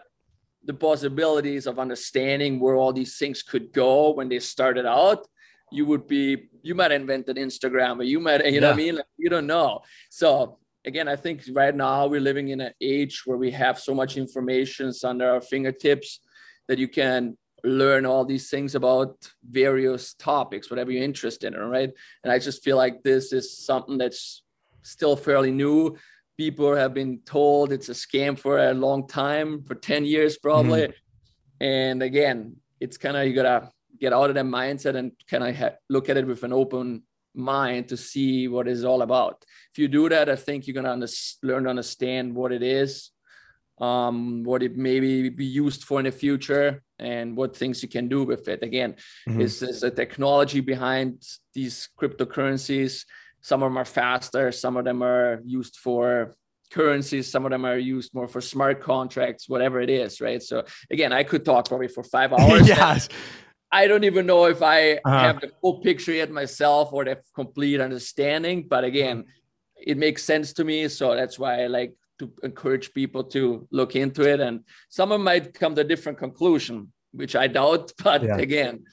the 0.64 0.74
possibilities 0.74 1.66
of 1.66 1.80
understanding 1.80 2.60
where 2.60 2.76
all 2.76 2.94
these 2.94 3.18
things 3.18 3.42
could 3.42 3.74
go 3.74 4.12
when 4.12 4.30
they 4.30 4.40
started 4.40 4.86
out, 4.86 5.28
you 5.72 5.86
would 5.86 6.08
be, 6.08 6.50
you 6.62 6.76
might 6.76 6.92
invent 6.92 7.30
an 7.30 7.38
Instagram, 7.38 8.00
or 8.00 8.04
you 8.04 8.20
might, 8.20 8.46
you 8.46 8.62
know 8.62 8.68
what 8.68 8.74
I 8.74 8.78
mean? 8.78 8.96
Like, 8.96 9.06
you 9.18 9.30
don't 9.30 9.48
know. 9.48 9.82
So 10.10 10.60
again, 10.86 11.08
I 11.08 11.16
think 11.16 11.44
right 11.54 11.76
now 11.76 12.08
we're 12.08 12.22
living 12.22 12.50
in 12.50 12.62
an 12.62 12.74
age 12.82 13.24
where 13.26 13.38
we 13.38 13.52
have 13.52 13.80
so 13.80 13.96
much 13.96 14.18
information 14.18 14.92
under 15.04 15.32
our 15.32 15.42
fingertips 15.42 16.20
that 16.68 16.78
you 16.78 16.88
can 16.88 17.38
learn 17.64 18.06
all 18.06 18.26
these 18.26 18.50
things 18.50 18.76
about 18.76 19.16
various 19.50 20.14
topics, 20.16 20.70
whatever 20.70 20.92
you're 20.92 21.04
interested 21.04 21.54
in, 21.54 21.60
right? 21.60 21.92
And 22.24 22.34
I 22.34 22.40
just 22.40 22.64
feel 22.64 22.78
like 22.78 23.04
this 23.04 23.34
is 23.34 23.58
something 23.58 23.98
that's 23.98 24.44
still 24.84 25.16
fairly 25.16 25.52
new. 25.52 25.96
People 26.42 26.76
have 26.76 26.96
been 26.96 27.20
told 27.24 27.72
it's 27.72 27.90
a 27.90 27.94
scam 27.94 28.36
for 28.36 28.58
a 28.58 28.74
long 28.74 29.08
time, 29.08 29.62
for 29.62 29.76
10 29.76 30.06
years 30.06 30.40
probably. 30.40 30.92
And 31.60 32.02
again, 32.02 32.56
it's 32.80 32.98
kind 32.98 33.16
of 33.16 33.28
you 33.28 33.34
gotta 33.36 33.70
get 34.00 34.12
out 34.12 34.32
of 34.32 34.36
that 34.36 34.46
mindset 34.46 34.96
and 34.96 35.12
kind 35.30 35.44
of 35.44 35.56
ha- 35.56 35.78
look 35.88 36.10
at 36.10 36.18
it 36.18 36.26
with 36.26 36.42
an 36.44 36.52
open 36.52 37.04
mind 37.36 37.90
to 37.90 37.96
see 37.96 38.48
what 38.48 38.68
it's 38.68 38.84
all 38.84 39.04
about. 39.04 39.46
If 39.72 39.78
you 39.78 39.88
do 39.88 40.10
that, 40.10 40.30
I 40.30 40.36
think 40.36 40.66
you're 40.66 40.74
gonna 40.74 40.94
under- 40.98 41.16
learn 41.44 41.66
to 41.66 41.70
understand 41.70 42.34
what 42.34 42.52
it 42.52 42.64
is, 42.64 43.12
um, 43.80 44.42
what 44.44 44.64
it 44.64 44.76
maybe 44.76 45.30
be 45.30 45.46
used 45.46 45.84
for 45.84 46.00
in 46.00 46.06
the 46.06 46.12
future, 46.12 46.82
and 46.98 47.38
what 47.38 47.56
things 47.56 47.84
you 47.84 47.90
can 47.90 48.08
do 48.08 48.24
with 48.24 48.48
it. 48.48 48.64
Again, 48.64 48.96
Mhm. 49.30 49.42
is 49.42 49.62
is 49.62 49.82
the 49.82 49.92
technology 49.92 50.60
behind 50.60 51.22
these 51.54 51.88
cryptocurrencies. 52.00 53.06
Some 53.42 53.64
of 53.64 53.70
them 53.72 53.78
are 53.78 53.86
faster, 53.86 54.52
some 54.52 54.78
of 54.78 54.86
them 54.86 55.02
are 55.04 55.42
used 55.46 55.78
for 55.78 56.36
currencies, 56.72 57.30
some 57.30 57.46
of 57.46 57.52
them 57.52 57.66
are 57.66 57.78
used 57.78 58.14
more 58.14 58.28
for 58.28 58.40
smart 58.42 58.80
contracts, 58.82 59.50
whatever 59.50 59.82
it 59.82 59.90
is, 59.90 60.22
right? 60.22 60.42
So 60.42 60.64
again, 60.90 61.12
I 61.12 61.24
could 61.24 61.44
talk 61.44 61.68
probably 61.68 61.88
for 61.90 62.04
five 62.04 62.32
hours. 62.38 62.68
yes. 62.68 63.10
I 63.72 63.88
don't 63.88 64.04
even 64.04 64.26
know 64.26 64.46
if 64.46 64.62
I 64.62 65.00
Uh-huh. 65.06 65.20
have 65.26 65.42
the 65.42 65.50
full 65.62 65.80
picture 65.82 66.14
yet 66.14 66.30
myself 66.32 66.92
or 66.94 67.06
the 67.06 67.18
complete 67.36 67.80
understanding. 67.82 68.68
But 68.68 68.84
again, 68.84 69.26
it 69.78 69.98
makes 69.98 70.24
sense 70.24 70.54
to 70.54 70.64
me. 70.64 70.88
So 70.90 71.16
that's 71.16 71.40
why 71.40 71.64
I 71.64 71.68
like 71.68 71.94
to 72.20 72.32
encourage 72.44 72.94
people 72.94 73.24
to 73.36 73.68
look 73.72 73.96
into 73.96 74.22
it. 74.32 74.40
And 74.40 74.60
some 74.90 75.10
someone 75.10 75.24
might 75.24 75.54
come 75.54 75.74
to 75.76 75.82
a 75.82 75.90
different 75.94 76.18
conclusion, 76.20 76.92
which 77.12 77.36
I 77.36 77.48
doubt. 77.48 77.92
But 78.04 78.22
Yeah. 78.24 78.38
again, 78.38 78.84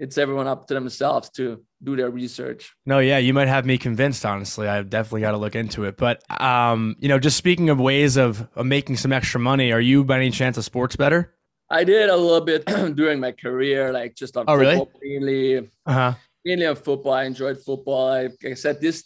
it's 0.00 0.16
everyone 0.18 0.46
up 0.48 0.66
to 0.66 0.74
themselves 0.74 1.28
to 1.30 1.62
do 1.84 1.94
their 1.94 2.10
research. 2.10 2.72
No, 2.86 2.98
yeah, 2.98 3.18
you 3.18 3.34
might 3.34 3.48
have 3.48 3.64
me 3.66 3.76
convinced. 3.78 4.24
Honestly, 4.24 4.66
I've 4.66 4.88
definitely 4.90 5.20
got 5.20 5.32
to 5.32 5.36
look 5.36 5.54
into 5.54 5.84
it. 5.84 5.96
But 5.96 6.22
um, 6.40 6.96
you 6.98 7.08
know, 7.08 7.18
just 7.18 7.36
speaking 7.36 7.68
of 7.70 7.78
ways 7.78 8.16
of, 8.16 8.48
of 8.56 8.66
making 8.66 8.96
some 8.96 9.12
extra 9.12 9.38
money, 9.38 9.70
are 9.72 9.80
you 9.80 10.02
by 10.02 10.16
any 10.16 10.30
chance 10.30 10.56
a 10.56 10.62
sports 10.62 10.96
better? 10.96 11.34
I 11.70 11.84
did 11.84 12.08
a 12.10 12.16
little 12.16 12.40
bit 12.40 12.64
during 12.96 13.20
my 13.20 13.32
career, 13.32 13.92
like 13.92 14.16
just 14.16 14.36
on 14.36 14.46
Oh, 14.48 14.54
really? 14.54 14.76
football, 14.76 15.00
mainly 15.02 15.58
Uh 15.86 15.92
huh. 15.92 16.14
mainly 16.44 16.66
on 16.66 16.76
football. 16.76 17.12
I 17.12 17.24
enjoyed 17.24 17.58
football. 17.62 18.08
I, 18.08 18.22
like 18.22 18.44
I 18.52 18.54
said, 18.54 18.80
this 18.80 19.04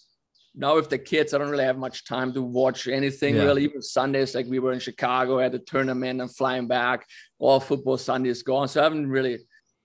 now 0.55 0.77
with 0.77 0.89
the 0.89 0.99
kids, 0.99 1.35
I 1.35 1.39
don't 1.39 1.51
really 1.51 1.65
have 1.65 1.77
much 1.79 2.07
time 2.07 2.33
to 2.35 2.41
watch 2.43 2.87
anything 2.87 3.35
Yeah. 3.35 3.43
really. 3.47 3.65
Even 3.65 3.83
Sundays, 3.83 4.35
like 4.37 4.47
we 4.47 4.61
were 4.61 4.73
in 4.73 4.79
Chicago 4.79 5.41
at 5.41 5.51
the 5.51 5.59
tournament 5.59 6.21
and 6.21 6.31
flying 6.35 6.69
back, 6.69 7.05
all 7.41 7.59
football 7.59 7.99
Sundays 7.99 8.45
gone. 8.45 8.69
So 8.69 8.81
I 8.81 8.85
haven't 8.85 9.09
really 9.11 9.41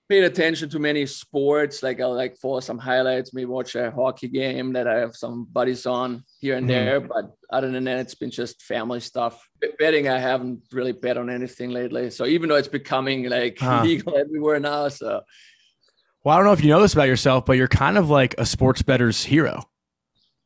paid 0.09 0.23
attention 0.23 0.67
to 0.69 0.79
many 0.79 1.05
sports. 1.05 1.83
Like 1.83 2.01
I'll 2.01 2.15
like 2.15 2.35
follow 2.37 2.59
some 2.59 2.79
highlights, 2.79 3.31
maybe 3.33 3.45
watch 3.45 3.75
a 3.75 3.91
hockey 3.91 4.27
game 4.27 4.73
that 4.73 4.87
I 4.87 4.95
have 4.99 5.15
some 5.15 5.45
buddies 5.51 5.85
on 5.85 6.23
here 6.39 6.57
and 6.57 6.65
Mhm. 6.65 6.69
there. 6.69 6.99
But 6.99 7.31
other 7.51 7.69
than 7.71 7.83
that, 7.83 7.99
it's 7.99 8.15
been 8.15 8.31
just 8.31 8.63
family 8.63 8.99
stuff. 8.99 9.47
Betting, 9.77 10.07
I 10.09 10.17
haven't 10.17 10.63
really 10.71 10.93
bet 10.93 11.17
on 11.17 11.29
anything 11.29 11.69
lately. 11.69 12.09
So 12.09 12.25
even 12.25 12.49
though 12.49 12.55
it's 12.55 12.67
becoming 12.67 13.29
like 13.29 13.59
Huh. 13.59 13.83
legal 13.83 14.17
everywhere 14.17 14.59
now, 14.59 14.87
so 14.89 15.21
Well, 16.23 16.33
I 16.35 16.39
don't 16.39 16.45
know 16.47 16.53
if 16.53 16.63
you 16.63 16.69
know 16.69 16.81
this 16.81 16.93
about 16.93 17.07
yourself, 17.07 17.45
but 17.45 17.53
you're 17.53 17.67
kind 17.69 17.97
of 17.97 18.09
like 18.09 18.35
a 18.37 18.45
sports 18.45 18.81
better's 18.81 19.23
hero. 19.23 19.63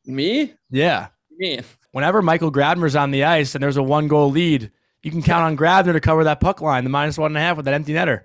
me, 0.06 0.52
Yeah. 0.70 1.06
me. 1.38 1.60
Whenever 1.92 2.20
Michael 2.20 2.52
Grabner's 2.52 2.94
on 2.94 3.10
the 3.12 3.24
ice 3.24 3.54
and 3.54 3.62
there's 3.64 3.78
a 3.78 3.82
one 3.82 4.06
goal 4.08 4.30
lead, 4.30 4.70
you 5.02 5.10
can 5.10 5.22
count 5.22 5.42
on 5.42 5.56
Grabner 5.56 5.94
to 5.94 6.00
cover 6.00 6.24
that 6.24 6.40
puck 6.40 6.60
line, 6.60 6.84
the 6.84 6.90
minus 6.90 7.16
one 7.16 7.30
and 7.30 7.38
a 7.38 7.40
half 7.40 7.56
with 7.56 7.64
that 7.64 7.72
empty 7.74 7.94
netter. 7.94 8.24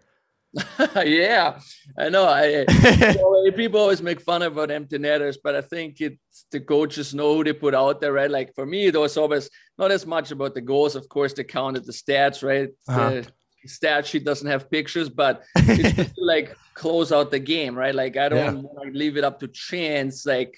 yeah, 1.05 1.59
I 1.97 2.09
know. 2.09 2.25
I 2.25 2.65
well, 3.21 3.51
people 3.55 3.79
always 3.79 4.01
make 4.01 4.21
fun 4.21 4.41
about 4.41 4.71
empty 4.71 4.97
netters, 4.97 5.38
but 5.43 5.55
I 5.55 5.62
think 5.62 6.01
it's 6.01 6.45
the 6.51 6.59
coaches 6.59 7.13
know 7.13 7.35
who 7.35 7.43
they 7.43 7.53
put 7.53 7.75
out 7.75 8.01
there, 8.01 8.13
right? 8.13 8.31
Like 8.31 8.55
for 8.55 8.65
me, 8.65 8.88
it 8.88 8.95
was 8.95 9.15
always 9.17 9.49
not 9.77 9.91
as 9.91 10.05
much 10.05 10.31
about 10.31 10.55
the 10.55 10.62
goals. 10.62 10.95
Of 10.95 11.07
course, 11.07 11.33
they 11.33 11.43
counted 11.43 11.85
the 11.85 11.91
stats, 11.91 12.43
right? 12.43 12.69
Uh-huh. 12.88 13.21
The 13.63 13.69
stat 13.69 14.07
sheet 14.07 14.25
doesn't 14.25 14.47
have 14.47 14.71
pictures, 14.71 15.09
but 15.09 15.43
it's 15.55 15.93
just 15.95 16.15
to, 16.15 16.23
like 16.23 16.55
close 16.73 17.12
out 17.12 17.29
the 17.29 17.39
game, 17.39 17.75
right? 17.75 17.93
Like 17.93 18.17
I 18.17 18.29
don't 18.29 18.63
want 18.63 18.91
to 18.91 18.97
leave 18.97 19.17
it 19.17 19.23
up 19.23 19.39
to 19.41 19.47
chance. 19.47 20.25
Like 20.25 20.57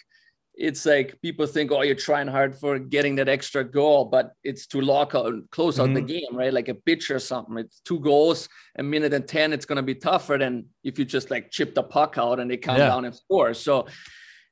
it's 0.56 0.86
like 0.86 1.20
people 1.22 1.46
think, 1.48 1.72
oh, 1.72 1.82
you're 1.82 1.96
trying 1.96 2.28
hard 2.28 2.56
for 2.58 2.78
getting 2.78 3.16
that 3.16 3.30
extra 3.30 3.64
goal, 3.64 4.06
but 4.06 4.34
it's 4.44 4.68
to 4.68 4.82
lock 4.82 5.16
out, 5.16 5.34
close 5.50 5.80
out 5.80 5.90
Mhm. 5.90 5.94
the 5.96 6.02
game, 6.02 6.34
right? 6.34 6.54
Like 6.54 6.68
a 6.68 6.76
pitch 6.76 7.10
or 7.10 7.20
something. 7.20 7.58
It's 7.58 7.80
two 7.82 8.00
goals, 8.00 8.50
a 8.78 8.84
minute 8.84 9.14
and 9.14 9.28
10, 9.28 9.54
it's 9.54 9.66
going 9.66 9.78
to 9.78 9.82
be 9.84 9.96
tougher 9.96 10.38
than 10.38 10.66
if 10.84 11.00
you 11.00 11.06
just 11.06 11.32
like 11.32 11.52
chip 11.52 11.74
the 11.74 11.84
puck 11.84 12.18
out 12.18 12.40
and 12.40 12.52
they 12.52 12.58
come 12.58 12.78
Yeah. 12.78 12.88
down 12.88 13.06
and 13.06 13.16
score. 13.16 13.54
So 13.54 13.88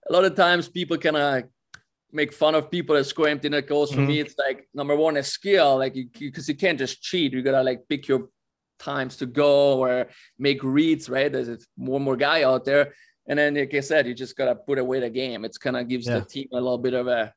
a 0.10 0.14
lot 0.14 0.24
of 0.26 0.36
times 0.36 0.70
people 0.70 0.98
kind 0.98 1.18
of 1.18 1.44
make 2.12 2.34
fun 2.34 2.56
of 2.56 2.72
people 2.72 2.96
that 2.96 3.04
score 3.04 3.28
empty 3.28 3.50
net 3.50 3.68
goals. 3.68 3.92
For 3.92 4.00
Mhm. 4.00 4.08
me, 4.08 4.20
it's 4.22 4.36
like 4.38 4.68
number 4.74 4.96
one, 4.96 5.18
a 5.18 5.24
skill, 5.24 5.78
like 5.78 5.96
you, 5.96 6.08
because 6.18 6.48
you 6.50 6.56
can't 6.56 6.80
just 6.80 7.02
cheat. 7.04 7.34
You 7.34 7.42
got 7.44 7.52
to 7.52 7.62
like 7.64 7.88
pick 7.88 8.08
your 8.08 8.30
times 8.80 9.18
to 9.18 9.26
go 9.26 9.78
or 9.86 10.08
make 10.40 10.64
reads, 10.64 11.10
right? 11.10 11.32
There's 11.32 11.68
one 11.76 12.02
more 12.02 12.16
guy 12.16 12.44
out 12.44 12.64
there. 12.66 12.94
And 13.30 13.40
then, 13.40 13.56
like 13.56 13.74
I 13.74 13.80
said, 13.80 14.08
you 14.08 14.14
just 14.14 14.36
gotta 14.36 14.56
put 14.56 14.78
away 14.80 15.00
the 15.00 15.10
game. 15.10 15.46
It's 15.46 15.58
kind 15.58 15.78
of 15.78 15.88
gives 15.88 16.08
Yeah. 16.08 16.20
the 16.20 16.26
team 16.26 16.48
a 16.52 16.56
little 16.56 16.78
bit 16.78 16.94
of 16.96 17.08
a 17.08 17.34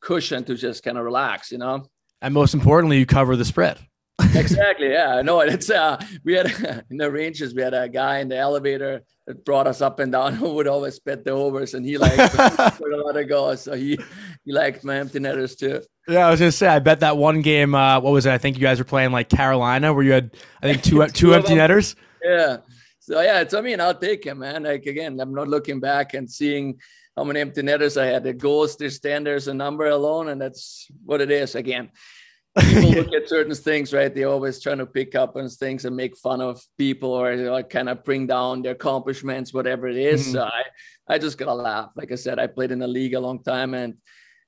cushion 0.00 0.44
to 0.44 0.54
just 0.54 0.82
kind 0.84 0.96
of 0.96 1.04
relax, 1.04 1.50
you 1.52 1.58
know. 1.58 1.84
And 2.22 2.32
most 2.32 2.54
importantly, 2.54 2.98
you 2.98 3.06
cover 3.06 3.36
the 3.36 3.44
spread. 3.44 3.78
exactly. 4.34 4.90
Yeah. 4.90 5.20
No, 5.22 5.40
it's 5.54 5.68
uh 5.68 6.00
we 6.24 6.34
had 6.34 6.84
in 6.90 6.96
the 6.96 7.10
ranges, 7.10 7.54
we 7.54 7.62
had 7.62 7.74
a 7.74 7.88
guy 7.88 8.20
in 8.20 8.28
the 8.28 8.36
elevator 8.38 9.02
that 9.26 9.44
brought 9.44 9.66
us 9.66 9.80
up 9.82 9.98
and 9.98 10.12
down 10.12 10.32
who 10.34 10.54
would 10.54 10.68
always 10.68 10.98
bet 11.00 11.24
the 11.24 11.32
overs 11.32 11.74
and 11.74 11.84
he 11.84 11.98
liked 11.98 12.32
scored 12.74 12.92
a 12.92 13.04
lot 13.04 13.16
of 13.16 13.28
goals. 13.28 13.62
So 13.62 13.72
he 13.74 13.98
he 14.44 14.52
liked 14.52 14.84
my 14.84 14.96
empty 14.98 15.18
netters 15.18 15.56
too. 15.56 15.82
Yeah, 16.08 16.28
I 16.28 16.30
was 16.30 16.38
gonna 16.38 16.52
say. 16.52 16.68
I 16.68 16.78
bet 16.78 17.00
that 17.00 17.16
one 17.16 17.42
game. 17.42 17.74
Uh, 17.74 17.98
what 17.98 18.12
was 18.12 18.26
it? 18.26 18.32
I 18.32 18.38
think 18.38 18.56
you 18.56 18.62
guys 18.62 18.78
were 18.78 18.84
playing 18.84 19.10
like 19.10 19.28
Carolina, 19.28 19.92
where 19.92 20.04
you 20.04 20.12
had 20.12 20.36
I 20.62 20.70
think 20.70 20.84
two 20.84 21.04
Two 21.06 21.12
two 21.12 21.34
empty 21.34 21.56
netters. 21.56 21.96
Yeah. 22.22 22.58
So 23.06 23.20
yeah, 23.20 23.38
it's 23.40 23.54
I 23.54 23.60
mean, 23.60 23.80
I'll 23.80 23.94
take 23.94 24.24
him, 24.24 24.40
man. 24.40 24.64
Like 24.64 24.84
again, 24.86 25.20
I'm 25.20 25.32
not 25.32 25.46
looking 25.46 25.78
back 25.78 26.14
and 26.14 26.28
seeing 26.28 26.80
how 27.16 27.22
many 27.22 27.38
empty 27.38 27.62
netters 27.62 27.96
I 27.96 28.06
had. 28.06 28.24
The 28.24 28.32
goals, 28.32 28.76
they 28.76 28.88
stand 28.88 29.24
there's 29.24 29.46
a 29.46 29.54
number 29.54 29.86
alone, 29.86 30.26
and 30.26 30.40
that's 30.40 30.88
what 31.04 31.20
it 31.20 31.30
is. 31.30 31.54
Again, 31.54 31.92
people 32.58 32.90
look 32.90 33.14
at 33.14 33.28
certain 33.28 33.54
things, 33.54 33.92
right? 33.92 34.12
They're 34.12 34.28
always 34.28 34.60
trying 34.60 34.78
to 34.78 34.86
pick 34.86 35.14
up 35.14 35.36
on 35.36 35.48
things 35.48 35.84
and 35.84 35.94
make 35.94 36.16
fun 36.16 36.40
of 36.40 36.60
people 36.78 37.12
or 37.12 37.36
know, 37.36 37.62
kind 37.62 37.88
of 37.88 38.02
bring 38.02 38.26
down 38.26 38.62
their 38.62 38.72
accomplishments, 38.72 39.54
whatever 39.54 39.86
it 39.86 39.98
is. 39.98 40.26
Mhm. 40.26 40.32
So 40.32 40.42
I, 40.42 40.62
I 41.06 41.18
just 41.18 41.38
gotta 41.38 41.54
laugh. 41.54 41.90
Like 41.94 42.10
I 42.10 42.16
said, 42.16 42.40
I 42.40 42.48
played 42.48 42.72
in 42.72 42.80
the 42.80 42.88
league 42.88 43.14
a 43.14 43.20
long 43.20 43.40
time 43.40 43.74
and 43.74 43.94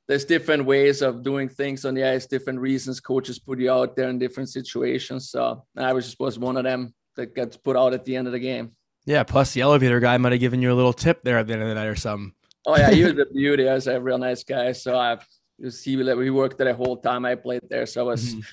there's 0.09 0.25
different 0.25 0.65
ways 0.65 1.01
of 1.01 1.23
doing 1.23 1.49
things 1.49 1.85
on 1.85 1.95
the 1.95 2.03
ice, 2.03 2.27
different 2.27 2.59
reasons 2.59 2.99
coaches 2.99 3.39
put 3.39 3.61
you 3.61 3.71
out 3.71 3.95
there 3.95 4.09
in 4.09 4.19
different 4.19 4.49
situations. 4.49 5.31
So 5.31 5.65
I 5.77 5.93
was 5.93 6.07
just 6.07 6.19
was 6.19 6.41
one 6.41 6.57
of 6.57 6.65
them 6.65 6.95
that 7.19 7.35
gets 7.35 7.57
put 7.57 7.77
out 7.77 7.93
at 7.93 8.05
the 8.07 8.17
end 8.17 8.27
of 8.27 8.33
the 8.33 8.39
game. 8.39 8.73
Yeah. 9.05 9.23
Plus, 9.25 9.53
the 9.53 9.61
elevator 9.61 10.01
guy 10.01 10.17
might 10.17 10.33
have 10.33 10.41
given 10.41 10.63
you 10.63 10.73
a 10.73 10.75
little 10.81 10.93
tip 10.95 11.23
there 11.23 11.37
at 11.39 11.47
the 11.47 11.53
end 11.53 11.63
of 11.63 11.69
the 11.69 11.75
night 11.75 11.87
or 11.87 11.97
something. 11.97 12.33
Oh 12.67 12.77
yeah, 12.77 12.91
he 12.91 13.03
was 13.05 13.13
a 13.19 13.27
beauty. 13.33 13.65
He 13.65 13.69
was 13.71 13.87
a 13.87 14.01
real 14.01 14.19
nice 14.19 14.43
guy. 14.45 14.73
So 14.73 14.97
I 14.97 15.19
was 15.59 15.83
he 15.83 15.97
we 15.97 16.31
worked 16.31 16.57
there 16.59 16.69
the 16.69 16.75
whole 16.75 16.97
time 16.97 17.25
I 17.25 17.35
played 17.35 17.63
there. 17.69 17.85
So 17.87 18.01
I 18.01 18.05
was 18.05 18.35
Mhm. 18.35 18.45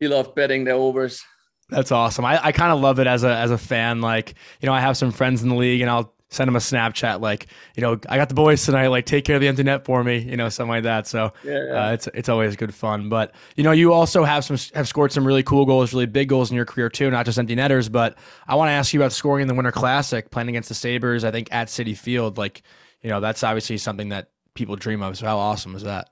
he 0.00 0.08
loved 0.08 0.34
betting 0.34 0.64
the 0.64 0.72
overs. 0.72 1.22
That's 1.70 1.90
awesome. 1.92 2.24
I, 2.26 2.44
I 2.46 2.52
kind 2.52 2.72
of 2.72 2.80
love 2.80 2.98
it 2.98 3.06
as 3.06 3.24
a 3.24 3.34
as 3.34 3.50
a 3.50 3.58
fan. 3.58 4.00
Like, 4.00 4.34
you 4.60 4.66
know, 4.66 4.72
I 4.74 4.80
have 4.80 4.96
some 4.96 5.10
friends 5.10 5.42
in 5.42 5.48
the 5.48 5.54
league, 5.54 5.80
and 5.80 5.90
I'll 5.90 6.12
send 6.34 6.48
him 6.48 6.56
a 6.56 6.58
Snapchat 6.60 7.20
like, 7.20 7.46
you 7.76 7.80
know, 7.80 7.98
I 8.08 8.16
got 8.16 8.28
the 8.28 8.34
boys 8.34 8.64
tonight. 8.64 8.88
Like, 8.88 9.06
take 9.06 9.24
care 9.24 9.36
of 9.36 9.40
the 9.40 9.48
empty 9.48 9.62
net 9.62 9.84
for 9.84 10.02
me. 10.04 10.18
You 10.18 10.36
know, 10.36 10.48
something 10.48 10.70
like 10.70 10.82
that. 10.82 11.06
So 11.06 11.32
Yeah. 11.44 11.88
uh, 11.88 11.92
it's 11.92 12.06
it's 12.08 12.28
always 12.28 12.56
good 12.56 12.74
fun. 12.74 13.08
But 13.08 13.32
you 13.56 13.64
know, 13.64 13.72
you 13.72 13.92
also 13.92 14.24
have 14.24 14.44
some 14.44 14.56
have 14.74 14.88
scored 14.88 15.12
some 15.12 15.26
really 15.26 15.42
cool 15.42 15.64
goals, 15.64 15.92
really 15.92 16.06
big 16.06 16.28
goals 16.28 16.50
in 16.50 16.56
your 16.56 16.64
career 16.66 16.88
too, 16.88 17.10
not 17.10 17.24
just 17.26 17.38
empty 17.38 17.54
netters. 17.54 17.88
But 17.88 18.18
I 18.48 18.56
want 18.56 18.68
to 18.68 18.72
ask 18.72 18.92
you 18.92 19.00
about 19.00 19.12
scoring 19.12 19.42
in 19.42 19.48
the 19.48 19.54
Winter 19.54 19.72
Classic, 19.72 20.30
playing 20.30 20.48
against 20.48 20.68
the 20.68 20.74
Sabres. 20.74 21.24
I 21.24 21.30
think 21.30 21.48
at 21.52 21.68
Citi 21.68 21.96
Field, 21.96 22.36
like, 22.36 22.62
you 23.02 23.10
know, 23.10 23.20
that's 23.20 23.42
obviously 23.44 23.78
something 23.78 24.10
that 24.10 24.30
people 24.54 24.76
dream 24.76 25.02
of. 25.02 25.16
So 25.16 25.26
how 25.26 25.38
awesome 25.38 25.74
is 25.74 25.82
that? 25.84 26.10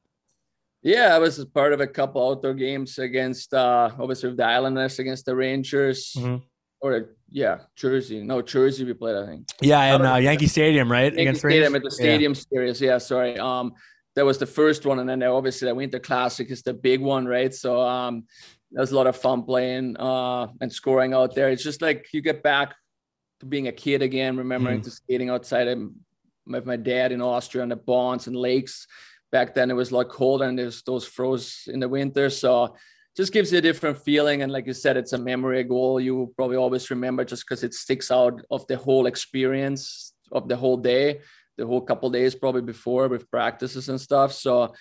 Yeah, 0.84 1.14
I 1.14 1.18
was 1.20 1.44
part 1.44 1.72
of 1.72 1.80
a 1.80 1.86
couple 1.86 2.28
outdoor 2.28 2.54
games 2.54 2.98
against 2.98 3.54
uh 3.54 3.90
obviously 3.98 4.28
with 4.30 4.38
the 4.38 4.44
Islanders 4.46 4.98
against 4.98 5.26
the 5.26 5.36
Rangers 5.36 6.14
Mhm. 6.18 6.42
or 6.80 7.10
yeah, 7.32 7.58
Jersey. 7.76 8.22
No, 8.22 8.42
Jersey 8.42 8.84
we 8.84 8.92
played, 8.94 9.16
I 9.16 9.26
think. 9.26 9.48
Yeah, 9.60 9.94
and 9.94 10.06
uh, 10.06 10.16
Yankee 10.16 10.46
Stadium, 10.46 10.90
right? 10.90 11.04
Yankee 11.04 11.22
against 11.22 11.40
Stadium 11.40 11.72
Rangers? 11.72 11.76
at 11.76 11.82
the 11.82 11.90
stadium 11.90 12.34
series. 12.34 12.80
Yeah, 12.80 12.98
sorry. 12.98 13.38
Um 13.38 13.72
that 14.14 14.26
was 14.26 14.36
the 14.36 14.46
first 14.46 14.84
one, 14.84 14.98
and 14.98 15.08
then 15.08 15.22
obviously 15.22 15.66
the 15.68 15.74
Winter 15.74 15.98
Classic 15.98 16.50
is 16.50 16.62
the 16.62 16.74
big 16.74 17.00
one, 17.00 17.24
right? 17.26 17.52
So 17.54 17.80
um 17.80 18.24
that 18.72 18.80
was 18.80 18.92
a 18.92 18.96
lot 18.96 19.06
of 19.06 19.16
fun 19.16 19.42
playing 19.42 19.96
uh 19.98 20.46
and 20.60 20.70
scoring 20.72 21.12
out 21.14 21.34
there. 21.34 21.48
It's 21.50 21.64
just 21.64 21.82
like 21.82 22.06
you 22.12 22.20
get 22.20 22.42
back 22.42 22.74
to 23.40 23.46
being 23.46 23.68
a 23.68 23.72
kid 23.72 24.02
again, 24.02 24.36
remembering 24.36 24.80
Mm. 24.80 24.84
to 24.84 24.90
skating 24.90 25.30
outside 25.30 25.66
with 26.46 26.66
my 26.66 26.76
dad 26.76 27.12
in 27.12 27.20
Austria 27.22 27.62
on 27.62 27.68
the 27.70 27.76
bonds 27.76 28.26
and 28.26 28.36
lakes. 28.36 28.86
Back 29.30 29.54
then 29.54 29.70
it 29.70 29.74
was 29.74 29.90
a 29.90 29.94
lot 29.96 30.08
colder 30.10 30.44
and 30.44 30.58
there's 30.58 30.82
those 30.82 31.06
froze 31.06 31.68
in 31.72 31.80
the 31.80 31.88
winter. 31.88 32.28
So 32.30 32.76
just 33.16 33.32
gives 33.32 33.52
you 33.52 33.58
a 33.58 33.62
different 33.62 33.98
feeling. 33.98 34.42
And 34.42 34.52
like 34.52 34.66
you 34.66 34.72
said, 34.72 34.96
it's 34.96 35.12
a 35.12 35.18
memory 35.18 35.64
goal 35.64 36.00
you 36.00 36.16
will 36.16 36.28
probably 36.28 36.56
always 36.56 36.90
remember 36.90 37.24
just 37.24 37.44
because 37.46 37.62
it 37.62 37.74
sticks 37.74 38.10
out 38.10 38.40
of 38.50 38.66
the 38.66 38.76
whole 38.76 39.06
experience 39.06 40.14
of 40.30 40.48
the 40.48 40.56
whole 40.56 40.78
day, 40.78 41.20
the 41.58 41.66
whole 41.66 41.80
couple 41.80 42.08
days 42.10 42.34
probably 42.34 42.62
before 42.62 43.08
with 43.08 43.30
practices 43.30 43.88
and 43.88 44.00
stuff. 44.00 44.32
So 44.32 44.74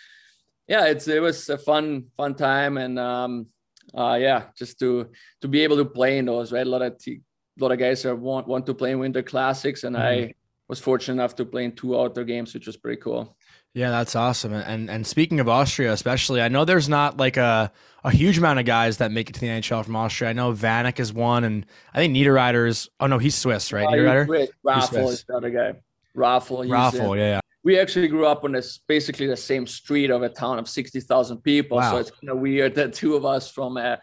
yeah, 0.68 0.86
it's 0.86 1.08
it 1.08 1.22
was 1.22 1.50
a 1.50 1.58
fun, 1.58 2.06
fun 2.16 2.36
time. 2.36 2.78
And 2.78 2.98
um 2.98 3.48
uh 3.94 4.18
yeah, 4.20 4.44
just 4.58 4.80
to 4.80 5.10
to 5.42 5.48
be 5.48 5.62
able 5.62 5.78
to 5.78 5.86
play 5.86 6.18
in 6.18 6.26
those, 6.26 6.52
right? 6.52 6.66
A 6.66 6.70
lot 6.70 6.82
of 6.82 6.98
t- 6.98 7.22
a 7.60 7.62
lot 7.62 7.74
of 7.74 7.80
guys 7.80 8.06
are 8.06 8.16
want 8.16 8.48
want 8.48 8.66
to 8.68 8.74
play 8.74 8.92
in 8.92 9.00
winter 9.00 9.24
classics 9.24 9.84
and 9.84 9.98
I 9.98 10.34
was 10.70 10.80
fortunate 10.80 11.16
enough 11.16 11.36
to 11.36 11.44
play 11.44 11.66
in 11.66 11.74
two 11.74 12.00
outdoor 12.00 12.24
games, 12.24 12.54
which 12.54 12.66
was 12.66 12.78
pretty 12.78 13.02
cool. 13.02 13.36
Yeah, 13.74 13.90
that's 13.90 14.16
awesome. 14.16 14.54
And 14.54 14.90
and 14.90 15.08
speaking 15.08 15.40
of 15.40 15.48
Austria, 15.48 15.94
especially, 15.94 16.42
I 16.42 16.50
know 16.50 16.66
there's 16.66 16.90
not 16.90 17.18
like 17.18 17.38
a, 17.38 17.72
a 18.04 18.12
huge 18.12 18.38
amount 18.38 18.60
of 18.60 18.66
guys 18.66 18.98
that 18.98 19.12
make 19.12 19.30
it 19.30 19.34
to 19.34 19.40
the 19.40 19.48
NHL 19.48 19.86
from 19.86 19.96
Austria. 19.96 20.30
I 20.30 20.34
know 20.34 20.52
Vanek 20.52 21.00
is 21.00 21.14
one, 21.14 21.46
and 21.46 21.66
I 21.94 22.00
think 22.00 22.14
Niederreiter 22.14 22.68
is. 22.68 22.90
Oh 23.00 23.08
no, 23.08 23.18
he's 23.18 23.36
Swiss, 23.36 23.72
right? 23.72 23.88
Uh, 23.88 23.92
Niederreiter, 23.92 24.40
he's. 24.40 24.50
Raffl 24.66 25.10
is 25.10 25.24
the 25.24 25.36
other 25.36 25.50
guy. 25.50 25.80
Raffl. 26.16 26.68
Raffl. 26.68 27.18
Yeah, 27.18 27.24
yeah. 27.24 27.40
we 27.64 27.80
actually 27.80 28.10
grew 28.10 28.26
up 28.26 28.44
on 28.44 28.52
this 28.52 28.82
basically 28.88 29.28
the 29.28 29.38
same 29.38 29.66
street 29.66 30.10
of 30.10 30.22
a 30.22 30.30
town 30.30 30.60
of 30.60 30.68
60,000 30.68 31.38
people. 31.38 31.78
Wow. 31.78 31.92
So 31.92 31.98
it's 31.98 32.12
kind 32.12 32.30
of 32.30 32.40
weird 32.40 32.76
that 32.76 32.94
two 32.94 33.16
of 33.16 33.24
us 33.24 33.50
from 33.50 33.78
a 33.78 34.02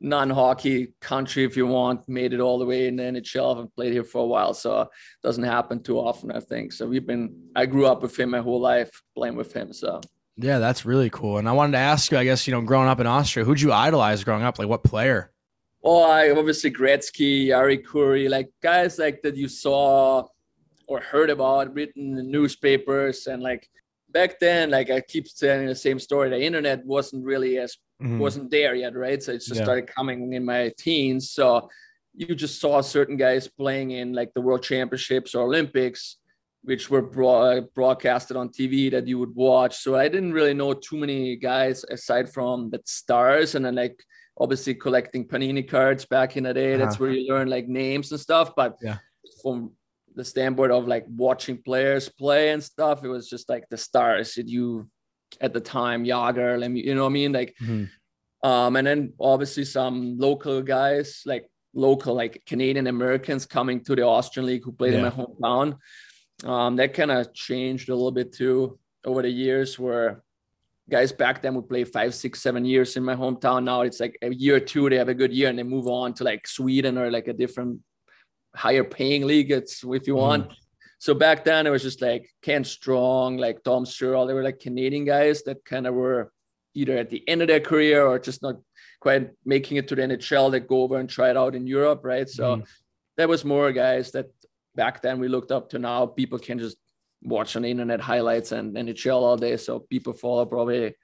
non-hockey 0.00 0.92
country, 1.00 1.44
if 1.44 1.56
you 1.56 1.66
want, 1.66 2.08
made 2.08 2.32
it 2.32 2.40
all 2.40 2.58
the 2.58 2.66
way 2.66 2.86
in 2.86 2.96
the 2.96 3.02
NHL 3.02 3.58
and 3.60 3.74
played 3.74 3.92
here 3.92 4.04
for 4.04 4.22
a 4.22 4.26
while. 4.26 4.54
So 4.54 4.82
it 4.82 4.88
doesn't 5.22 5.44
happen 5.44 5.82
too 5.82 5.98
often, 5.98 6.30
I 6.30 6.40
think. 6.40 6.72
So 6.72 6.86
we've 6.86 7.06
been, 7.06 7.50
I 7.54 7.66
grew 7.66 7.86
up 7.86 8.02
with 8.02 8.18
him 8.18 8.30
my 8.30 8.40
whole 8.40 8.60
life 8.60 8.90
playing 9.14 9.36
with 9.36 9.52
him. 9.52 9.72
So 9.72 10.00
Yeah, 10.36 10.58
that's 10.58 10.84
really 10.84 11.08
cool. 11.10 11.38
And 11.38 11.48
I 11.48 11.52
wanted 11.52 11.72
to 11.72 11.78
ask 11.78 12.10
you, 12.10 12.18
I 12.18 12.24
guess, 12.24 12.46
you 12.46 12.52
know, 12.52 12.60
growing 12.60 12.88
up 12.88 13.00
in 13.00 13.06
Austria, 13.06 13.44
who'd 13.44 13.60
you 13.60 13.72
idolize 13.72 14.22
growing 14.22 14.42
up? 14.42 14.58
Like 14.58 14.68
what 14.68 14.84
player? 14.84 15.32
Oh, 15.82 16.02
I 16.02 16.30
obviously 16.30 16.70
Gretzky, 16.70 17.46
Jari 17.46 17.82
Kurri, 17.82 18.28
like 18.28 18.50
guys 18.62 18.98
like 18.98 19.22
that 19.22 19.36
you 19.36 19.48
saw 19.48 20.26
or 20.88 21.00
heard 21.00 21.30
about, 21.30 21.72
written 21.74 22.10
in 22.10 22.14
the 22.16 22.22
newspapers, 22.22 23.26
and 23.26 23.42
like 23.42 23.68
back 24.16 24.32
then, 24.40 24.70
like 24.70 24.88
I 24.90 25.00
keep 25.12 25.26
telling 25.42 25.66
the 25.66 25.74
same 25.86 25.98
story. 26.08 26.26
The 26.30 26.42
internet 26.50 26.78
wasn't 26.94 27.22
really 27.32 27.58
as 27.64 27.72
Mhm. 28.02 28.18
wasn't 28.24 28.50
there 28.50 28.74
yet, 28.84 28.94
right? 29.06 29.20
So 29.22 29.32
it 29.32 29.42
just 29.48 29.56
Yeah. 29.56 29.66
started 29.66 29.86
coming 29.96 30.18
in 30.38 30.42
my 30.54 30.62
teens. 30.84 31.22
So 31.38 31.46
you 32.20 32.34
just 32.44 32.56
saw 32.64 32.74
certain 32.96 33.16
guys 33.26 33.44
playing 33.62 33.88
in 34.00 34.06
like 34.20 34.30
the 34.34 34.44
World 34.46 34.62
Championships 34.70 35.30
or 35.34 35.40
Olympics, 35.50 36.02
which 36.70 36.84
were 36.92 37.06
broad, 37.18 37.72
broadcasted 37.78 38.36
on 38.40 38.48
TV 38.58 38.90
that 38.94 39.06
you 39.10 39.16
would 39.20 39.34
watch. 39.34 39.74
So 39.84 39.88
I 40.04 40.08
didn't 40.14 40.34
really 40.38 40.56
know 40.60 40.72
too 40.88 40.98
many 41.04 41.36
guys 41.50 41.84
aside 41.96 42.26
from 42.36 42.56
the 42.72 42.80
stars, 42.84 43.54
and 43.54 43.64
then 43.64 43.74
like 43.84 43.96
obviously 44.44 44.74
collecting 44.84 45.22
panini 45.30 45.64
cards 45.74 46.04
back 46.16 46.30
in 46.38 46.44
the 46.44 46.54
day. 46.62 46.72
That's 46.76 46.96
Uh-huh. 46.96 47.04
where 47.04 47.12
you 47.16 47.22
learn 47.32 47.48
like 47.56 47.66
names 47.84 48.06
and 48.12 48.20
stuff. 48.28 48.48
But 48.60 48.72
Yeah. 48.88 48.98
from 49.42 49.56
the 50.16 50.24
standpoint 50.24 50.72
of 50.72 50.88
like 50.88 51.04
watching 51.08 51.62
players 51.62 52.08
play 52.08 52.50
and 52.50 52.64
stuff, 52.64 53.04
it 53.04 53.08
was 53.08 53.28
just 53.28 53.48
like 53.48 53.68
the 53.68 53.76
stars 53.76 54.34
that 54.34 54.48
you 54.48 54.88
at 55.40 55.52
the 55.52 55.60
time, 55.60 56.04
Jagr, 56.04 56.58
let 56.58 56.70
me, 56.70 56.80
you 56.82 56.94
know 56.94 57.02
what 57.02 57.10
I 57.10 57.12
mean? 57.12 57.32
Like, 57.32 57.54
Mhm. 57.60 57.90
um, 58.42 58.76
and 58.76 58.86
then 58.86 59.12
obviously 59.20 59.64
some 59.64 60.18
local 60.18 60.62
guys, 60.62 61.22
like 61.26 61.50
local, 61.74 62.14
like 62.14 62.42
Canadian 62.46 62.86
Americans 62.86 63.44
coming 63.44 63.84
to 63.84 63.94
the 63.94 64.02
Austrian 64.02 64.46
league 64.46 64.64
who 64.64 64.72
played 64.72 64.94
in 64.94 65.02
my 65.02 65.10
hometown. 65.10 65.78
Um, 66.44 66.76
that 66.76 66.94
kind 66.94 67.10
of 67.10 67.34
changed 67.34 67.88
a 67.90 67.94
little 67.94 68.12
bit 68.12 68.32
too 68.32 68.78
over 69.04 69.20
the 69.22 69.30
years 69.30 69.78
where 69.78 70.22
guys 70.88 71.12
back 71.12 71.42
then 71.42 71.54
would 71.54 71.68
play 71.68 71.84
five, 71.84 72.14
six, 72.14 72.40
seven 72.40 72.64
years 72.64 72.96
in 72.96 73.02
my 73.02 73.16
hometown. 73.16 73.64
Now 73.64 73.82
it's 73.82 74.00
like 74.00 74.16
a 74.22 74.32
year 74.32 74.56
or 74.56 74.60
two, 74.60 74.88
they 74.88 74.96
have 74.96 75.08
a 75.08 75.14
good 75.14 75.32
year 75.32 75.48
and 75.50 75.58
they 75.58 75.64
move 75.64 75.88
on 75.88 76.14
to 76.14 76.24
like 76.24 76.46
Sweden 76.46 76.96
or 76.96 77.10
like 77.10 77.28
a 77.28 77.32
different 77.32 77.80
higher 78.56 78.84
paying 78.84 79.26
league. 79.26 79.50
It's 79.50 79.84
if 79.84 80.06
you 80.06 80.16
want. 80.16 80.52
So 80.98 81.14
back 81.14 81.44
then 81.44 81.66
it 81.66 81.70
was 81.70 81.82
just 81.82 82.00
like 82.00 82.28
Ken 82.42 82.64
Strong, 82.64 83.36
like 83.36 83.62
Tom 83.62 83.84
Sherrill. 83.84 84.26
They 84.26 84.34
were 84.34 84.42
like 84.42 84.60
Canadian 84.60 85.04
guys 85.04 85.42
that 85.42 85.64
kind 85.64 85.86
of 85.86 85.94
were 85.94 86.32
either 86.74 86.96
at 86.96 87.10
the 87.10 87.22
end 87.28 87.42
of 87.42 87.48
their 87.48 87.60
career 87.60 88.06
or 88.06 88.18
just 88.18 88.42
not 88.42 88.56
quite 89.00 89.30
making 89.44 89.76
it 89.76 89.88
to 89.88 89.94
the 89.94 90.02
NHL 90.02 90.50
that 90.52 90.66
go 90.66 90.82
over 90.82 90.98
and 90.98 91.08
try 91.08 91.30
it 91.30 91.36
out 91.36 91.54
in 91.54 91.66
Europe, 91.66 92.00
right? 92.02 92.28
So 92.28 92.56
Mhm. 92.56 92.66
that 93.18 93.28
was 93.28 93.44
more 93.44 93.72
guys 93.72 94.10
that 94.12 94.26
back 94.74 95.02
then 95.02 95.20
we 95.20 95.28
looked 95.28 95.52
up 95.52 95.68
to. 95.70 95.78
Now 95.78 96.06
people 96.06 96.38
can 96.38 96.58
just 96.58 96.78
watch 97.22 97.56
on 97.56 97.62
the 97.62 97.70
internet 97.70 98.00
highlights 98.00 98.52
and 98.52 98.76
NHL 98.76 99.22
all 99.22 99.36
day. 99.36 99.56
So 99.58 99.80
people 99.80 100.12
follow 100.12 100.44
probably 100.46 100.94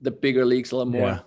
the 0.00 0.10
bigger 0.10 0.44
leagues 0.44 0.72
a 0.72 0.76
lot 0.76 0.88
more. 0.88 1.08
Yeah. 1.08 1.20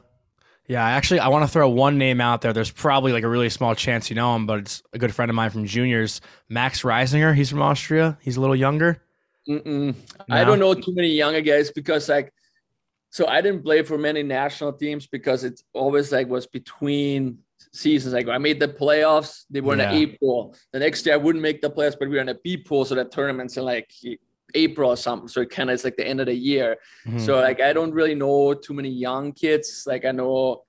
Yeah, 0.71 0.85
actually, 0.85 1.19
I 1.19 1.27
want 1.27 1.43
to 1.43 1.51
throw 1.51 1.67
one 1.67 1.97
name 1.97 2.21
out 2.21 2.39
there. 2.39 2.53
There's 2.53 2.71
probably 2.71 3.11
like 3.11 3.25
a 3.25 3.27
really 3.27 3.49
small 3.49 3.75
chance 3.75 4.09
you 4.09 4.15
know 4.15 4.33
him, 4.37 4.45
but 4.45 4.59
it's 4.59 4.81
a 4.93 4.97
good 4.97 5.13
friend 5.13 5.29
of 5.29 5.35
mine 5.35 5.49
from 5.49 5.65
juniors, 5.65 6.21
Max 6.47 6.83
Reisinger. 6.83 7.35
He's 7.35 7.49
from 7.49 7.61
Austria. 7.61 8.17
He's 8.21 8.37
a 8.37 8.39
little 8.39 8.55
younger. 8.55 9.03
Mm-mm. 9.49 9.93
I 10.29 10.45
don't 10.45 10.59
know 10.59 10.73
too 10.73 10.95
many 10.95 11.09
younger 11.09 11.41
guys 11.41 11.71
because 11.71 12.07
like, 12.07 12.31
so 13.09 13.27
I 13.27 13.41
didn't 13.41 13.63
play 13.63 13.81
for 13.81 13.97
many 13.97 14.23
national 14.23 14.71
teams 14.71 15.07
because 15.07 15.43
it's 15.43 15.61
always 15.73 16.09
like 16.13 16.29
was 16.29 16.47
between 16.47 17.39
seasons. 17.73 18.13
Like 18.13 18.29
I 18.29 18.37
made 18.37 18.61
the 18.61 18.69
playoffs, 18.69 19.43
they 19.49 19.59
were 19.59 19.75
Yeah. 19.75 19.91
in 19.91 19.95
the 19.97 20.13
A 20.13 20.17
pool. 20.19 20.55
The 20.71 20.79
next 20.79 21.05
year 21.05 21.15
I 21.15 21.17
wouldn't 21.17 21.41
make 21.41 21.61
the 21.61 21.69
playoffs, 21.69 21.97
but 21.99 22.07
we 22.07 22.15
were 22.15 22.21
in 22.21 22.29
a 22.29 22.35
B 22.35 22.55
pool, 22.55 22.85
so 22.85 22.95
that 22.95 23.11
tournaments 23.11 23.57
in 23.57 23.65
like 23.65 23.91
April 24.55 24.89
or 24.91 24.97
something. 24.97 25.27
So 25.27 25.41
it 25.41 25.49
kind 25.49 25.69
of 25.69 25.75
is 25.75 25.83
like 25.83 25.95
the 25.97 26.07
end 26.07 26.19
of 26.19 26.27
the 26.27 26.33
year. 26.33 26.77
Mhm. 27.07 27.19
So 27.19 27.39
like 27.39 27.61
I 27.61 27.73
don't 27.73 27.91
really 27.93 28.15
know 28.15 28.53
too 28.53 28.73
many 28.73 28.89
young 28.89 29.31
kids. 29.33 29.83
Like 29.87 30.05
I 30.05 30.11
know 30.11 30.63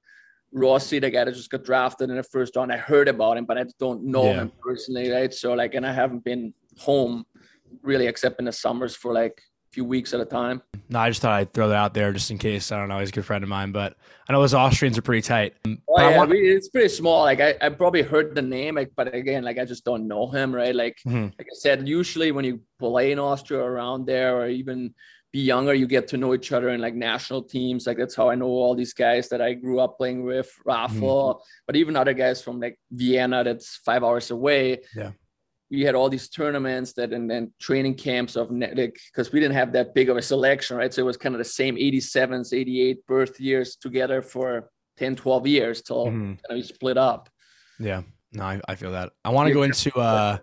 Rossi, 0.53 0.99
the 0.99 1.11
guy 1.11 1.25
that 1.25 1.35
just 1.35 1.51
got 1.51 1.65
drafted 1.65 2.11
in 2.11 2.17
the 2.17 2.23
first 2.23 2.55
round. 2.57 2.73
I 2.73 2.77
heard 2.77 3.09
about 3.09 3.37
him, 3.39 3.47
but 3.47 3.57
I 3.59 3.65
don't 3.79 4.05
know 4.05 4.25
Yeah. 4.27 4.43
him 4.43 4.53
personally, 4.63 5.11
right? 5.11 5.33
So 5.33 5.55
like, 5.55 5.75
and 5.75 5.87
I 5.87 5.93
haven't 5.93 6.25
been 6.25 6.53
home 6.79 7.25
really 7.83 8.07
except 8.07 8.39
in 8.39 8.45
the 8.45 8.53
summers 8.53 8.95
for 8.95 9.15
like 9.15 9.41
few 9.73 9.85
weeks 9.85 10.13
at 10.13 10.21
a 10.21 10.25
time. 10.25 10.63
no, 10.91 10.99
I 10.99 11.09
just 11.09 11.23
thought 11.23 11.33
I'd 11.33 11.53
throw 11.53 11.69
that 11.69 11.77
out 11.77 11.95
there 11.95 12.13
just 12.13 12.31
in 12.31 12.39
case. 12.39 12.71
I 12.71 12.79
don't 12.79 12.89
know. 12.89 12.99
He's 12.99 13.09
a 13.09 13.13
good 13.13 13.25
friend 13.25 13.43
of 13.43 13.49
mine, 13.49 13.73
but 13.73 13.97
I 14.29 14.33
know 14.33 14.41
those 14.41 14.53
Austrians 14.55 14.99
are 14.99 15.03
pretty 15.03 15.23
tight. 15.23 15.55
Oh, 15.67 15.77
yeah, 15.99 16.17
want- 16.19 16.31
we- 16.31 16.51
it's 16.51 16.69
pretty 16.69 16.91
small. 16.91 17.23
Like 17.23 17.41
I, 17.41 17.55
I 17.61 17.71
probably 17.71 18.03
heard 18.03 18.35
the 18.35 18.43
name, 18.43 18.75
like, 18.75 18.93
but 18.95 19.15
again, 19.15 19.43
like 19.45 19.59
I 19.59 19.65
just 19.65 19.85
don't 19.85 20.07
know 20.07 20.29
him, 20.31 20.55
right? 20.55 20.75
Like, 20.75 20.99
Mhm. 21.07 21.33
like 21.39 21.47
I 21.51 21.55
said, 21.55 21.89
usually 21.89 22.33
when 22.33 22.45
you 22.45 22.61
play 22.79 23.13
in 23.13 23.19
Austria 23.19 23.61
around 23.61 24.07
there, 24.07 24.37
or 24.37 24.49
even 24.49 24.95
be 25.33 25.41
younger, 25.41 25.73
you 25.73 25.87
get 25.87 26.09
to 26.09 26.19
know 26.19 26.35
each 26.35 26.53
other 26.53 26.69
in 26.69 26.83
like 26.83 26.95
national 26.95 27.43
teams. 27.45 27.87
Like 27.87 27.97
that's 27.97 28.15
how 28.15 28.29
I 28.29 28.35
know 28.35 28.49
all 28.49 28.75
these 28.75 28.93
guys 28.93 29.31
that 29.31 29.41
I 29.41 29.55
grew 29.55 29.81
up 29.81 29.97
playing 29.97 30.25
with, 30.25 30.51
Rafa, 30.67 31.33
but 31.67 31.75
even 31.77 31.97
other 31.97 32.13
guys 32.13 32.43
from 32.43 32.61
like 32.61 32.79
Vienna, 32.91 33.43
that's 33.43 33.77
five 33.77 34.05
hours 34.05 34.31
away. 34.31 34.83
Yeah. 34.95 35.13
We 35.73 35.81
had 35.83 35.95
all 35.95 36.09
these 36.11 36.29
tournaments 36.29 36.93
that 36.95 37.13
and 37.13 37.29
then 37.31 37.51
training 37.59 37.95
camps 37.95 38.37
of 38.37 38.51
ne- 38.51 38.75
like 38.75 38.97
because 39.11 39.33
we 39.33 39.41
didn't 39.41 39.55
have 39.57 39.73
that 39.73 39.95
big 39.95 40.11
of 40.11 40.17
a 40.19 40.23
selection, 40.23 40.77
right? 40.77 40.93
So 40.93 41.01
it 41.03 41.07
was 41.07 41.17
kind 41.17 41.35
of 41.35 41.39
the 41.39 41.45
same 41.47 41.77
87s, 41.77 42.53
88 42.53 43.07
birth 43.07 43.41
years 43.41 43.77
together 43.77 44.21
for 44.21 44.69
10, 44.99 45.17
12 45.17 45.47
years 45.47 45.81
till 45.83 46.07
Mhm. 46.07 46.11
kind 46.13 46.39
of 46.51 46.57
we 46.57 46.63
split 46.63 46.99
up. 46.99 47.31
Yeah, 47.81 48.03
no, 48.33 48.45
I, 48.45 48.61
I 48.69 48.75
feel 48.75 48.93
that. 48.93 49.13
I 49.25 49.31
want 49.31 49.49
to 49.49 49.55
go 49.55 49.63
into 49.63 49.91
uh, 49.99 50.39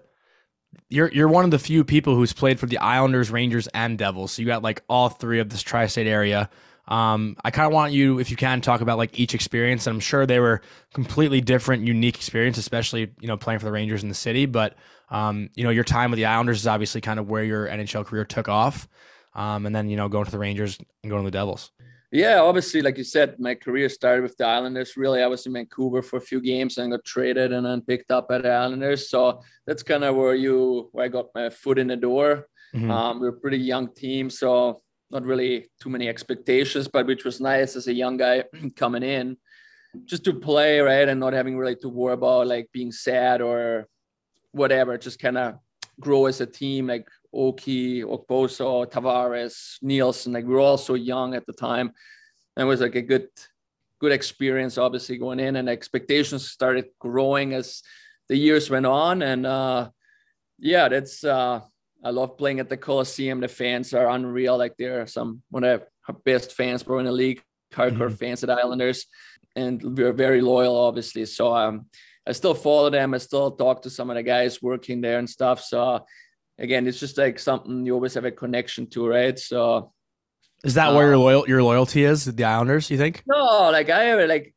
you're 0.89 1.11
you're 1.11 1.27
one 1.27 1.45
of 1.45 1.51
the 1.51 1.59
few 1.59 1.83
people 1.83 2.15
who's 2.15 2.33
played 2.33 2.59
for 2.59 2.65
the 2.65 2.79
Islanders, 2.79 3.29
Rangers, 3.31 3.67
and 3.73 3.97
Devils. 3.97 4.31
So 4.33 4.41
you 4.41 4.47
got 4.47 4.63
like 4.63 4.81
all 4.89 5.09
three 5.09 5.39
of 5.39 5.49
this 5.49 5.61
tri-state 5.61 6.07
area. 6.07 6.49
Um, 6.89 7.37
I 7.45 7.51
kind 7.51 7.67
of 7.67 7.71
want 7.71 7.93
you, 7.93 8.19
if 8.19 8.31
you 8.31 8.35
can, 8.35 8.61
talk 8.61 8.81
about 8.81 8.97
like 8.97 9.17
each 9.19 9.35
experience. 9.35 9.85
And 9.87 9.93
I'm 9.93 9.99
sure 9.99 10.25
they 10.25 10.39
were 10.39 10.61
completely 10.93 11.39
different, 11.39 11.85
unique 11.85 12.15
experience, 12.15 12.57
especially 12.57 13.11
you 13.21 13.27
know 13.27 13.37
playing 13.37 13.59
for 13.59 13.65
the 13.65 13.71
Rangers 13.71 14.03
in 14.03 14.09
the 14.09 14.15
city. 14.15 14.45
But 14.47 14.75
um, 15.09 15.49
you 15.55 15.63
know 15.63 15.69
your 15.69 15.83
time 15.83 16.11
with 16.11 16.17
the 16.17 16.25
Islanders 16.25 16.59
is 16.59 16.67
obviously 16.67 16.99
kind 16.99 17.19
of 17.19 17.29
where 17.29 17.43
your 17.43 17.67
NHL 17.67 18.05
career 18.05 18.25
took 18.25 18.49
off, 18.49 18.87
um, 19.35 19.65
and 19.65 19.75
then 19.75 19.87
you 19.87 19.97
know 19.97 20.09
going 20.09 20.25
to 20.25 20.31
the 20.31 20.39
Rangers 20.39 20.79
and 21.03 21.09
going 21.09 21.23
to 21.23 21.27
the 21.27 21.37
Devils. 21.37 21.71
Yeah, 22.11 22.41
obviously, 22.41 22.81
like 22.81 22.97
you 22.97 23.03
said, 23.03 23.39
my 23.39 23.53
career 23.53 23.87
started 23.87 24.23
with 24.23 24.35
the 24.35 24.47
Islanders. 24.47 24.97
Really, 24.97 25.21
I 25.21 25.27
was 25.27 25.45
in 25.45 25.53
Vancouver 25.53 26.01
for 26.01 26.17
a 26.17 26.21
few 26.21 26.41
games 26.41 26.79
and 26.79 26.91
got 26.91 27.05
traded 27.05 27.53
and 27.53 27.63
then 27.63 27.81
picked 27.81 28.09
up 28.09 28.31
at 28.31 28.41
the 28.41 28.49
Islanders. 28.49 29.11
So 29.11 29.43
that's 29.67 29.83
kind 29.83 30.03
of 30.03 30.15
where 30.15 30.33
you 30.33 30.89
where 30.91 31.05
I 31.05 31.07
got 31.07 31.27
my 31.35 31.51
foot 31.51 31.77
in 31.77 31.85
the 31.85 31.95
door. 31.95 32.47
Mhm. 32.73 32.89
Um, 32.89 33.19
we're 33.19 33.29
a 33.29 33.33
pretty 33.33 33.59
young 33.59 33.93
team, 33.93 34.31
so 34.31 34.81
not 35.11 35.25
really 35.25 35.67
too 35.81 35.89
many 35.89 36.07
expectations, 36.07 36.87
but 36.87 37.07
which 37.07 37.25
was 37.25 37.41
nice 37.41 37.75
as 37.75 37.87
a 37.87 37.93
young 37.93 38.17
guy 38.17 38.43
coming 38.75 39.03
in, 39.03 39.37
just 40.05 40.23
to 40.25 40.33
play 40.33 40.79
right 40.79 41.07
and 41.07 41.19
not 41.19 41.33
having 41.33 41.57
really 41.57 41.75
to 41.77 41.89
worry 41.89 42.13
about 42.13 42.47
like 42.47 42.69
being 42.71 42.91
sad 42.91 43.41
or 43.41 43.87
whatever. 44.51 44.97
Just 44.97 45.19
kind 45.19 45.37
of 45.37 45.55
grow 45.99 46.27
as 46.27 46.41
a 46.41 46.45
team, 46.45 46.87
like 46.87 47.07
Oki, 47.33 48.03
Okposo, 48.03 48.85
Tavares, 48.85 49.77
Nielsen. 49.81 50.33
Like 50.33 50.45
we 50.45 50.53
were 50.53 50.59
all 50.59 50.77
so 50.77 50.93
young 50.93 51.33
at 51.33 51.45
the 51.45 51.53
time, 51.53 51.91
and 52.55 52.65
it 52.65 52.67
was 52.67 52.81
like 52.81 52.95
a 52.95 53.01
good, 53.01 53.29
good 53.99 54.11
experience. 54.11 54.77
Obviously 54.77 55.17
going 55.17 55.39
in, 55.39 55.55
and 55.55 55.69
expectations 55.69 56.49
started 56.49 56.85
growing 56.99 57.53
as 57.53 57.81
the 58.27 58.37
years 58.37 58.69
went 58.69 58.85
on, 58.85 59.23
and 59.23 59.45
uh, 59.45 59.89
yeah, 60.59 60.87
that's. 60.87 61.23
Uh, 61.23 61.61
I 62.03 62.11
love 62.11 62.37
playing 62.37 62.59
at 62.59 62.69
the 62.69 62.77
Coliseum. 62.77 63.41
The 63.41 63.47
fans 63.47 63.93
are 63.93 64.09
unreal. 64.09 64.57
Like 64.57 64.75
they're 64.77 65.05
some 65.07 65.41
one 65.49 65.63
of 65.63 65.83
our 66.07 66.15
best 66.25 66.53
fans, 66.53 66.83
bro, 66.83 66.99
in 66.99 67.05
the 67.05 67.11
league. 67.11 67.41
Hardcore 67.73 68.11
fans 68.11 68.43
at 68.43 68.49
Islanders, 68.49 69.05
and 69.55 69.95
we're 69.95 70.11
very 70.11 70.41
loyal, 70.41 70.75
obviously. 70.75 71.25
So 71.25 71.55
um, 71.55 71.85
I 72.27 72.31
still 72.31 72.55
follow 72.55 72.89
them. 72.89 73.13
I 73.13 73.19
still 73.19 73.51
talk 73.51 73.83
to 73.83 73.91
some 73.91 74.09
of 74.09 74.15
the 74.15 74.23
guys 74.23 74.59
working 74.59 75.01
there 75.01 75.19
and 75.19 75.29
stuff. 75.29 75.61
So 75.61 76.03
again, 76.57 76.87
it's 76.87 76.99
just 76.99 77.17
like 77.19 77.37
something 77.37 77.85
you 77.85 77.93
always 77.93 78.15
have 78.15 78.25
a 78.25 78.31
connection 78.31 78.87
to, 78.89 79.07
right? 79.07 79.37
So 79.37 79.93
Is 80.63 80.73
that 80.73 80.93
where 80.95 81.05
your 81.05 81.15
Uh, 81.15 81.19
loyal 81.19 81.47
your 81.47 81.61
loyalty 81.61 82.03
is? 82.03 82.25
The 82.25 82.43
Islanders, 82.43 82.89
you 82.89 82.97
think? 82.97 83.21
no, 83.27 83.69
like 83.71 83.91
I 83.91 84.05
have 84.05 84.27
like 84.27 84.55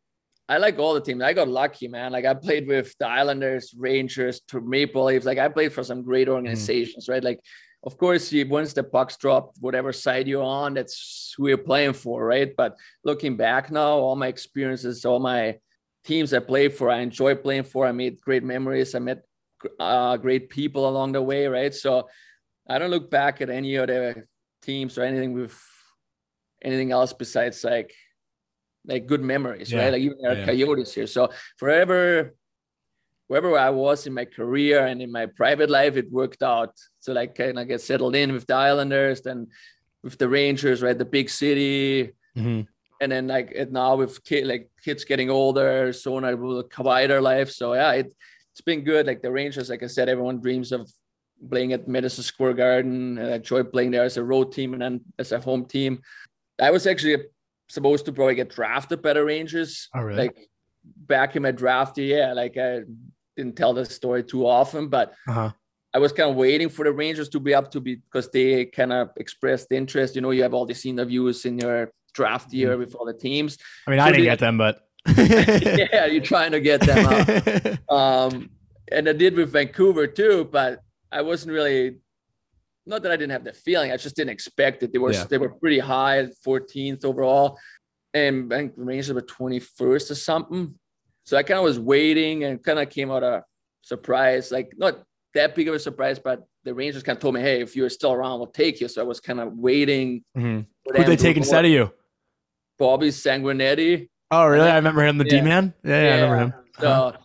I 0.52 0.58
like 0.58 0.78
all 0.78 0.92
the 0.92 1.00
teams. 1.00 1.22
I 1.22 1.32
got 1.32 1.48
lucky, 1.48 1.88
man. 1.88 2.12
Like 2.12 2.26
I 2.26 2.34
played 2.34 2.66
with 2.68 2.94
the 2.98 3.08
Islanders, 3.08 3.74
Rangers, 3.74 4.42
to 4.48 4.60
Maple 4.60 5.04
Leafs. 5.04 5.24
Like 5.24 5.38
I 5.38 5.48
played 5.48 5.72
for 5.72 5.82
some 5.82 6.02
great 6.02 6.28
organizations, 6.28 7.08
right? 7.08 7.24
Like, 7.24 7.40
of 7.84 7.96
course, 7.96 8.30
you 8.30 8.46
once 8.46 8.74
the 8.74 8.84
pucks 8.84 9.16
drop, 9.16 9.54
whatever 9.60 9.94
side 9.94 10.28
you're 10.28 10.42
on, 10.42 10.74
that's 10.74 11.32
who 11.38 11.48
you're 11.48 11.56
playing 11.56 11.94
for, 11.94 12.26
right? 12.26 12.54
But 12.54 12.76
looking 13.02 13.34
back 13.34 13.70
now, 13.70 13.92
all 13.92 14.14
my 14.14 14.26
experiences, 14.26 15.06
all 15.06 15.20
my 15.20 15.56
teams 16.04 16.34
I 16.34 16.40
played 16.40 16.74
for, 16.74 16.90
I 16.90 16.98
enjoy 16.98 17.34
playing 17.34 17.64
for. 17.64 17.86
I 17.86 17.92
made 17.92 18.20
great 18.20 18.44
memories. 18.44 18.94
I 18.94 18.98
met 18.98 19.22
uh, 19.80 20.18
great 20.18 20.50
people 20.50 20.86
along 20.86 21.12
the 21.12 21.22
way, 21.22 21.46
right? 21.46 21.74
So 21.74 22.10
I 22.68 22.78
don't 22.78 22.90
look 22.90 23.10
back 23.10 23.40
at 23.40 23.48
any 23.48 23.78
other 23.78 24.28
teams 24.60 24.98
or 24.98 25.02
anything 25.02 25.32
with 25.32 25.58
anything 26.62 26.92
else 26.92 27.14
besides 27.14 27.64
like 27.64 27.94
like 28.86 29.06
good 29.06 29.22
memories, 29.22 29.70
Yeah. 29.72 29.84
right? 29.84 29.92
Like 29.92 30.02
even 30.02 30.18
our 30.26 30.34
Yeah. 30.34 30.46
coyotes 30.46 30.94
here. 30.94 31.06
So 31.06 31.30
forever, 31.56 32.34
wherever 33.28 33.56
I 33.56 33.70
was 33.70 34.06
in 34.06 34.12
my 34.12 34.24
career 34.24 34.86
and 34.86 35.00
in 35.00 35.10
my 35.10 35.26
private 35.26 35.70
life, 35.70 35.96
it 35.96 36.10
worked 36.10 36.42
out. 36.42 36.74
So 37.00 37.12
like 37.12 37.34
kind 37.34 37.58
of 37.58 37.68
get 37.68 37.80
settled 37.80 38.14
in 38.16 38.32
with 38.32 38.46
the 38.46 38.54
Islanders, 38.54 39.22
then 39.22 39.48
with 40.02 40.18
the 40.18 40.28
Rangers, 40.28 40.82
right? 40.82 40.98
The 40.98 41.04
big 41.04 41.30
city, 41.30 42.12
Mhm. 42.36 42.66
and 43.00 43.12
then 43.12 43.26
like 43.28 43.52
it 43.54 43.70
now 43.72 43.96
with 43.96 44.22
kid 44.24 44.46
like 44.46 44.70
kids 44.84 45.04
getting 45.04 45.30
older, 45.30 45.92
so 45.92 46.16
on, 46.16 46.24
I 46.24 46.34
will 46.34 46.62
quieter 46.64 47.20
life. 47.20 47.50
So 47.50 47.74
yeah, 47.74 47.92
it 47.92 48.12
it's 48.52 48.60
been 48.60 48.84
good. 48.84 49.06
Like 49.06 49.22
the 49.22 49.32
Rangers, 49.32 49.70
like 49.70 49.82
I 49.82 49.86
said, 49.86 50.08
everyone 50.10 50.40
dreams 50.40 50.72
of 50.72 50.90
playing 51.50 51.72
at 51.72 51.88
Madison 51.88 52.22
Square 52.22 52.54
Garden. 52.54 53.16
And 53.18 53.30
I 53.32 53.36
enjoy 53.36 53.62
playing 53.64 53.92
there 53.92 54.04
as 54.04 54.18
a 54.18 54.24
road 54.24 54.52
team 54.52 54.74
and 54.74 54.82
then 54.82 55.00
as 55.18 55.32
a 55.32 55.40
home 55.40 55.64
team. 55.64 56.02
I 56.60 56.70
was 56.70 56.86
actually 56.86 57.16
supposed 57.72 58.04
to 58.06 58.12
probably 58.12 58.34
get 58.34 58.50
drafted 58.50 59.02
by 59.02 59.12
the 59.14 59.24
Rangers. 59.24 59.88
Oh, 59.94 60.00
really? 60.02 60.22
Like 60.24 60.36
back 60.84 61.36
in 61.36 61.42
my 61.42 61.50
draft 61.52 61.96
year, 61.98 62.18
yeah. 62.18 62.32
Like 62.32 62.56
I 62.56 62.80
didn't 63.36 63.56
tell 63.56 63.72
the 63.72 63.84
story 63.84 64.22
too 64.24 64.46
often, 64.46 64.88
but 64.88 65.12
Uh-huh. 65.28 65.50
I 65.94 65.98
was 65.98 66.12
kind 66.12 66.30
of 66.30 66.36
waiting 66.36 66.68
for 66.70 66.84
the 66.84 66.92
Rangers 66.92 67.28
to 67.30 67.40
be 67.40 67.54
up 67.54 67.70
to 67.72 67.80
be 67.80 67.96
because 67.96 68.30
they 68.30 68.64
kind 68.66 68.92
of 68.92 69.10
expressed 69.18 69.72
interest. 69.72 70.14
You 70.16 70.22
know, 70.22 70.30
you 70.30 70.42
have 70.42 70.54
all 70.54 70.64
these 70.66 70.86
interviews 70.86 71.44
in 71.44 71.58
your 71.58 71.90
draft 72.14 72.52
year 72.52 72.76
with 72.78 72.94
all 72.94 73.04
the 73.06 73.12
teams. 73.12 73.58
I 73.86 73.90
mean, 73.90 74.00
I 74.00 74.06
didn't 74.10 74.20
the- 74.20 74.26
get 74.26 74.38
them, 74.38 74.56
but 74.58 74.80
yeah, 75.16 76.06
you're 76.06 76.22
trying 76.22 76.52
to 76.52 76.60
get 76.60 76.80
them 76.80 77.04
out. 77.06 77.78
um, 77.90 78.50
and 78.90 79.08
I 79.08 79.12
did 79.12 79.34
with 79.36 79.50
Vancouver 79.52 80.06
too, 80.06 80.48
but 80.50 80.80
I 81.10 81.20
wasn't 81.22 81.52
really. 81.52 81.96
Not 82.86 83.02
that 83.02 83.12
I 83.12 83.16
didn't 83.16 83.32
have 83.32 83.44
the 83.44 83.52
feeling, 83.52 83.92
I 83.92 83.96
just 83.96 84.16
didn't 84.16 84.30
expect 84.30 84.82
it. 84.82 84.92
They 84.92 84.98
were 84.98 85.12
Yeah. 85.12 85.24
they 85.24 85.38
were 85.38 85.50
pretty 85.50 85.78
high, 85.78 86.26
14th 86.44 87.04
overall, 87.04 87.58
and 88.12 88.52
I 88.52 88.56
think 88.58 88.72
Rangers 88.76 89.12
were 89.12 89.22
21st 89.22 90.10
or 90.10 90.14
something. 90.16 90.74
So 91.24 91.36
I 91.36 91.44
kind 91.44 91.58
of 91.58 91.64
was 91.64 91.78
waiting 91.78 92.42
and 92.44 92.62
kind 92.62 92.80
of 92.80 92.90
came 92.90 93.10
out 93.10 93.22
a 93.22 93.44
surprise, 93.82 94.50
like 94.50 94.72
not 94.76 95.04
that 95.34 95.54
big 95.54 95.68
of 95.68 95.74
a 95.74 95.78
surprise, 95.78 96.18
but 96.18 96.44
the 96.64 96.74
Rangers 96.74 97.02
kind 97.04 97.16
of 97.16 97.22
told 97.22 97.34
me, 97.34 97.40
"Hey, 97.40 97.60
if 97.60 97.74
you're 97.76 97.88
still 97.88 98.12
around, 98.12 98.38
we'll 98.40 98.48
take 98.48 98.80
you." 98.80 98.88
So 98.88 99.00
I 99.00 99.04
was 99.04 99.20
kind 99.20 99.40
of 99.40 99.52
waiting. 99.56 100.24
Mhm. 100.36 100.66
Who'd 100.84 101.06
they 101.06 101.16
take 101.16 101.36
instead 101.36 101.64
of 101.64 101.70
you? 101.70 101.92
Bobby 102.78 103.08
Sanguinetti. 103.08 104.08
Oh, 104.32 104.46
really? 104.46 104.68
I 104.68 104.76
remember 104.76 105.04
him, 105.04 105.18
the 105.18 105.24
D 105.24 105.40
man. 105.40 105.72
Yeah, 105.84 106.02
yeah, 106.02 106.10
I 106.10 106.14
remember 106.22 106.36
him. 106.38 106.52
So 106.80 106.88
Uh-huh. 106.88 107.18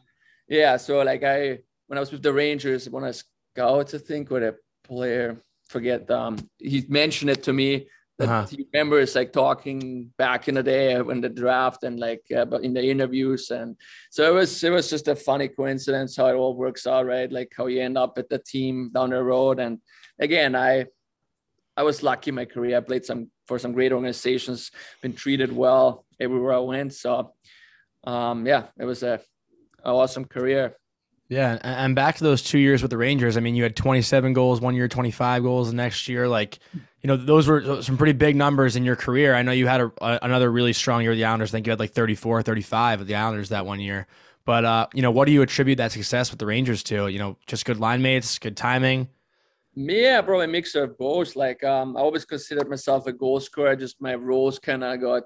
yeah, 0.48 0.78
so 0.78 1.02
like 1.02 1.24
I 1.24 1.60
when 1.88 1.98
I 1.98 2.02
was 2.02 2.12
with 2.12 2.22
the 2.22 2.34
Rangers, 2.34 2.90
when 2.90 3.04
I 3.04 3.12
scouts, 3.12 3.94
I 3.94 3.98
think 3.98 4.30
with 4.30 4.44
a 4.44 4.56
player, 4.84 5.42
forget 5.70 6.10
um 6.12 6.38
he 6.58 6.86
mentioned 6.88 7.30
it 7.32 7.44
to 7.44 7.54
me 7.54 7.88
that 8.20 8.30
Uh-huh. 8.30 8.48
he 8.48 8.66
remembers 8.74 9.14
like 9.16 9.32
talking 9.32 10.12
back 10.18 10.48
in 10.48 10.56
the 10.56 10.64
day 10.64 11.00
when 11.02 11.22
the 11.22 11.30
draft 11.30 11.84
and 11.84 12.00
like 12.00 12.24
uh, 12.36 12.46
but 12.46 12.64
in 12.64 12.74
the 12.74 12.84
interviews 12.84 13.52
and 13.52 13.76
so 14.10 14.28
it 14.30 14.34
was 14.34 14.64
it 14.64 14.72
was 14.72 14.90
just 14.90 15.08
a 15.08 15.16
funny 15.16 15.48
coincidence 15.48 16.18
how 16.18 16.28
it 16.28 16.36
all 16.36 16.56
works 16.56 16.88
out 16.88 17.06
right 17.06 17.32
like 17.32 17.52
how 17.58 17.68
you 17.68 17.82
end 17.82 17.98
up 17.98 18.18
at 18.18 18.30
the 18.30 18.40
team 18.40 18.90
down 18.94 19.12
the 19.12 19.22
road 19.22 19.60
and 19.60 19.80
again 20.20 20.56
I 20.56 20.86
I 21.80 21.84
was 21.84 22.02
lucky 22.02 22.30
in 22.30 22.36
my 22.36 22.46
career. 22.46 22.76
I 22.78 22.80
played 22.82 23.06
some 23.06 23.30
for 23.48 23.60
some 23.60 23.72
great 23.72 23.92
organizations, 23.94 24.72
been 25.04 25.14
treated 25.14 25.52
well 25.56 26.06
everywhere 26.20 26.54
I 26.54 26.60
went. 26.74 26.92
So, 26.96 27.34
um, 28.04 28.48
yeah, 28.48 28.64
it 28.82 28.86
was 28.86 29.04
a, 29.04 29.22
a 29.84 29.92
awesome 29.94 30.26
career. 30.26 30.76
Yeah, 31.30 31.58
and 31.62 31.94
back 31.94 32.16
to 32.18 32.24
those 32.24 32.42
two 32.42 32.58
years 32.58 32.82
with 32.82 32.90
the 32.90 32.98
Rangers. 32.98 33.36
I 33.36 33.42
mean, 33.42 33.56
you 33.56 33.64
had 33.64 33.76
27 33.76 34.32
goals 34.32 34.62
one 34.62 34.76
year, 34.76 34.88
25 34.88 35.44
goals 35.44 35.70
the 35.70 35.76
next 35.76 36.08
year. 36.08 36.28
Like, 36.28 36.60
you 37.02 37.08
know, 37.08 37.18
those 37.18 37.48
were 37.48 37.82
some 37.82 37.98
pretty 37.98 38.14
big 38.14 38.38
numbers 38.38 38.78
in 38.78 38.86
your 38.86 38.96
career. 38.96 39.36
I 39.36 39.42
know 39.42 39.52
you 39.52 39.68
had 39.68 39.82
a, 39.82 39.92
a, 40.00 40.20
another 40.22 40.50
really 40.50 40.72
strong 40.72 41.02
year 41.02 41.12
with 41.12 41.20
the 41.20 41.26
Islanders. 41.26 41.50
I 41.50 41.52
think 41.54 41.68
you 41.68 41.72
had 41.72 41.80
like 41.80 41.92
34, 41.92 42.44
35 42.44 43.00
with 43.00 43.08
the 43.10 43.16
Islanders 43.16 43.50
that 43.50 43.66
one 43.66 43.82
year. 43.82 44.08
But 44.46 44.64
uh, 44.64 44.88
you 44.94 45.02
know, 45.02 45.12
what 45.12 45.26
do 45.26 45.34
you 45.34 45.42
attribute 45.42 45.80
that 45.80 45.92
success 45.92 46.32
with 46.32 46.40
the 46.40 46.46
Rangers 46.46 46.82
to? 46.84 47.10
You 47.10 47.20
know, 47.20 47.38
just 47.46 47.66
good 47.66 47.78
line 47.78 48.02
mates, 48.02 48.40
good 48.40 48.56
timing. 48.56 49.10
Yeah, 49.76 50.22
probably 50.22 50.46
a 50.46 50.48
mix 50.48 50.74
of 50.76 50.98
both. 50.98 51.36
Like, 51.36 51.62
um, 51.66 51.98
I 51.98 52.00
always 52.00 52.24
considered 52.24 52.70
myself 52.70 53.06
a 53.06 53.12
goal 53.12 53.42
scorer. 53.42 53.76
Just 53.76 54.02
my 54.02 54.16
roles 54.16 54.58
kind 54.58 54.84
of 54.84 55.02
got 55.02 55.24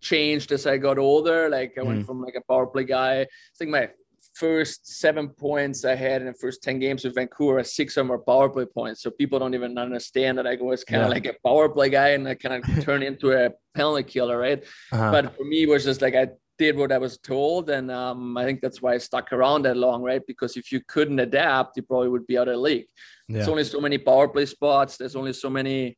changed 0.00 0.50
as 0.50 0.66
I 0.66 0.76
got 0.76 0.98
older. 0.98 1.48
Like, 1.48 1.74
I 1.78 1.82
went 1.82 2.02
mm. 2.02 2.06
from 2.06 2.20
like 2.20 2.34
a 2.34 2.42
power 2.52 2.66
play 2.66 2.84
guy. 2.84 3.20
I 3.20 3.26
think 3.56 3.70
my 3.70 3.88
first 4.36 4.86
seven 4.86 5.28
points 5.28 5.84
I 5.84 5.94
had 5.94 6.20
in 6.20 6.26
the 6.28 6.34
first 6.34 6.62
10 6.62 6.78
games 6.78 7.04
with 7.04 7.14
Vancouver, 7.14 7.64
six 7.64 7.96
of 7.96 8.02
them 8.02 8.08
were 8.08 8.18
power 8.18 8.48
play 8.50 8.66
points. 8.66 9.02
So 9.02 9.10
people 9.10 9.38
don't 9.38 9.54
even 9.54 9.78
understand 9.78 10.36
that 10.38 10.46
I 10.46 10.56
was 10.56 10.84
kind 10.84 11.02
of 11.02 11.08
yeah. 11.08 11.14
like 11.14 11.26
a 11.26 11.34
power 11.42 11.68
play 11.68 11.88
guy 11.88 12.08
and 12.10 12.28
I 12.28 12.34
kind 12.34 12.62
of 12.62 12.84
turned 12.84 13.02
into 13.02 13.32
a 13.32 13.50
penalty 13.74 14.02
killer, 14.02 14.38
right? 14.38 14.62
Uh-huh. 14.92 15.10
But 15.10 15.36
for 15.36 15.44
me, 15.44 15.62
it 15.62 15.68
was 15.68 15.84
just 15.84 16.02
like 16.02 16.14
I 16.14 16.28
did 16.58 16.76
what 16.76 16.92
I 16.92 16.98
was 16.98 17.16
told. 17.18 17.70
And 17.70 17.90
um, 17.90 18.36
I 18.36 18.44
think 18.44 18.60
that's 18.60 18.82
why 18.82 18.94
I 18.94 18.98
stuck 18.98 19.32
around 19.32 19.62
that 19.62 19.76
long, 19.76 20.02
right? 20.02 20.22
Because 20.26 20.56
if 20.56 20.70
you 20.70 20.80
couldn't 20.86 21.18
adapt, 21.18 21.76
you 21.76 21.82
probably 21.82 22.08
would 22.08 22.26
be 22.26 22.36
out 22.36 22.48
of 22.48 22.54
the 22.54 22.60
league. 22.60 22.86
Yeah. 23.28 23.36
There's 23.36 23.48
only 23.48 23.64
so 23.64 23.80
many 23.80 23.98
power 23.98 24.28
play 24.28 24.46
spots, 24.46 24.98
there's 24.98 25.16
only 25.16 25.32
so 25.32 25.48
many 25.48 25.96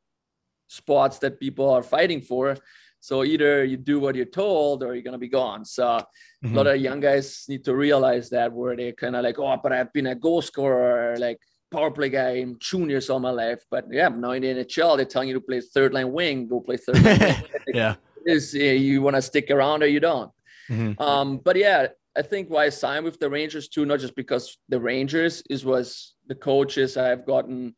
spots 0.68 1.18
that 1.18 1.40
people 1.40 1.68
are 1.70 1.82
fighting 1.82 2.20
for. 2.20 2.56
So 3.00 3.24
either 3.24 3.64
you 3.64 3.76
do 3.76 4.00
what 4.00 4.14
you're 4.14 4.26
told 4.26 4.82
or 4.82 4.94
you're 4.94 5.02
gonna 5.02 5.18
be 5.18 5.28
gone. 5.28 5.64
So 5.64 5.84
mm-hmm. 5.84 6.52
a 6.52 6.56
lot 6.56 6.66
of 6.66 6.80
young 6.80 7.00
guys 7.00 7.44
need 7.48 7.64
to 7.64 7.74
realize 7.74 8.30
that 8.30 8.52
where 8.52 8.76
they're 8.76 8.92
kind 8.92 9.16
of 9.16 9.24
like, 9.24 9.38
oh, 9.38 9.56
but 9.62 9.72
I've 9.72 9.92
been 9.92 10.08
a 10.08 10.14
goal 10.14 10.42
scorer, 10.42 11.16
like 11.18 11.38
power 11.70 11.90
play 11.90 12.08
guy 12.08 12.30
in 12.36 12.56
juniors 12.58 13.10
all 13.10 13.20
my 13.20 13.30
life. 13.30 13.62
But 13.70 13.86
yeah, 13.90 14.08
now 14.08 14.32
in 14.32 14.42
the 14.42 14.48
NHL, 14.48 14.96
they're 14.96 15.06
telling 15.06 15.28
you 15.28 15.34
to 15.34 15.40
play 15.40 15.60
third 15.60 15.94
line 15.94 16.12
wing, 16.12 16.48
go 16.48 16.60
play 16.60 16.76
third 16.76 17.02
line 17.02 17.44
yeah. 17.68 17.94
Is 18.26 18.52
you 18.52 19.00
want 19.00 19.16
to 19.16 19.22
stick 19.22 19.50
around 19.50 19.82
or 19.82 19.86
you 19.86 20.00
don't. 20.00 20.30
Mm-hmm. 20.68 21.00
Um, 21.00 21.38
but 21.38 21.56
yeah, 21.56 21.86
I 22.16 22.22
think 22.22 22.50
why 22.50 22.64
I 22.64 22.68
signed 22.68 23.04
with 23.04 23.18
the 23.20 23.30
Rangers 23.30 23.68
too, 23.68 23.86
not 23.86 24.00
just 24.00 24.16
because 24.16 24.58
the 24.68 24.80
Rangers 24.80 25.42
is 25.48 25.64
was 25.64 26.14
the 26.26 26.34
coaches 26.34 26.96
I've 26.96 27.24
gotten 27.24 27.74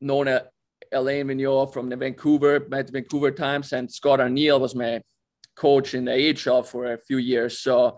known 0.00 0.28
at 0.28 0.52
Alain 0.92 1.28
Vigneault 1.28 1.72
from 1.72 1.88
the 1.88 1.96
Vancouver, 1.96 2.66
my 2.68 2.82
Vancouver 2.82 3.30
times, 3.30 3.72
and 3.72 3.90
Scott 3.90 4.20
Arniel 4.20 4.60
was 4.60 4.74
my 4.74 5.00
coach 5.56 5.94
in 5.94 6.04
the 6.04 6.48
AHL 6.48 6.62
for 6.62 6.92
a 6.92 6.98
few 6.98 7.18
years. 7.18 7.58
So 7.58 7.96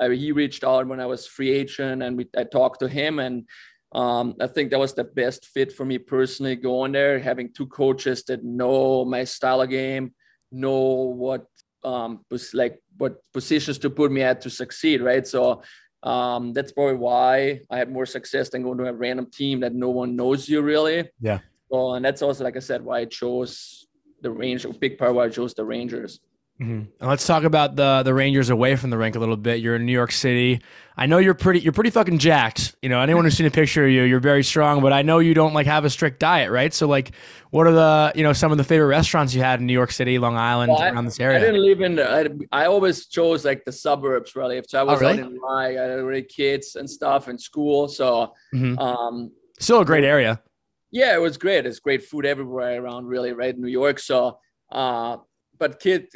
mm-hmm. 0.00 0.12
he 0.12 0.32
reached 0.32 0.64
out 0.64 0.86
when 0.86 1.00
I 1.00 1.06
was 1.06 1.26
free 1.26 1.50
agent, 1.50 2.02
and 2.02 2.16
we, 2.16 2.28
I 2.36 2.44
talked 2.44 2.80
to 2.80 2.88
him, 2.88 3.18
and 3.18 3.46
um, 3.92 4.34
I 4.40 4.46
think 4.46 4.70
that 4.70 4.78
was 4.78 4.94
the 4.94 5.04
best 5.04 5.46
fit 5.46 5.72
for 5.72 5.84
me 5.84 5.98
personally. 5.98 6.56
Going 6.56 6.92
there, 6.92 7.18
having 7.18 7.52
two 7.52 7.66
coaches 7.66 8.24
that 8.24 8.44
know 8.44 9.04
my 9.04 9.24
style 9.24 9.62
of 9.62 9.70
game, 9.70 10.14
know 10.52 11.14
what 11.16 11.46
um, 11.84 12.24
was 12.30 12.52
like 12.54 12.82
what 12.96 13.18
positions 13.32 13.78
to 13.78 13.90
put 13.90 14.12
me 14.12 14.22
at 14.22 14.40
to 14.42 14.50
succeed, 14.50 15.00
right? 15.00 15.26
So 15.26 15.62
um, 16.02 16.52
that's 16.52 16.72
probably 16.72 16.96
why 16.96 17.60
I 17.70 17.78
had 17.78 17.90
more 17.90 18.06
success 18.06 18.50
than 18.50 18.62
going 18.62 18.78
to 18.78 18.86
a 18.86 18.92
random 18.92 19.30
team 19.30 19.60
that 19.60 19.74
no 19.74 19.90
one 19.90 20.16
knows 20.16 20.48
you 20.48 20.62
really. 20.62 21.08
Yeah. 21.20 21.40
Well, 21.68 21.94
and 21.94 22.04
that's 22.04 22.22
also, 22.22 22.44
like 22.44 22.56
I 22.56 22.60
said, 22.60 22.84
why 22.84 23.00
I 23.00 23.04
chose 23.04 23.86
the 24.22 24.30
Rangers. 24.30 24.76
Big 24.76 24.98
part 24.98 25.14
why 25.14 25.24
I 25.24 25.28
chose 25.28 25.54
the 25.54 25.64
Rangers. 25.64 26.20
Mm-hmm. 26.60 26.90
And 27.00 27.08
let's 27.08 27.24
talk 27.24 27.44
about 27.44 27.76
the 27.76 28.02
the 28.02 28.12
Rangers 28.12 28.50
away 28.50 28.74
from 28.74 28.90
the 28.90 28.98
rink 28.98 29.14
a 29.14 29.20
little 29.20 29.36
bit. 29.36 29.60
You're 29.60 29.76
in 29.76 29.86
New 29.86 29.92
York 29.92 30.10
City. 30.10 30.60
I 30.96 31.06
know 31.06 31.18
you're 31.18 31.34
pretty 31.34 31.60
you're 31.60 31.72
pretty 31.72 31.90
fucking 31.90 32.18
jacked. 32.18 32.74
You 32.82 32.88
know, 32.88 33.00
anyone 33.00 33.22
who's 33.22 33.36
seen 33.36 33.46
a 33.46 33.50
picture 33.50 33.84
of 33.84 33.92
you, 33.92 34.02
you're 34.02 34.18
very 34.18 34.42
strong. 34.42 34.82
But 34.82 34.92
I 34.92 35.02
know 35.02 35.20
you 35.20 35.34
don't 35.34 35.54
like 35.54 35.66
have 35.66 35.84
a 35.84 35.90
strict 35.90 36.18
diet, 36.18 36.50
right? 36.50 36.74
So 36.74 36.88
like, 36.88 37.12
what 37.50 37.68
are 37.68 37.72
the 37.72 38.12
you 38.16 38.24
know 38.24 38.32
some 38.32 38.50
of 38.50 38.58
the 38.58 38.64
favorite 38.64 38.88
restaurants 38.88 39.32
you 39.34 39.40
had 39.40 39.60
in 39.60 39.66
New 39.66 39.72
York 39.72 39.92
City, 39.92 40.18
Long 40.18 40.36
Island, 40.36 40.72
well, 40.72 40.82
around 40.82 41.04
this 41.04 41.20
area? 41.20 41.36
I 41.36 41.40
didn't 41.42 41.62
live 41.64 41.80
in. 41.80 41.94
The, 41.94 42.10
I, 42.52 42.62
I 42.64 42.66
always 42.66 43.06
chose 43.06 43.44
like 43.44 43.64
the 43.64 43.70
suburbs, 43.70 44.34
really. 44.34 44.60
So 44.66 44.80
I 44.80 44.82
was 44.82 45.00
oh, 45.00 45.06
really? 45.06 45.22
out 45.22 45.30
in 45.30 45.38
my 45.40 45.66
I 45.68 45.72
had 45.74 45.90
already 46.00 46.22
kids 46.22 46.74
and 46.74 46.90
stuff 46.90 47.28
in 47.28 47.38
school, 47.38 47.86
so 47.86 48.34
mm-hmm. 48.52 48.76
um, 48.80 49.30
still 49.60 49.82
a 49.82 49.84
great 49.84 50.02
area. 50.02 50.42
Yeah, 50.90 51.14
it 51.14 51.20
was 51.20 51.36
great. 51.36 51.66
It's 51.66 51.80
great 51.80 52.04
food 52.04 52.24
everywhere 52.24 52.82
around, 52.82 53.06
really, 53.06 53.32
right? 53.32 53.56
New 53.56 53.68
York. 53.68 53.98
So, 53.98 54.38
uh, 54.72 55.18
but 55.58 55.80
kids, 55.80 56.14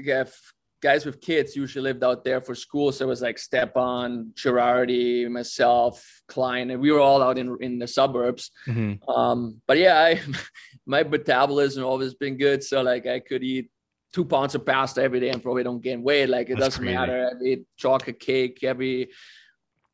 guys 0.82 1.06
with 1.06 1.20
kids 1.20 1.54
usually 1.54 1.82
lived 1.82 2.02
out 2.02 2.24
there 2.24 2.40
for 2.40 2.54
school. 2.54 2.90
So 2.90 3.04
it 3.04 3.08
was 3.08 3.22
like 3.22 3.38
Stepan, 3.38 4.32
Girardi, 4.34 5.30
myself, 5.30 6.22
Klein, 6.26 6.70
and 6.70 6.80
we 6.80 6.90
were 6.90 7.00
all 7.00 7.22
out 7.22 7.38
in, 7.38 7.56
in 7.60 7.78
the 7.78 7.86
suburbs. 7.86 8.50
Mm-hmm. 8.66 9.08
Um, 9.08 9.60
but 9.66 9.78
yeah, 9.78 9.98
I, 10.00 10.20
my 10.86 11.04
metabolism 11.04 11.84
always 11.84 12.14
been 12.14 12.36
good. 12.36 12.62
So 12.64 12.82
like 12.82 13.06
I 13.06 13.20
could 13.20 13.44
eat 13.44 13.70
two 14.12 14.24
pounds 14.24 14.54
of 14.54 14.66
pasta 14.66 15.02
every 15.02 15.20
day 15.20 15.30
and 15.30 15.42
probably 15.42 15.62
don't 15.62 15.82
gain 15.82 16.02
weight. 16.02 16.28
Like 16.28 16.50
it 16.50 16.58
That's 16.58 16.76
doesn't 16.76 16.82
crazy. 16.82 16.96
matter. 16.96 17.30
I 17.30 17.44
eat 17.44 17.64
chocolate 17.76 18.18
cake 18.20 18.58
every 18.62 19.10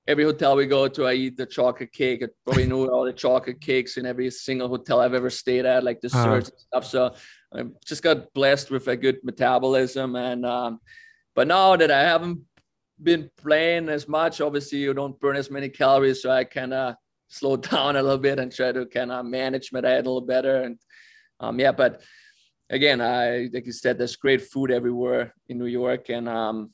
every 0.08 0.24
hotel 0.24 0.56
we 0.56 0.64
go 0.64 0.88
to, 0.88 1.06
I 1.06 1.12
eat 1.12 1.36
the 1.36 1.44
chocolate 1.44 1.92
cake. 1.92 2.22
I 2.24 2.28
probably 2.44 2.66
know 2.66 2.88
all 2.88 3.04
the 3.04 3.12
chocolate 3.12 3.60
cakes 3.60 3.98
in 3.98 4.06
every 4.06 4.30
single 4.30 4.66
hotel 4.66 5.00
I've 5.00 5.12
ever 5.12 5.28
stayed 5.28 5.66
at, 5.66 5.84
like 5.84 6.00
desserts 6.00 6.48
uh-huh. 6.48 6.80
and 6.80 6.82
stuff. 6.82 6.86
So 6.86 7.14
I 7.54 7.64
just 7.84 8.02
got 8.02 8.32
blessed 8.32 8.70
with 8.70 8.88
a 8.88 8.96
good 8.96 9.18
metabolism. 9.22 10.16
And 10.16 10.46
um, 10.46 10.80
but 11.34 11.46
now 11.46 11.76
that 11.76 11.90
I 11.90 12.00
haven't 12.00 12.40
been 13.00 13.30
playing 13.36 13.90
as 13.90 14.08
much, 14.08 14.40
obviously 14.40 14.78
you 14.78 14.94
don't 14.94 15.20
burn 15.20 15.36
as 15.36 15.50
many 15.50 15.68
calories. 15.68 16.22
So 16.22 16.30
I 16.30 16.44
kind 16.44 16.72
of 16.72 16.94
slowed 17.28 17.62
down 17.70 17.96
a 17.96 18.02
little 18.02 18.18
bit 18.18 18.38
and 18.38 18.50
try 18.50 18.72
to 18.72 18.86
kind 18.86 19.12
of 19.12 19.26
manage 19.26 19.72
my 19.72 19.82
diet 19.82 20.06
a 20.06 20.10
little 20.10 20.26
better. 20.26 20.62
And 20.62 20.78
um, 21.38 21.60
yeah, 21.60 21.72
but 21.72 22.00
again, 22.70 23.02
I 23.02 23.50
like 23.52 23.66
you 23.66 23.72
said, 23.72 23.98
there's 23.98 24.16
great 24.16 24.40
food 24.40 24.70
everywhere 24.70 25.34
in 25.48 25.58
New 25.58 25.66
York. 25.66 26.08
And 26.08 26.30
um, 26.30 26.70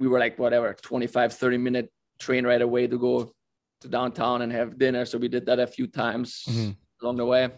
we 0.00 0.08
were 0.08 0.18
like 0.18 0.36
whatever 0.36 0.74
25, 0.74 1.32
30 1.32 1.58
minute 1.58 1.92
train 2.20 2.46
right 2.46 2.62
away 2.62 2.86
to 2.86 2.98
go 2.98 3.32
to 3.80 3.88
downtown 3.88 4.42
and 4.42 4.52
have 4.52 4.78
dinner. 4.78 5.04
So 5.04 5.18
we 5.18 5.28
did 5.28 5.46
that 5.46 5.58
a 5.58 5.66
few 5.66 5.86
times 5.86 6.44
mm-hmm. 6.48 6.70
along 7.02 7.16
the 7.16 7.26
way. 7.26 7.48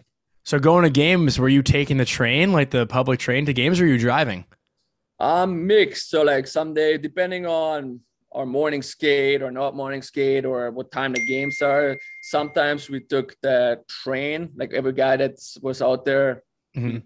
So 0.45 0.59
going 0.59 0.83
to 0.83 0.89
games, 0.89 1.39
were 1.39 1.49
you 1.49 1.61
taking 1.61 1.97
the 1.97 2.05
train, 2.05 2.51
like 2.51 2.71
the 2.71 2.85
public 2.85 3.19
train 3.19 3.45
to 3.45 3.53
games, 3.53 3.79
or 3.79 3.83
were 3.83 3.91
you 3.91 3.97
driving? 3.97 4.45
Um, 5.19 5.67
mixed. 5.67 6.09
So 6.09 6.23
like 6.23 6.47
someday, 6.47 6.97
depending 6.97 7.45
on 7.45 8.01
our 8.33 8.45
morning 8.45 8.81
skate 8.81 9.41
or 9.41 9.51
not 9.51 9.75
morning 9.75 10.01
skate 10.01 10.43
or 10.43 10.71
what 10.71 10.91
time 10.91 11.13
the 11.13 11.25
games 11.25 11.61
are, 11.61 11.97
sometimes 12.21 12.89
we 12.89 12.99
took 12.99 13.35
the 13.41 13.79
train. 13.87 14.49
Like 14.55 14.73
every 14.73 14.93
guy 14.93 15.15
that 15.17 15.37
was 15.61 15.81
out 15.81 16.03
there, 16.03 16.43
mm-hmm. 16.75 16.97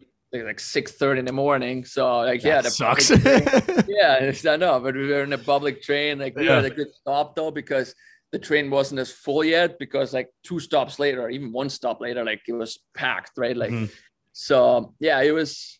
Like 0.43 0.59
six 0.59 0.91
thirty 0.91 1.19
in 1.19 1.25
the 1.25 1.31
morning. 1.31 1.85
So 1.85 2.19
like 2.19 2.41
that 2.41 2.47
yeah, 2.47 2.61
the 2.61 2.69
sucks. 2.69 3.09
yeah, 3.87 4.51
I 4.51 4.57
know, 4.57 4.79
but 4.79 4.95
we 4.95 5.07
were 5.07 5.23
in 5.23 5.33
a 5.33 5.37
public 5.37 5.81
train. 5.81 6.19
Like 6.19 6.35
we 6.35 6.45
yeah. 6.45 6.55
had 6.55 6.65
a 6.65 6.69
good 6.69 6.93
stop 6.93 7.35
though 7.35 7.51
because 7.51 7.95
the 8.31 8.39
train 8.39 8.69
wasn't 8.69 8.99
as 8.99 9.11
full 9.11 9.43
yet 9.43 9.79
because 9.79 10.13
like 10.13 10.29
two 10.43 10.59
stops 10.59 10.99
later, 10.99 11.21
or 11.21 11.29
even 11.29 11.51
one 11.51 11.69
stop 11.69 12.01
later, 12.01 12.23
like 12.23 12.41
it 12.47 12.53
was 12.53 12.79
packed, 12.93 13.31
right? 13.37 13.55
Like, 13.55 13.71
mm-hmm. 13.71 13.85
so 14.33 14.93
yeah, 14.99 15.21
it 15.21 15.31
was. 15.31 15.79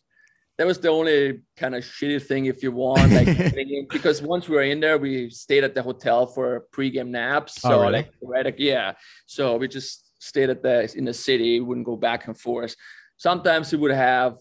That 0.56 0.66
was 0.66 0.80
the 0.80 0.88
only 0.88 1.42
kind 1.56 1.76
of 1.76 1.84
shitty 1.84 2.20
thing 2.20 2.46
if 2.46 2.64
you 2.64 2.72
want, 2.72 3.12
like 3.18 3.88
because 3.90 4.20
once 4.20 4.48
we 4.48 4.56
were 4.56 4.62
in 4.62 4.80
there, 4.80 4.98
we 4.98 5.30
stayed 5.30 5.62
at 5.62 5.72
the 5.72 5.82
hotel 5.84 6.26
for 6.26 6.64
pregame 6.72 7.10
naps. 7.10 7.64
Oh, 7.64 7.68
so 7.68 7.74
oh, 7.74 7.82
really? 7.82 7.92
like, 7.92 8.12
right, 8.20 8.44
like, 8.44 8.56
yeah. 8.58 8.94
So 9.26 9.56
we 9.56 9.68
just 9.68 10.08
stayed 10.18 10.50
at 10.50 10.64
the 10.64 10.92
in 10.96 11.04
the 11.04 11.14
city, 11.14 11.60
wouldn't 11.60 11.86
go 11.86 11.96
back 11.96 12.26
and 12.26 12.36
forth. 12.36 12.74
Sometimes 13.18 13.70
we 13.72 13.78
would 13.78 13.90
have 13.90 14.38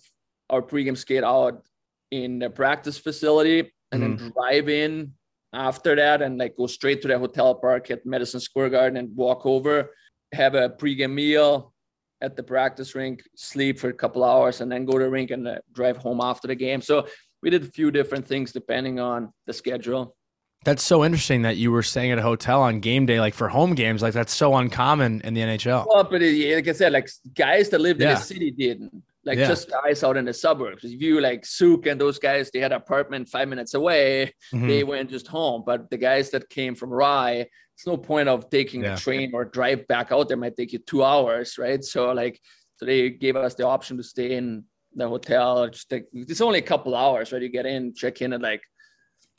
our 0.49 0.61
pregame 0.61 0.97
skate 0.97 1.23
out 1.23 1.65
in 2.11 2.39
the 2.39 2.49
practice 2.49 2.97
facility 2.97 3.71
and 3.91 4.01
mm-hmm. 4.01 4.15
then 4.15 4.31
drive 4.31 4.69
in 4.69 5.13
after 5.53 5.95
that 5.95 6.21
and 6.21 6.37
like 6.37 6.55
go 6.55 6.67
straight 6.67 7.01
to 7.01 7.07
the 7.07 7.17
hotel 7.17 7.55
park 7.55 7.91
at 7.91 8.05
Madison 8.05 8.39
Square 8.39 8.69
Garden 8.69 8.97
and 8.97 9.15
walk 9.15 9.45
over, 9.45 9.91
have 10.31 10.55
a 10.55 10.69
pregame 10.69 11.13
meal 11.13 11.73
at 12.21 12.35
the 12.35 12.43
practice 12.43 12.95
rink, 12.95 13.23
sleep 13.35 13.79
for 13.79 13.89
a 13.89 13.93
couple 13.93 14.23
hours, 14.23 14.61
and 14.61 14.71
then 14.71 14.85
go 14.85 14.93
to 14.93 15.05
the 15.05 15.09
rink 15.09 15.31
and 15.31 15.47
uh, 15.47 15.57
drive 15.73 15.97
home 15.97 16.21
after 16.21 16.47
the 16.47 16.55
game. 16.55 16.81
So 16.81 17.07
we 17.41 17.49
did 17.49 17.63
a 17.63 17.71
few 17.71 17.91
different 17.91 18.27
things 18.27 18.51
depending 18.51 18.99
on 18.99 19.33
the 19.45 19.53
schedule. 19.53 20.15
That's 20.63 20.83
so 20.83 21.05
interesting 21.05 21.43
that 21.43 21.55
you 21.55 21.71
were 21.71 21.83
staying 21.83 22.11
at 22.11 22.19
a 22.19 22.21
hotel 22.21 22.61
on 22.61 22.81
game 22.81 23.05
day, 23.05 23.19
like 23.19 23.33
for 23.33 23.47
home 23.47 23.73
games. 23.73 24.01
Like 24.01 24.13
that's 24.13 24.35
so 24.35 24.55
uncommon 24.55 25.21
in 25.21 25.33
the 25.33 25.41
NHL. 25.41 25.85
Well, 25.87 26.03
but 26.03 26.21
it, 26.21 26.55
like 26.55 26.67
I 26.67 26.73
said, 26.73 26.91
like 26.91 27.09
guys 27.35 27.69
that 27.69 27.79
lived 27.79 28.01
yeah. 28.01 28.09
in 28.09 28.15
the 28.15 28.21
city 28.21 28.51
didn't 28.51 29.03
like 29.27 29.37
yeah. 29.37 29.47
just 29.47 29.69
guys 29.69 30.05
out 30.05 30.15
in 30.15 30.23
the 30.23 30.33
suburbs. 30.33 30.85
If 30.85 31.01
you 31.01 31.19
like 31.19 31.45
Zook 31.45 31.85
and 31.85 31.99
those 31.99 32.17
guys, 32.17 32.49
they 32.49 32.59
had 32.59 32.71
an 32.71 32.77
apartment 32.77 33.27
five 33.27 33.49
minutes 33.49 33.73
away. 33.73 34.33
Mm-hmm. 34.53 34.67
They 34.67 34.83
went 34.85 35.09
just 35.09 35.27
home. 35.27 35.63
But 35.65 35.89
the 35.89 35.97
guys 35.97 36.31
that 36.31 36.49
came 36.49 36.75
from 36.75 36.91
Rye, 36.91 37.45
it's 37.75 37.85
no 37.85 37.97
point 37.97 38.29
of 38.29 38.49
taking 38.49 38.83
yeah. 38.83 38.93
a 38.93 38.97
train 38.97 39.31
or 39.33 39.43
drive 39.43 39.85
back 39.87 40.13
out 40.13 40.29
there. 40.29 40.37
Might 40.37 40.55
take 40.55 40.71
you 40.71 40.79
two 40.79 41.03
hours, 41.03 41.57
right? 41.57 41.83
So 41.83 42.13
like 42.13 42.39
So 42.77 42.85
they 42.85 43.09
gave 43.09 43.35
us 43.35 43.55
the 43.55 43.67
option 43.67 43.97
to 43.97 44.03
stay 44.03 44.37
in 44.37 44.63
the 44.95 45.09
hotel. 45.09 45.67
Just 45.67 45.91
like, 45.91 46.07
it's 46.13 46.39
only 46.39 46.59
a 46.59 46.69
couple 46.71 46.95
hours, 46.95 47.33
right? 47.33 47.41
You 47.41 47.49
get 47.49 47.65
in, 47.65 47.93
check 47.93 48.21
in 48.21 48.31
at 48.31 48.41
like 48.41 48.63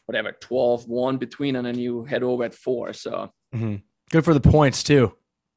whatever 0.09 0.32
12, 0.32 0.88
1 0.88 1.18
between, 1.18 1.56
and 1.56 1.66
then 1.66 1.78
you 1.78 2.04
head 2.04 2.22
over 2.22 2.44
at 2.44 2.54
four. 2.54 2.94
So 2.94 3.30
mm-hmm. 3.54 3.76
good 4.11 4.24
for 4.24 4.32
the 4.32 4.40
points 4.40 4.82
too. 4.82 5.12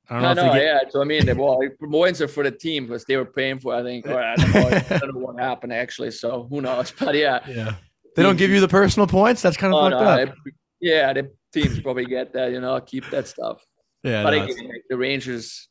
I 0.09 0.21
don't 0.21 0.35
know. 0.35 0.53
get... 0.53 0.63
yeah. 0.63 0.79
So 0.89 1.01
I 1.01 1.05
mean, 1.05 1.25
the 1.25 1.35
well, 1.35 1.61
points 1.89 2.19
are 2.19 2.27
for 2.27 2.43
the 2.43 2.51
team 2.51 2.85
because 2.85 3.05
they 3.05 3.15
were 3.15 3.25
paying 3.25 3.59
for. 3.59 3.73
I 3.73 3.81
think, 3.81 4.05
or 4.07 4.21
I 4.21 4.35
don't 4.35 4.53
know. 4.53 4.67
I 4.67 4.79
don't 4.99 5.13
know 5.13 5.19
what 5.21 5.39
happened 5.39 5.71
actually. 5.71 6.11
So 6.11 6.47
who 6.49 6.61
knows? 6.61 6.91
But 6.99 7.15
yeah, 7.15 7.39
yeah. 7.47 7.75
They 8.15 8.23
don't 8.23 8.35
give 8.35 8.51
you 8.51 8.59
the 8.59 8.67
personal 8.67 9.07
points. 9.07 9.41
That's 9.41 9.55
kind 9.55 9.73
of 9.73 9.79
oh, 9.79 9.89
fucked 9.89 10.03
no, 10.03 10.31
up. 10.31 10.35
yeah, 10.81 11.13
the 11.13 11.31
teams 11.53 11.79
probably 11.79 12.05
get 12.05 12.33
that. 12.33 12.51
You 12.51 12.59
know, 12.59 12.77
keep 12.81 13.09
that 13.09 13.27
stuff. 13.27 13.65
Yeah, 14.03 14.23
but 14.23 14.31
no, 14.31 14.43
again, 14.43 14.67
like, 14.67 14.83
the 14.89 14.97
Rangers 14.97 15.69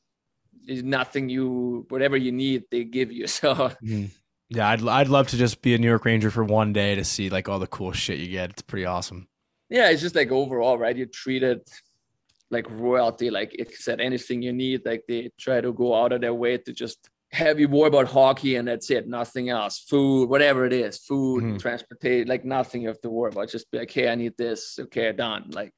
is 0.67 0.83
nothing 0.83 1.29
you 1.29 1.85
whatever 1.91 2.17
you 2.17 2.33
need 2.33 2.65
they 2.71 2.85
give 2.85 3.13
you. 3.13 3.27
So 3.27 3.55
mm-hmm. 3.55 4.07
Yeah, 4.51 4.69
I'd 4.69 4.87
I'd 4.87 5.09
love 5.09 5.29
to 5.29 5.37
just 5.37 5.63
be 5.63 5.75
a 5.75 5.79
New 5.79 5.87
York 5.87 6.05
Ranger 6.05 6.31
for 6.31 6.45
one 6.45 6.73
day 6.73 6.97
to 6.97 7.05
see 7.05 7.31
like 7.31 7.49
all 7.49 7.61
the 7.61 7.69
cool 7.69 7.93
shit 7.93 8.19
you 8.19 8.29
get. 8.29 8.51
It's 8.51 8.63
pretty 8.63 8.85
awesome. 8.85 9.29
Yeah, 9.69 9.91
it's 9.91 10.03
just 10.03 10.17
like 10.17 10.33
overall, 10.33 10.77
right? 10.77 10.97
You're 10.97 11.07
treated 11.07 11.61
like 12.51 12.67
royalty. 12.69 13.31
Like 13.31 13.55
it 13.55 13.73
said, 13.77 14.01
anything 14.01 14.43
you 14.43 14.53
need, 14.53 14.83
like 14.85 15.05
they 15.07 15.31
try 15.39 15.61
to 15.61 15.73
go 15.73 15.95
out 15.95 16.13
of 16.13 16.21
their 16.21 16.35
way 16.35 16.59
to 16.59 16.73
just 16.73 17.09
have 17.31 17.61
you 17.61 17.69
worry 17.69 17.87
about 17.87 18.09
hockey 18.09 18.57
and 18.57 18.67
that's 18.67 18.91
it, 18.91 19.07
nothing 19.07 19.51
else. 19.51 19.79
Food, 19.79 20.29
whatever 20.29 20.67
it 20.67 20.73
is, 20.73 20.99
food, 20.99 21.45
mm-hmm. 21.45 21.57
transportation, 21.59 22.27
like 22.27 22.45
nothing 22.45 22.83
you 22.83 22.89
have 22.89 23.01
to 23.03 23.11
worry 23.11 23.31
about. 23.31 23.51
Just 23.51 23.71
be 23.71 23.79
like, 23.79 23.91
hey, 23.93 24.09
I 24.09 24.17
need 24.17 24.37
this. 24.37 24.81
Okay, 24.81 25.13
done. 25.13 25.51
Like 25.51 25.75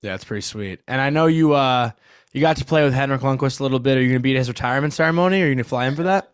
yeah, 0.00 0.14
it's 0.14 0.24
pretty 0.24 0.42
sweet. 0.42 0.80
And 0.86 1.00
I 1.00 1.10
know 1.10 1.26
you 1.26 1.54
uh 1.54 1.90
you 2.32 2.40
got 2.40 2.58
to 2.58 2.64
play 2.64 2.84
with 2.84 2.94
Henrik 2.94 3.22
Lundqvist 3.22 3.58
a 3.58 3.64
little 3.64 3.80
bit. 3.80 3.98
Are 3.98 4.00
you 4.00 4.10
gonna 4.10 4.20
be 4.20 4.34
at 4.36 4.38
his 4.38 4.48
retirement 4.48 4.92
ceremony? 4.92 5.42
Are 5.42 5.48
you 5.48 5.54
gonna 5.56 5.64
fly 5.64 5.86
in 5.86 5.96
for 5.96 6.04
that? 6.04 6.33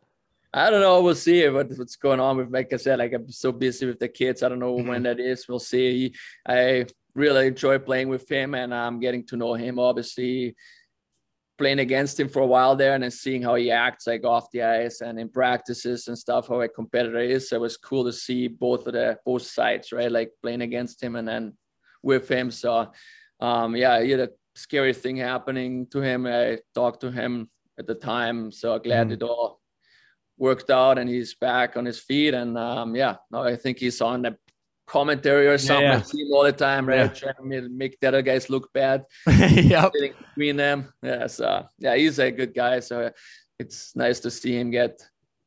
I 0.53 0.69
don't 0.69 0.81
know. 0.81 1.01
We'll 1.01 1.15
see 1.15 1.49
what, 1.49 1.71
what's 1.77 1.97
going 1.97 2.19
on 2.19 2.37
with. 2.37 2.53
Like 2.53 2.73
I 2.73 2.77
said, 2.77 2.99
like 2.99 3.13
I'm 3.13 3.31
so 3.31 3.53
busy 3.53 3.87
with 3.87 4.01
the 4.01 4.09
kids. 4.09 4.43
I 4.43 4.49
don't 4.49 4.59
know 4.59 4.77
mm-hmm. 4.77 4.89
when 4.89 5.03
that 5.05 5.21
is. 5.21 5.47
We'll 5.49 5.61
see. 5.61 6.13
I 6.47 6.87
really 7.15 7.47
enjoy 7.47 7.79
playing 7.79 8.09
with 8.09 8.29
him, 8.29 8.55
and 8.55 8.75
I'm 8.75 8.99
getting 8.99 9.25
to 9.27 9.37
know 9.37 9.55
him. 9.55 9.79
Obviously, 9.79 10.57
playing 11.57 11.79
against 11.79 12.19
him 12.19 12.29
for 12.29 12.43
a 12.43 12.47
while 12.47 12.75
there, 12.75 12.95
and 12.95 13.05
then 13.05 13.13
seeing 13.13 13.43
how 13.43 13.55
he 13.55 13.71
acts 13.71 14.09
like 14.09 14.25
off 14.25 14.51
the 14.51 14.63
ice 14.65 15.03
and 15.03 15.21
in 15.21 15.29
practices 15.29 16.09
and 16.09 16.19
stuff. 16.19 16.49
How 16.49 16.61
a 16.63 16.69
competitor 16.69 17.21
is. 17.21 17.49
So 17.49 17.57
it 17.57 17.61
was 17.61 17.77
cool 17.77 18.05
to 18.05 18.13
see 18.13 18.49
both 18.49 18.89
of 18.89 18.95
the 18.95 19.19
both 19.25 19.43
sides, 19.43 19.93
right? 19.93 20.11
Like 20.11 20.33
playing 20.43 20.63
against 20.63 21.01
him 21.01 21.15
and 21.15 21.29
then 21.29 21.57
with 22.03 22.29
him. 22.29 22.51
So 22.51 22.91
um, 23.39 23.77
yeah, 23.77 24.03
he 24.03 24.11
had 24.11 24.21
a 24.21 24.31
scary 24.57 24.95
thing 24.95 25.19
happening 25.19 25.87
to 25.93 26.01
him. 26.01 26.27
I 26.27 26.59
talked 26.75 27.03
to 27.03 27.13
him 27.13 27.51
at 27.79 27.87
the 27.87 27.95
time, 27.95 28.51
so 28.51 28.77
glad 28.81 29.09
mm. 29.09 29.13
it 29.13 29.23
all 29.23 29.60
worked 30.41 30.70
out 30.70 30.99
and 30.99 31.09
he's 31.09 31.34
back 31.34 31.76
on 31.76 31.84
his 31.84 32.01
feet. 32.01 32.34
And 32.34 32.59
um, 32.59 32.97
yeah, 32.97 33.16
now 33.30 33.43
I 33.43 33.55
think 33.55 33.78
he's 33.78 34.01
on 34.01 34.22
the 34.22 34.36
commentary 34.86 35.47
or 35.47 35.59
something. 35.59 35.84
Yeah, 35.84 35.93
yeah. 35.93 35.99
I 35.99 36.03
see 36.03 36.22
him 36.22 36.32
all 36.32 36.43
the 36.43 36.53
time, 36.53 36.88
right? 36.88 36.97
Yeah. 37.22 37.32
Trying 37.32 37.51
to 37.51 37.68
make 37.68 38.01
the 38.01 38.09
other 38.09 38.22
guys 38.22 38.51
look 38.51 38.72
bad. 38.72 39.05
yep. 39.26 39.93
Between 40.34 40.57
them. 40.57 40.93
Yeah. 41.03 41.28
So 41.28 41.66
yeah, 41.78 41.95
he's 41.95 42.18
a 42.18 42.30
good 42.30 42.55
guy. 42.55 42.80
So 42.80 43.12
it's 43.59 43.95
nice 43.95 44.18
to 44.20 44.30
see 44.30 44.59
him 44.59 44.70
get 44.70 45.01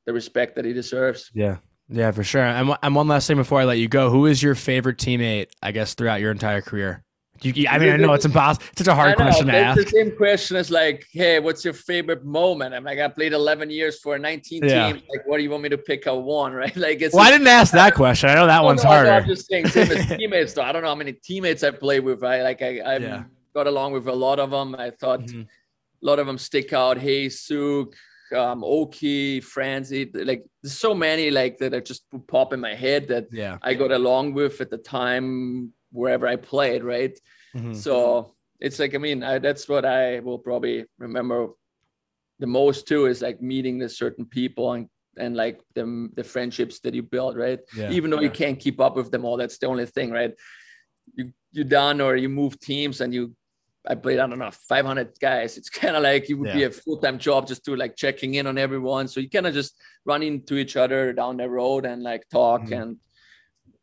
the 0.06 0.14
respect 0.14 0.56
that 0.56 0.66
he 0.66 0.74
deserves. 0.74 1.32
Yeah. 1.34 1.58
Yeah, 1.90 2.12
for 2.12 2.24
sure. 2.24 2.44
And, 2.44 2.76
and 2.82 2.96
one 2.96 3.08
last 3.08 3.28
thing 3.28 3.38
before 3.38 3.60
I 3.60 3.66
let 3.66 3.78
you 3.78 3.90
go, 3.90 4.10
who 4.10 4.26
is 4.26 4.42
your 4.42 4.56
favorite 4.56 4.98
teammate, 4.98 5.50
I 5.62 5.72
guess, 5.72 5.96
throughout 5.96 6.22
your 6.22 6.32
entire 6.32 6.62
career? 6.62 7.04
You, 7.42 7.68
I 7.68 7.78
mean, 7.78 7.90
I 7.90 7.98
know 7.98 8.14
it's 8.14 8.26
impossible. 8.26 8.66
It's 8.72 8.80
such 8.80 8.88
a 8.88 8.96
hard 8.96 9.16
question 9.16 9.48
to 9.48 9.56
ask. 9.56 9.78
The 9.78 9.90
same 9.90 10.16
question 10.16 10.56
is 10.56 10.72
like, 10.72 11.06
hey, 11.12 11.40
what's 11.40 11.66
your 11.66 11.74
favorite 11.74 12.24
moment? 12.24 12.74
I'm 12.74 12.84
like, 12.84 13.00
I 13.00 13.08
played 13.10 13.34
11 13.34 13.70
years 13.70 14.00
for 14.00 14.18
19 14.18 14.64
yeah. 14.64 14.94
teams. 14.94 15.04
Like, 15.10 15.28
what 15.28 15.38
do 15.38 15.44
you 15.44 15.50
want 15.50 15.64
me 15.64 15.70
to 15.70 15.78
pick 15.78 16.08
out 16.08 16.24
one, 16.24 16.54
right? 16.64 16.76
Like, 16.76 17.02
it's. 17.02 17.14
Well, 17.14 17.26
I 17.26 17.32
didn't 17.32 17.48
ask 17.48 17.74
that 17.74 17.96
question. 17.96 18.30
I 18.30 18.36
know 18.36 18.48
that 18.48 18.64
one's 18.64 18.84
no, 18.84 18.90
harder. 18.92 19.12
I'm 19.12 19.26
just 19.26 19.48
saying, 19.50 19.68
same 19.68 19.92
as 19.92 20.08
teammates. 20.18 20.54
Though 20.54 20.62
I 20.62 20.72
don't 20.72 20.84
know 20.84 20.90
how 20.90 20.96
many 20.96 21.14
teammates 21.14 21.64
I 21.64 21.72
played 21.72 22.02
with. 22.02 22.22
Right? 22.22 22.44
Like, 22.44 22.62
I 22.62 22.80
I 22.80 22.98
yeah. 22.98 23.24
got 23.54 23.68
along 23.68 23.94
with 23.94 24.08
a 24.08 24.14
lot 24.14 24.40
of 24.40 24.52
them. 24.52 24.76
I 24.76 24.92
thought 24.92 25.22
mm-hmm. 25.22 25.42
a 25.42 26.06
lot 26.06 26.20
of 26.20 26.28
them 26.28 26.38
stick 26.38 26.72
out. 26.72 26.98
Hey, 26.98 27.28
Suk, 27.28 27.94
um, 28.34 28.64
Oki, 28.64 29.42
Franzi, 29.42 30.10
like 30.14 30.46
there's 30.62 30.78
so 30.78 30.94
many 30.94 31.30
like 31.32 31.58
that 31.58 31.74
I 31.74 31.80
just 31.80 32.06
pop 32.28 32.54
in 32.54 32.60
my 32.60 32.74
head 32.74 33.08
that 33.10 33.28
yeah. 33.32 33.58
I 33.62 33.74
got 33.74 33.92
along 33.92 34.34
with 34.34 34.62
at 34.62 34.70
the 34.70 34.78
time 34.78 35.74
wherever 35.94 36.28
I 36.28 36.36
played, 36.36 36.84
right? 36.84 37.18
Mm-hmm. 37.56 37.74
So 37.74 38.36
it's 38.60 38.80
like, 38.80 38.96
I 38.96 38.98
mean, 38.98 39.24
I, 39.24 39.40
that's 39.40 39.70
what 39.70 39.86
I 39.86 40.20
will 40.20 40.40
probably 40.40 40.86
remember 40.98 41.50
the 42.40 42.48
most 42.48 42.88
too 42.88 43.06
is 43.06 43.22
like 43.22 43.42
meeting 43.42 43.78
the 43.80 43.88
certain 43.88 44.26
people 44.26 44.74
and 44.74 44.90
and 45.16 45.36
like 45.36 45.62
the 45.76 46.10
the 46.16 46.24
friendships 46.24 46.80
that 46.80 46.94
you 46.94 47.04
build, 47.04 47.38
right? 47.38 47.60
Yeah. 47.76 47.92
Even 47.92 48.10
though 48.10 48.18
yeah. 48.18 48.24
you 48.24 48.32
can't 48.32 48.60
keep 48.60 48.80
up 48.82 48.96
with 48.96 49.12
them 49.12 49.26
all, 49.26 49.38
that's 49.38 49.60
the 49.60 49.68
only 49.68 49.86
thing, 49.86 50.12
right? 50.12 50.34
You 51.14 51.32
you 51.52 51.64
done 51.64 52.02
or 52.02 52.16
you 52.16 52.30
move 52.30 52.60
teams 52.60 53.00
and 53.00 53.14
you 53.14 53.36
I 53.88 53.96
played, 53.96 54.20
I 54.20 54.28
don't 54.28 54.40
know, 54.40 54.50
500 54.50 55.20
guys. 55.20 55.58
It's 55.58 55.70
kind 55.82 55.96
of 55.96 56.04
like 56.04 56.30
it 56.30 56.36
would 56.36 56.50
yeah. 56.50 56.56
be 56.56 56.64
a 56.64 56.72
full 56.72 56.98
time 56.98 57.20
job 57.20 57.48
just 57.48 57.66
to 57.66 57.76
like 57.76 57.96
checking 57.96 58.36
in 58.36 58.48
on 58.48 58.58
everyone. 58.58 59.08
So 59.08 59.20
you 59.20 59.30
kind 59.30 59.48
of 59.48 59.54
just 59.54 59.76
run 60.06 60.24
into 60.24 60.56
each 60.56 60.76
other 60.78 61.14
down 61.14 61.38
the 61.38 61.50
road 61.50 61.86
and 61.86 62.02
like 62.02 62.28
talk 62.30 62.62
mm-hmm. 62.64 62.74
and 62.74 62.98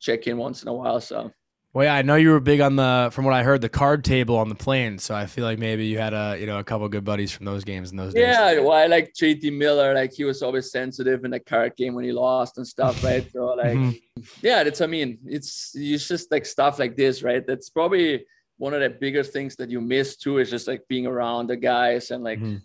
check 0.01 0.27
in 0.27 0.39
once 0.39 0.63
in 0.63 0.69
a 0.69 0.75
while. 0.75 1.01
So 1.01 1.31
well, 1.73 1.85
yeah, 1.85 1.95
I 1.95 2.03
know 2.03 2.17
you 2.17 2.31
were 2.31 2.41
big 2.41 2.61
on 2.61 2.75
the, 2.75 3.11
from 3.13 3.25
what 3.25 3.33
I 3.33 3.45
heard, 3.45 3.61
the 3.61 3.69
card 3.69 4.03
table 4.03 4.37
on 4.37 4.49
the 4.49 4.57
plane. 4.57 4.99
So 4.99 5.15
I 5.15 5.27
feel 5.27 5.45
like 5.45 5.61
maybe 5.61 5.87
you 5.87 5.99
had 5.99 6.13
a, 6.13 6.37
you 6.39 6.47
know, 6.47 6.59
a 6.59 6.65
couple 6.65 6.89
good 6.89 7.05
buddies 7.05 7.31
from 7.31 7.47
those 7.47 7.63
games 7.63 7.93
in 7.93 7.97
those 7.97 8.13
days. 8.13 8.23
Yeah, 8.23 8.59
well, 8.59 8.73
I 8.73 8.87
like 8.87 9.15
JT 9.15 9.57
Miller. 9.57 9.95
Like 9.95 10.13
he 10.13 10.25
was 10.25 10.43
always 10.43 10.73
sensitive 10.73 11.25
in 11.25 11.31
the 11.31 11.39
card 11.39 11.77
game 11.77 11.95
when 11.95 12.05
he 12.05 12.11
lost 12.11 12.59
and 12.59 12.67
stuff, 12.67 13.05
right? 13.05 13.31
So 13.31 13.55
like, 13.55 13.77
mm-hmm. 13.77 14.21
yeah, 14.43 14.63
it's. 14.63 14.81
I 14.81 14.87
mean, 14.87 15.19
it's 15.25 15.73
it's 15.77 16.09
just 16.09 16.33
like 16.33 16.45
stuff 16.45 16.81
like 16.81 16.97
this, 16.97 17.23
right? 17.23 17.47
That's 17.47 17.71
probably 17.71 18.27
one 18.59 18.75
of 18.75 18.81
the 18.81 18.91
bigger 18.91 19.23
things 19.23 19.55
that 19.57 19.71
you 19.71 19.81
miss 19.81 20.17
too. 20.17 20.39
Is 20.39 20.51
just 20.51 20.67
like 20.67 20.83
being 20.89 21.07
around 21.07 21.49
the 21.49 21.57
guys 21.57 22.11
and 22.11 22.25
like. 22.25 22.41
Mm-hmm 22.41 22.57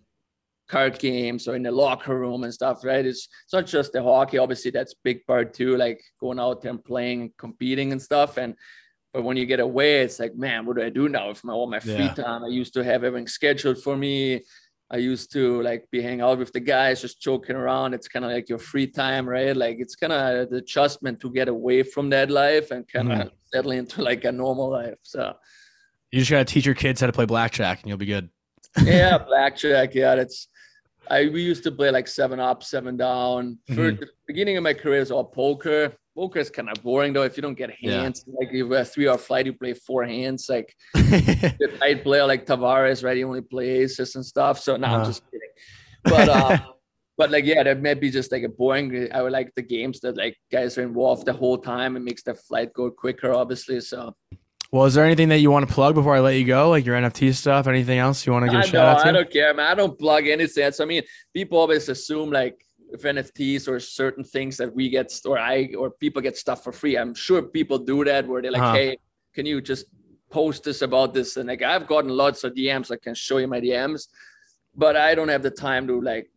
card 0.67 0.97
games 0.97 1.47
or 1.47 1.55
in 1.55 1.61
the 1.61 1.71
locker 1.71 2.17
room 2.17 2.43
and 2.43 2.51
stuff, 2.51 2.83
right? 2.83 3.05
It's, 3.05 3.27
it's 3.43 3.53
not 3.53 3.67
just 3.67 3.93
the 3.93 4.01
hockey. 4.01 4.39
Obviously, 4.39 4.71
that's 4.71 4.95
big 4.95 5.23
part 5.27 5.53
too, 5.53 5.77
like 5.77 6.01
going 6.19 6.39
out 6.39 6.63
there 6.63 6.71
and 6.71 6.83
playing 6.83 7.33
competing 7.37 7.91
and 7.91 8.01
stuff. 8.01 8.37
And 8.37 8.55
but 9.15 9.23
when 9.23 9.37
you 9.37 9.45
get 9.45 9.61
away, 9.61 10.01
it's 10.01 10.19
like, 10.19 10.35
man, 10.35 10.65
what 10.65 10.75
do 10.75 10.83
I 10.83 10.89
do 10.89 11.07
now 11.07 11.29
with 11.29 11.41
my 11.45 11.53
all 11.53 11.67
my 11.67 11.79
free 11.79 11.93
yeah. 11.93 12.13
time? 12.13 12.43
I 12.43 12.49
used 12.49 12.73
to 12.73 12.83
have 12.83 13.05
everything 13.05 13.29
scheduled 13.29 13.81
for 13.81 13.95
me. 13.95 14.41
I 14.91 14.97
used 14.97 15.31
to 15.31 15.61
like 15.61 15.87
be 15.89 16.01
hanging 16.01 16.19
out 16.19 16.37
with 16.37 16.51
the 16.51 16.59
guys, 16.59 16.99
just 16.99 17.21
joking 17.21 17.55
around. 17.55 17.93
It's 17.93 18.09
kind 18.09 18.25
of 18.25 18.31
like 18.31 18.49
your 18.49 18.59
free 18.59 18.87
time, 18.87 19.27
right? 19.27 19.55
Like 19.55 19.77
it's 19.79 19.95
kind 19.95 20.11
of 20.11 20.49
the 20.49 20.57
adjustment 20.57 21.21
to 21.21 21.31
get 21.31 21.47
away 21.47 21.81
from 21.81 22.09
that 22.09 22.29
life 22.29 22.71
and 22.71 22.85
kind 22.85 23.09
of 23.09 23.19
mm. 23.19 23.31
settle 23.53 23.71
into 23.71 24.01
like 24.01 24.25
a 24.25 24.33
normal 24.33 24.69
life. 24.69 24.99
So 25.03 25.33
you 26.11 26.19
just 26.19 26.29
gotta 26.29 26.43
teach 26.43 26.65
your 26.65 26.75
kids 26.75 26.99
how 26.99 27.07
to 27.07 27.13
play 27.13 27.25
blackjack, 27.25 27.83
and 27.83 27.87
you'll 27.87 27.97
be 27.97 28.05
good. 28.05 28.29
yeah, 28.83 29.17
blackjack. 29.29 29.95
Yeah, 29.95 30.15
that's. 30.15 30.49
I 31.09 31.29
we 31.29 31.41
used 31.41 31.63
to 31.63 31.71
play 31.71 31.89
like 31.89 32.09
seven 32.09 32.41
up, 32.41 32.63
seven 32.63 32.97
down. 32.97 33.59
For 33.67 33.73
mm-hmm. 33.75 34.01
the 34.01 34.07
beginning 34.27 34.57
of 34.57 34.63
my 34.63 34.73
career, 34.73 34.99
it's 34.99 35.09
all 35.09 35.23
poker 35.23 35.95
poker 36.15 36.39
is 36.39 36.49
kind 36.49 36.69
of 36.69 36.81
boring 36.81 37.13
though. 37.13 37.23
If 37.23 37.37
you 37.37 37.41
don't 37.41 37.57
get 37.57 37.71
hands, 37.71 38.25
yeah. 38.25 38.33
like 38.39 38.51
you 38.51 38.71
have 38.71 38.81
a 38.81 38.85
three 38.85 39.07
hour 39.07 39.17
flight, 39.17 39.45
you 39.45 39.53
play 39.53 39.73
four 39.73 40.05
hands. 40.05 40.47
Like 40.49 40.73
the 40.93 41.77
tight 41.79 42.03
player 42.03 42.25
like 42.25 42.45
Tavares, 42.45 43.03
right? 43.03 43.17
You 43.17 43.27
only 43.27 43.41
play 43.41 43.81
aces 43.81 44.15
and 44.15 44.25
stuff. 44.25 44.59
So 44.59 44.77
no, 44.77 44.87
uh-huh. 44.87 44.97
I'm 44.97 45.05
just 45.05 45.23
kidding. 45.29 45.49
But 46.03 46.29
uh, 46.29 46.57
but 47.17 47.31
like 47.31 47.45
yeah, 47.45 47.63
that 47.63 47.81
might 47.81 47.99
be 47.99 48.09
just 48.09 48.31
like 48.31 48.43
a 48.43 48.49
boring. 48.49 49.09
I 49.11 49.21
would 49.21 49.33
like 49.33 49.53
the 49.55 49.61
games 49.61 49.99
that 50.01 50.17
like 50.17 50.37
guys 50.51 50.77
are 50.77 50.83
involved 50.83 51.25
the 51.25 51.33
whole 51.33 51.57
time. 51.57 51.97
It 51.97 52.01
makes 52.01 52.23
the 52.23 52.35
flight 52.35 52.73
go 52.73 52.89
quicker, 52.89 53.33
obviously. 53.33 53.81
So. 53.81 54.15
Well, 54.71 54.85
is 54.85 54.95
there 54.95 55.05
anything 55.05 55.29
that 55.29 55.39
you 55.39 55.51
want 55.51 55.65
to 55.67 55.73
plug 55.73 55.95
before 55.95 56.15
I 56.15 56.19
let 56.19 56.35
you 56.35 56.43
go? 56.43 56.69
Like 56.69 56.85
your 56.85 56.97
NFT 56.97 57.33
stuff, 57.33 57.67
anything 57.67 57.97
else 57.99 58.25
you 58.25 58.33
want 58.33 58.45
to 58.45 58.51
give 58.51 58.59
a 58.59 58.67
shout 58.67 58.97
out 58.97 59.03
to? 59.03 59.07
I 59.07 59.11
don't 59.11 59.31
care, 59.31 59.53
man. 59.53 59.67
I 59.67 59.75
don't 59.75 59.97
plug 59.97 60.27
anything. 60.27 60.69
So, 60.73 60.83
I 60.83 60.87
mean, 60.87 61.03
people 61.33 61.59
always 61.59 61.87
assume 61.87 62.29
like 62.29 62.59
NFTs 63.01 63.67
or 63.67 63.79
certain 63.79 64.23
things 64.23 64.57
that 64.57 64.73
we 64.73 64.89
get 64.89 65.13
or 65.25 65.37
I 65.37 65.69
or 65.77 65.91
people 65.91 66.21
get 66.21 66.37
stuff 66.37 66.63
for 66.63 66.71
free. 66.71 66.97
I'm 66.97 67.13
sure 67.13 67.41
people 67.41 67.77
do 67.77 68.03
that 68.05 68.27
where 68.27 68.41
they're 68.41 68.51
like, 68.51 68.61
huh. 68.61 68.73
hey, 68.73 68.97
can 69.33 69.45
you 69.45 69.61
just 69.61 69.85
post 70.29 70.63
this 70.63 70.81
about 70.81 71.13
this? 71.13 71.37
And 71.37 71.47
like 71.47 71.61
I've 71.61 71.87
gotten 71.87 72.09
lots 72.09 72.43
of 72.43 72.53
DMs. 72.53 72.91
I 72.91 72.97
can 72.97 73.13
show 73.15 73.37
you 73.37 73.47
my 73.47 73.61
DMs, 73.61 74.07
but 74.75 74.95
I 74.95 75.15
don't 75.15 75.29
have 75.29 75.43
the 75.43 75.51
time 75.51 75.87
to 75.87 76.01
like 76.01 76.29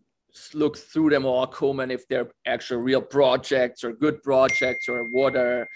look 0.55 0.77
through 0.77 1.11
them 1.11 1.25
all, 1.25 1.47
comment 1.47 1.93
if 1.93 2.07
they're 2.09 2.31
actual 2.47 2.79
real 2.79 3.03
projects 3.03 3.83
or 3.85 3.93
good 3.93 4.23
projects 4.23 4.89
or 4.89 5.05
what 5.13 5.37
are 5.37 5.69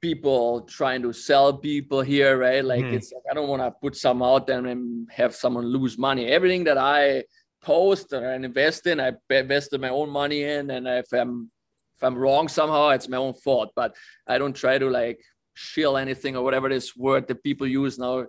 people 0.00 0.62
trying 0.62 1.00
to 1.02 1.12
sell 1.12 1.56
people 1.56 2.00
here, 2.02 2.36
right? 2.36 2.64
Like 2.64 2.84
mm. 2.84 2.92
it's 2.92 3.12
like 3.12 3.22
I 3.30 3.34
don't 3.34 3.48
want 3.48 3.62
to 3.62 3.70
put 3.70 3.96
some 3.96 4.22
out 4.22 4.46
there 4.46 4.64
and 4.66 5.08
have 5.10 5.34
someone 5.34 5.64
lose 5.66 5.96
money. 5.96 6.26
Everything 6.26 6.64
that 6.64 6.76
I 6.76 7.22
post 7.62 8.12
and 8.12 8.44
invest 8.44 8.86
in. 8.86 9.00
I 9.00 9.12
invested 9.30 9.80
my 9.80 9.88
own 9.90 10.10
money 10.10 10.42
in, 10.42 10.70
and 10.70 10.86
if 10.86 11.12
I'm 11.12 11.50
if 11.96 12.02
I'm 12.02 12.16
wrong 12.16 12.48
somehow, 12.48 12.88
it's 12.90 13.08
my 13.08 13.16
own 13.16 13.34
fault. 13.34 13.70
But 13.76 13.94
I 14.26 14.38
don't 14.38 14.54
try 14.56 14.78
to 14.78 14.88
like 14.90 15.20
shill 15.54 15.96
anything 15.96 16.36
or 16.36 16.42
whatever 16.42 16.68
this 16.68 16.96
word 16.96 17.28
that 17.28 17.42
people 17.42 17.66
use 17.66 17.98
now, 17.98 18.26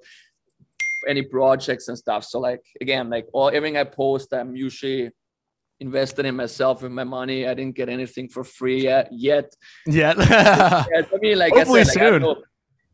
any 1.07 1.21
projects 1.23 1.87
and 1.87 1.97
stuff. 1.97 2.23
So 2.25 2.39
like 2.39 2.61
again, 2.81 3.09
like 3.09 3.27
all 3.33 3.47
everything 3.49 3.77
I 3.77 3.83
post, 3.85 4.33
I'm 4.33 4.55
usually 4.55 5.09
invested 5.79 6.25
in 6.25 6.35
myself 6.35 6.81
with 6.83 6.91
my 6.91 7.03
money. 7.03 7.47
I 7.47 7.53
didn't 7.53 7.75
get 7.75 7.89
anything 7.89 8.29
for 8.29 8.43
free 8.43 8.83
yet. 8.83 9.09
yet. 9.11 9.53
Yeah. 9.85 10.13
Yeah, 10.93 11.01
I 11.13 11.17
mean, 11.19 11.37
like 11.39 11.53
Hopefully 11.53 11.81
I 11.81 11.83
said, 11.83 11.95
like, 11.95 12.03
I 12.03 12.09
soon. 12.11 12.21
know- 12.21 12.43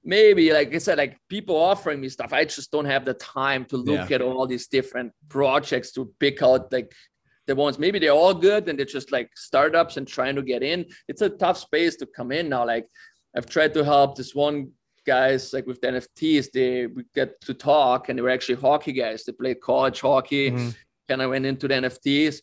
maybe 0.04 0.52
like 0.54 0.74
I 0.74 0.78
said, 0.78 0.98
like 0.98 1.18
people 1.30 1.56
offering 1.56 2.00
me 2.02 2.10
stuff. 2.10 2.34
I 2.34 2.46
just 2.46 2.72
don't 2.72 2.86
have 2.86 3.06
the 3.06 3.14
time 3.16 3.66
to 3.66 3.78
look 3.78 4.10
Yeah. 4.10 4.16
at 4.16 4.22
all 4.22 4.48
these 4.48 4.68
different 4.68 5.14
projects 5.30 5.92
to 5.94 6.12
pick 6.20 6.42
out 6.42 6.72
like 6.72 6.94
the 7.48 7.56
ones. 7.56 7.80
Maybe 7.80 8.00
they're 8.00 8.12
all 8.12 8.34
good 8.34 8.70
and 8.70 8.78
they're 8.78 8.86
just 8.86 9.12
like 9.12 9.30
startups 9.36 9.98
and 9.98 10.08
trying 10.08 10.36
to 10.36 10.42
get 10.42 10.64
in. 10.64 10.86
It's 11.08 11.22
a 11.22 11.30
tough 11.30 11.58
space 11.58 11.96
to 11.98 12.06
come 12.06 12.32
in 12.32 12.50
now. 12.50 12.66
Like 12.66 12.88
I've 13.36 13.48
tried 13.48 13.74
to 13.76 13.84
help 13.84 14.16
this 14.16 14.34
one 14.36 14.72
guys 15.06 15.54
like 15.54 15.66
with 15.66 15.82
the 15.82 15.88
NFTs. 15.88 16.52
They 16.52 16.88
we 16.88 17.04
get 17.16 17.40
to 17.42 17.54
talk 17.54 18.10
and 18.10 18.18
they 18.18 18.22
were 18.22 18.30
actually 18.30 18.56
hockey 18.62 18.94
guys. 18.94 19.24
They 19.24 19.32
played 19.34 19.60
college 19.62 20.02
hockey 20.02 20.52
Mhm. 20.52 20.76
kind 21.08 21.22
of 21.22 21.30
went 21.32 21.46
into 21.46 21.68
the 21.68 21.74
NFTs, 21.76 22.42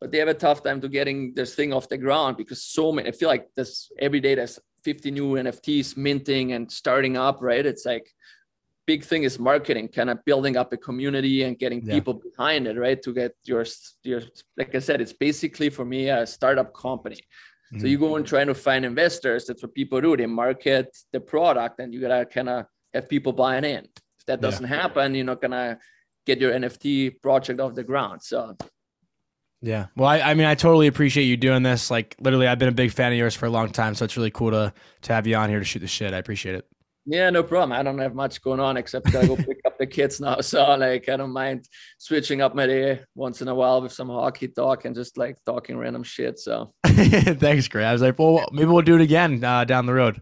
but 0.00 0.10
they 0.10 0.18
have 0.18 0.28
a 0.28 0.34
tough 0.34 0.62
time 0.62 0.80
to 0.82 0.88
getting 0.88 1.32
this 1.34 1.54
thing 1.54 1.72
off 1.72 1.88
the 1.88 1.96
ground 1.96 2.36
because 2.36 2.62
so 2.62 2.92
many. 2.92 3.08
I 3.08 3.12
feel 3.12 3.28
like 3.28 3.48
this 3.56 3.90
every 3.98 4.20
day 4.20 4.34
there's 4.34 4.58
50 4.84 5.10
new 5.10 5.34
NFTs 5.34 5.96
minting 5.96 6.52
and 6.52 6.70
starting 6.70 7.16
up. 7.16 7.38
Right? 7.40 7.64
It's 7.64 7.84
like 7.86 8.10
big 8.86 9.04
thing 9.04 9.22
is 9.22 9.38
marketing, 9.38 9.88
kind 9.88 10.10
of 10.10 10.24
building 10.24 10.56
up 10.56 10.72
a 10.72 10.76
community 10.76 11.44
and 11.44 11.58
getting 11.58 11.80
Yeah. 11.84 11.94
people 11.94 12.14
behind 12.14 12.66
it. 12.66 12.76
Right? 12.76 13.00
To 13.02 13.12
get 13.12 13.32
your 13.44 13.64
your 14.02 14.22
like 14.56 14.74
I 14.74 14.80
said, 14.80 15.00
it's 15.00 15.12
basically 15.12 15.70
for 15.70 15.84
me 15.84 16.08
a 16.08 16.26
startup 16.26 16.74
company. 16.74 17.20
So 17.78 17.86
Mhm. 17.86 17.90
you 17.90 17.98
go 17.98 18.16
and 18.16 18.26
trying 18.26 18.48
to 18.48 18.54
find 18.54 18.84
investors. 18.84 19.46
That's 19.46 19.62
what 19.62 19.72
people 19.74 19.98
do. 20.00 20.16
They 20.16 20.26
market 20.26 20.88
the 21.12 21.20
product, 21.20 21.80
and 21.80 21.94
you 21.94 22.00
gotta 22.00 22.26
kind 22.26 22.48
of 22.50 22.66
have 22.92 23.08
people 23.08 23.32
buying 23.32 23.64
in. 23.64 23.84
If 24.18 24.26
that 24.26 24.40
doesn't 24.42 24.66
happen, 24.66 25.14
you're 25.14 25.24
not 25.24 25.40
gonna 25.40 25.78
get 26.26 26.38
your 26.38 26.52
NFT 26.52 27.10
project 27.10 27.58
off 27.60 27.74
the 27.74 27.82
ground. 27.82 28.22
So 28.22 28.56
Yeah. 29.62 29.86
Well, 29.96 30.08
I, 30.08 30.20
I 30.20 30.34
mean, 30.34 30.46
I 30.46 30.54
totally 30.56 30.88
appreciate 30.88 31.24
you 31.24 31.36
doing 31.36 31.62
this. 31.62 31.90
Like, 31.90 32.16
literally, 32.20 32.48
I've 32.48 32.58
been 32.58 32.68
a 32.68 32.72
big 32.72 32.90
fan 32.92 33.12
of 33.12 33.18
yours 33.18 33.34
for 33.36 33.46
a 33.46 33.50
long 33.50 33.70
time, 33.70 33.94
so 33.94 34.04
it's 34.04 34.16
really 34.16 34.30
cool 34.32 34.50
to 34.50 34.72
to 35.02 35.12
have 35.12 35.26
you 35.26 35.36
on 35.36 35.48
here 35.48 35.58
to 35.60 35.64
shoot 35.64 35.78
the 35.78 35.86
shit. 35.86 36.12
I 36.12 36.18
appreciate 36.18 36.56
it. 36.56 36.66
yeah, 37.06 37.30
no 37.30 37.42
problem. 37.42 37.72
I 37.72 37.82
don't 37.82 37.98
have 37.98 38.14
much 38.14 38.42
going 38.42 38.60
on 38.60 38.76
except 38.76 39.10
gotta 39.12 39.26
go 39.28 39.36
pick 39.36 39.60
up 39.66 39.78
the 39.78 39.86
kids 39.86 40.20
now. 40.20 40.36
So 40.42 40.74
like, 40.76 41.08
I 41.08 41.16
don't 41.16 41.32
mind 41.32 41.68
switching 41.98 42.40
up 42.40 42.54
my 42.54 42.66
day 42.66 43.00
once 43.14 43.40
in 43.40 43.48
a 43.48 43.54
while 43.54 43.80
with 43.82 43.92
some 43.92 44.08
hockey 44.08 44.48
talk 44.48 44.84
and 44.84 44.94
just 44.94 45.16
like 45.16 45.36
talking 45.44 45.76
random 45.78 46.02
shit. 46.02 46.38
So 46.40 46.74
Thanks, 46.86 47.68
Greg. 47.68 47.84
I 47.86 47.92
was 47.92 48.02
like, 48.02 48.18
well, 48.18 48.44
maybe 48.52 48.66
we'll 48.66 48.82
do 48.82 48.96
it 48.96 49.00
again 49.00 49.42
uh, 49.44 49.64
down 49.64 49.86
the 49.86 49.94
road. 49.94 50.20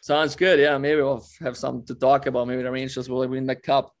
sounds 0.00 0.34
good. 0.36 0.58
Yeah, 0.60 0.78
maybe 0.78 1.00
we'll 1.02 1.24
have 1.40 1.56
something 1.56 1.86
to 1.86 1.94
talk 1.94 2.26
about. 2.26 2.48
Maybe 2.48 2.62
the 2.62 2.70
Rangers 2.70 3.08
will 3.08 3.26
win 3.28 3.46
the 3.46 3.56
cup. 3.56 3.92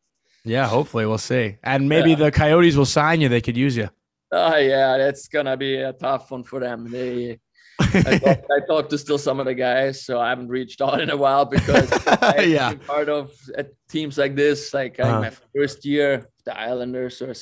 Yeah, 0.44 0.66
hopefully 0.66 1.06
we'll 1.06 1.18
see. 1.18 1.58
And 1.62 1.88
maybe 1.88 2.10
Yeah. 2.10 2.16
the 2.16 2.30
Coyotes 2.32 2.74
will 2.76 2.86
sign 2.86 3.20
you. 3.20 3.28
They 3.28 3.40
could 3.40 3.56
use 3.56 3.76
you. 3.76 3.88
Oh 4.32 4.56
yeah, 4.56 4.96
that's 4.98 5.28
gonna 5.28 5.56
be 5.56 5.76
a 5.76 5.92
tough 5.92 6.30
one 6.30 6.44
for 6.44 6.60
them. 6.60 6.90
They 6.90 7.40
I 7.80 8.16
talked, 8.18 8.46
I 8.56 8.66
talked 8.66 8.90
to 8.90 8.98
still 8.98 9.18
some 9.18 9.40
of 9.40 9.46
the 9.46 9.54
guys, 9.54 10.04
so 10.04 10.20
I 10.20 10.28
haven't 10.30 10.48
reached 10.48 10.80
out 10.80 11.00
in 11.00 11.10
a 11.10 11.16
while 11.16 11.44
because 11.44 11.90
Yeah. 12.38 12.74
part 12.86 13.08
of 13.08 13.32
uh, 13.58 13.64
teams 13.88 14.16
like 14.18 14.36
this. 14.36 14.72
Like 14.72 15.00
uh, 15.00 15.04
Uh-huh. 15.04 15.20
my 15.20 15.32
first 15.56 15.84
year, 15.84 16.28
the 16.44 16.56
Islanders, 16.58 17.20
or 17.22 17.34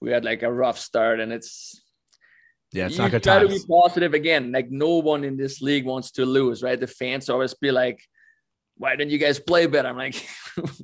we 0.00 0.10
had 0.12 0.24
like 0.24 0.42
a 0.42 0.52
rough 0.52 0.78
start, 0.78 1.20
and 1.20 1.32
it's 1.32 1.82
Yeah, 2.72 2.86
it's 2.86 2.96
you 2.96 3.02
not 3.02 3.10
good 3.10 3.22
try 3.22 3.40
to 3.42 3.48
be 3.48 3.60
positive 3.68 4.14
again. 4.14 4.52
Like 4.52 4.70
no 4.70 4.98
one 4.98 5.24
in 5.24 5.36
this 5.36 5.60
league 5.60 5.84
wants 5.86 6.10
to 6.12 6.24
lose, 6.24 6.62
right? 6.62 6.78
The 6.78 6.86
fans 6.86 7.28
always 7.28 7.54
be 7.54 7.70
like, 7.72 7.98
"Why 8.76 8.96
didn't 8.96 9.10
you 9.12 9.18
guys 9.18 9.38
play 9.38 9.66
better?" 9.66 9.88
I'm 9.88 9.96
like, 9.96 10.16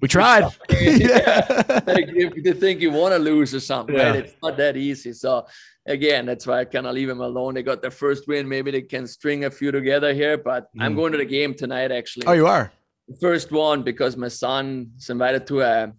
We 0.00 0.08
tried. 0.08 0.44
yeah. 0.70 1.80
like 1.86 2.06
if 2.08 2.42
they 2.44 2.52
think 2.52 2.80
you 2.80 2.90
want 2.90 3.12
to 3.14 3.18
lose 3.18 3.54
or 3.54 3.60
something, 3.60 3.94
right? 3.96 4.16
It's 4.16 4.34
not 4.42 4.56
that 4.56 4.76
easy. 4.76 5.12
So 5.12 5.46
again, 5.86 6.26
that's 6.26 6.46
why 6.46 6.60
I 6.60 6.64
kind 6.64 6.86
of 6.86 6.94
leave 6.94 7.08
them 7.08 7.20
alone. 7.20 7.54
They 7.54 7.62
got 7.62 7.80
their 7.82 7.90
first 7.90 8.26
win. 8.28 8.48
Maybe 8.48 8.70
they 8.70 8.82
can 8.82 9.06
string 9.06 9.44
a 9.44 9.50
few 9.50 9.70
together 9.72 10.12
here. 10.12 10.36
But 10.38 10.68
I'm 10.78 10.92
Mm. 10.92 10.96
going 10.96 11.12
to 11.12 11.18
the 11.18 11.24
game 11.24 11.54
tonight. 11.54 11.90
Actually, 11.92 12.26
Oh, 12.26 12.32
you 12.32 12.46
are. 12.46 12.72
first 13.20 13.50
one 13.52 13.82
because 13.82 14.16
my 14.16 14.28
son 14.28 14.90
is 14.98 15.10
invited 15.10 15.46
to 15.48 15.60
a 15.62 15.92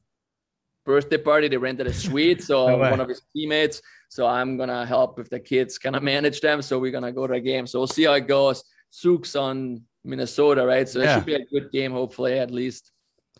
birthday 0.85 1.17
party. 1.17 1.47
They 1.47 1.57
rented 1.57 1.87
a 1.87 1.93
suite, 1.93 2.43
so 2.43 2.67
No 2.77 2.77
one 2.77 2.99
of 2.99 3.09
his 3.09 3.21
teammates. 3.33 3.81
So 4.09 4.27
I'm 4.27 4.57
gonna 4.57 4.85
help 4.85 5.17
with 5.17 5.29
the 5.29 5.39
kids, 5.39 5.77
kind 5.77 5.95
of 5.95 6.03
manage 6.03 6.41
them. 6.41 6.61
So 6.61 6.79
we're 6.79 6.91
gonna 6.91 7.11
go 7.13 7.27
to 7.27 7.33
a 7.35 7.39
game. 7.39 7.65
So 7.67 7.79
we'll 7.79 7.87
see 7.87 8.03
how 8.03 8.13
it 8.13 8.27
goes. 8.27 8.63
Souk's 8.89 9.35
on 9.37 9.83
Minnesota, 10.03 10.65
right? 10.65 10.87
So 10.87 10.99
it 10.99 11.03
Yeah. 11.05 11.15
should 11.15 11.25
be 11.25 11.35
a 11.35 11.45
good 11.45 11.71
game, 11.71 11.91
hopefully, 11.91 12.39
at 12.39 12.51
least. 12.51 12.91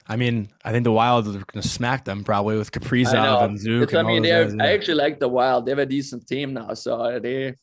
I 0.07 0.15
mean, 0.15 0.49
I 0.65 0.71
think 0.71 0.83
the 0.83 0.91
Wild 0.91 1.27
are 1.27 1.31
going 1.31 1.61
to 1.61 1.67
smack 1.67 2.05
them 2.05 2.23
probably 2.23 2.57
with 2.57 2.71
Kaprizov 2.71 3.43
and 3.45 3.59
Zook. 3.59 3.93
I 3.93 4.03
mean, 4.03 4.23
guys, 4.23 4.53
I 4.59 4.73
actually 4.73 4.95
like 4.95 5.19
the 5.19 5.29
Wild. 5.29 5.65
They 5.65 5.71
have 5.71 5.79
a 5.79 5.85
decent 5.85 6.27
team 6.27 6.53
now, 6.53 6.73
so 6.73 7.19
they 7.19 7.55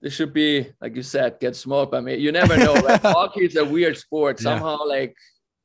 they 0.00 0.08
should 0.10 0.32
be 0.32 0.66
like 0.80 0.96
you 0.96 1.02
said, 1.02 1.38
get 1.40 1.54
smoked. 1.54 1.94
I 1.94 2.00
mean, 2.00 2.18
you 2.20 2.32
never 2.32 2.56
know. 2.56 2.74
Right? 2.74 3.00
Hockey 3.02 3.44
is 3.44 3.54
a 3.56 3.64
weird 3.64 3.96
sport. 3.96 4.40
Yeah. 4.40 4.44
Somehow, 4.44 4.84
like 4.86 5.14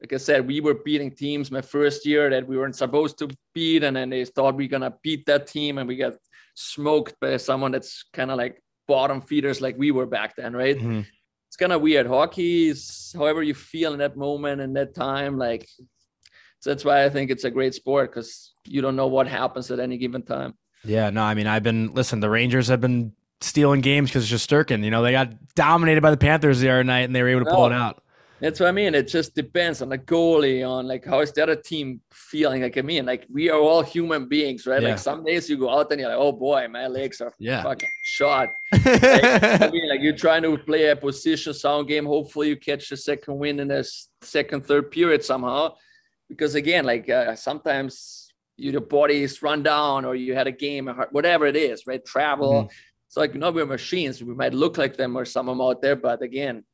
like 0.02 0.14
I 0.14 0.18
said, 0.18 0.45
we 0.45 0.60
were 0.62 0.76
beating 0.76 1.10
teams 1.10 1.50
my 1.50 1.62
first 1.62 2.06
year 2.06 2.30
that 2.30 2.48
we 2.48 2.56
weren't 2.58 2.76
supposed 2.76 3.18
to 3.20 3.30
beat, 3.56 3.84
and 3.84 3.95
then 3.95 4.10
they 4.12 4.26
thought 4.26 4.56
we 4.56 4.66
are 4.66 4.68
gonna 4.68 4.93
beat 5.02 5.26
that 5.26 5.48
team, 5.48 5.78
and 5.80 5.88
we 5.88 5.95
got 5.95 6.14
smoked 6.54 7.16
by 7.20 7.38
someone 7.38 7.72
that's 7.72 8.06
kind 8.14 8.30
of 8.30 8.38
like 8.38 8.62
bottom 8.88 9.22
feeders 9.22 9.60
like 9.62 9.76
we 9.78 9.91
were 9.91 10.06
back 10.06 10.36
then, 10.36 10.54
right? 10.56 10.78
Mhm. 10.78 11.06
It's 11.48 11.58
kind 11.58 11.72
of 11.72 11.82
weird. 11.82 12.08
Hockey 12.08 12.70
is 12.70 13.14
however 13.18 13.41
you 13.41 13.54
feel 13.54 13.93
in 13.93 14.00
that 14.00 14.18
moment 14.18 14.62
and 14.62 14.76
that 14.76 14.93
time, 14.93 15.38
like. 15.38 15.68
So 16.60 16.72
that's 16.72 16.84
why 16.84 17.06
I 17.06 17.10
think 17.10 17.30
it's 17.30 17.43
a 17.43 17.52
great 17.52 17.76
sport 17.76 18.12
because 18.12 18.54
you 18.66 18.82
don't 18.82 18.95
know 18.95 19.08
what 19.08 19.28
happens 19.28 19.70
at 19.70 19.80
any 19.80 19.98
given 19.98 20.24
time. 20.24 20.56
Yeah, 20.84 21.10
no, 21.12 21.22
I 21.22 21.36
mean, 21.36 21.48
I've 21.48 21.64
been 21.64 21.93
listen. 21.93 22.20
The 22.20 22.30
Rangers 22.30 22.68
have 22.68 22.82
been 22.82 23.14
stealing 23.41 23.82
games 23.82 24.10
because 24.10 24.24
it's 24.24 24.30
just 24.30 24.50
Shesterkin. 24.50 24.84
You 24.84 24.91
know, 24.91 25.04
they 25.04 25.12
got 25.12 25.34
dominated 25.56 26.02
by 26.02 26.12
the 26.12 26.18
Panthers 26.18 26.60
the 26.60 26.70
other 26.70 26.84
night, 26.84 27.02
and 27.02 27.16
they 27.16 27.22
were 27.22 27.30
able 27.30 27.45
to 27.45 27.52
pull 27.52 27.68
it 27.68 27.74
out. 27.74 28.04
That's 28.40 28.60
what 28.60 28.70
I 28.70 28.72
mean. 28.72 28.94
It 28.94 29.08
just 29.08 29.34
depends 29.34 29.82
on 29.82 29.90
the 29.90 29.98
goalie, 29.98 30.68
on 30.68 30.88
like 30.88 31.06
how 31.06 31.22
is 31.22 31.32
the 31.32 31.42
other 31.44 31.56
team 31.56 32.02
feeling. 32.12 32.62
Like 32.62 32.78
I 32.78 32.82
mean, 32.82 33.06
like 33.06 33.26
we 33.32 33.50
are 33.50 33.60
all 33.60 33.82
human 33.82 34.28
beings, 34.28 34.68
right? 34.68 34.82
Yeah. 34.82 34.90
Like 34.90 35.00
some 35.00 35.24
days 35.24 35.50
you 35.50 35.58
go 35.58 35.70
out 35.70 35.92
and 35.92 36.00
you're 36.00 36.10
like, 36.10 36.20
oh 36.20 36.32
boy, 36.32 36.68
my 36.70 36.86
legs 36.88 37.20
are 37.20 37.34
Yeah. 37.40 37.64
fucking 37.64 37.90
shot. 38.04 38.50
I 38.74 39.70
mean, 39.74 39.90
like 39.90 40.02
you're 40.02 40.16
trying 40.16 40.44
to 40.44 40.56
play 40.58 40.86
a 40.90 40.96
position 40.96 41.54
sound 41.54 41.88
game. 41.88 42.06
Hopefully, 42.06 42.50
you 42.50 42.58
catch 42.58 42.90
the 42.90 42.98
second 42.98 43.38
win 43.40 43.60
in 43.60 43.70
the 43.70 43.90
second, 44.22 44.66
third 44.66 44.92
period 44.92 45.24
somehow. 45.24 45.74
Because 46.30 46.54
again, 46.56 46.86
like 46.86 47.10
uh, 47.10 47.36
sometimes 47.36 48.32
you, 48.56 48.72
your 48.72 48.82
body 48.82 49.24
is 49.24 49.42
run 49.42 49.64
down, 49.64 50.06
or 50.06 50.14
you 50.14 50.36
had 50.36 50.46
a 50.46 50.52
game, 50.52 50.90
or 50.90 51.08
whatever 51.12 51.48
it 51.48 51.56
is, 51.56 51.88
right? 51.88 52.04
Travel. 52.06 52.54
Mm-hmm. 52.54 52.70
It's 53.08 53.18
like 53.18 53.34
you 53.34 53.40
know 53.40 53.50
we're 53.50 53.66
machines. 53.66 54.22
We 54.24 54.36
might 54.36 54.54
look 54.54 54.78
like 54.78 54.96
them 54.96 55.16
or 55.18 55.26
some 55.26 55.50
of 55.50 55.58
them 55.58 55.66
out 55.66 55.82
there, 55.82 55.96
but 55.96 56.22
again, 56.22 56.66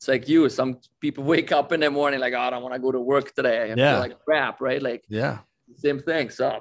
it's 0.00 0.08
like 0.08 0.26
you. 0.28 0.48
Some 0.48 0.78
people 1.00 1.24
wake 1.34 1.52
up 1.52 1.72
in 1.72 1.80
the 1.80 1.90
morning 1.90 2.20
like, 2.20 2.32
oh, 2.32 2.40
I 2.40 2.48
don't 2.50 2.62
want 2.62 2.74
to 2.74 2.80
go 2.80 2.90
to 2.90 3.00
work 3.00 3.34
today. 3.34 3.60
I 3.70 3.74
Yeah. 3.74 3.92
feel 3.92 4.00
like 4.00 4.24
crap, 4.24 4.60
right? 4.62 4.80
Like 4.82 5.04
yeah. 5.08 5.40
same 5.76 6.00
thing. 6.00 6.30
So 6.30 6.60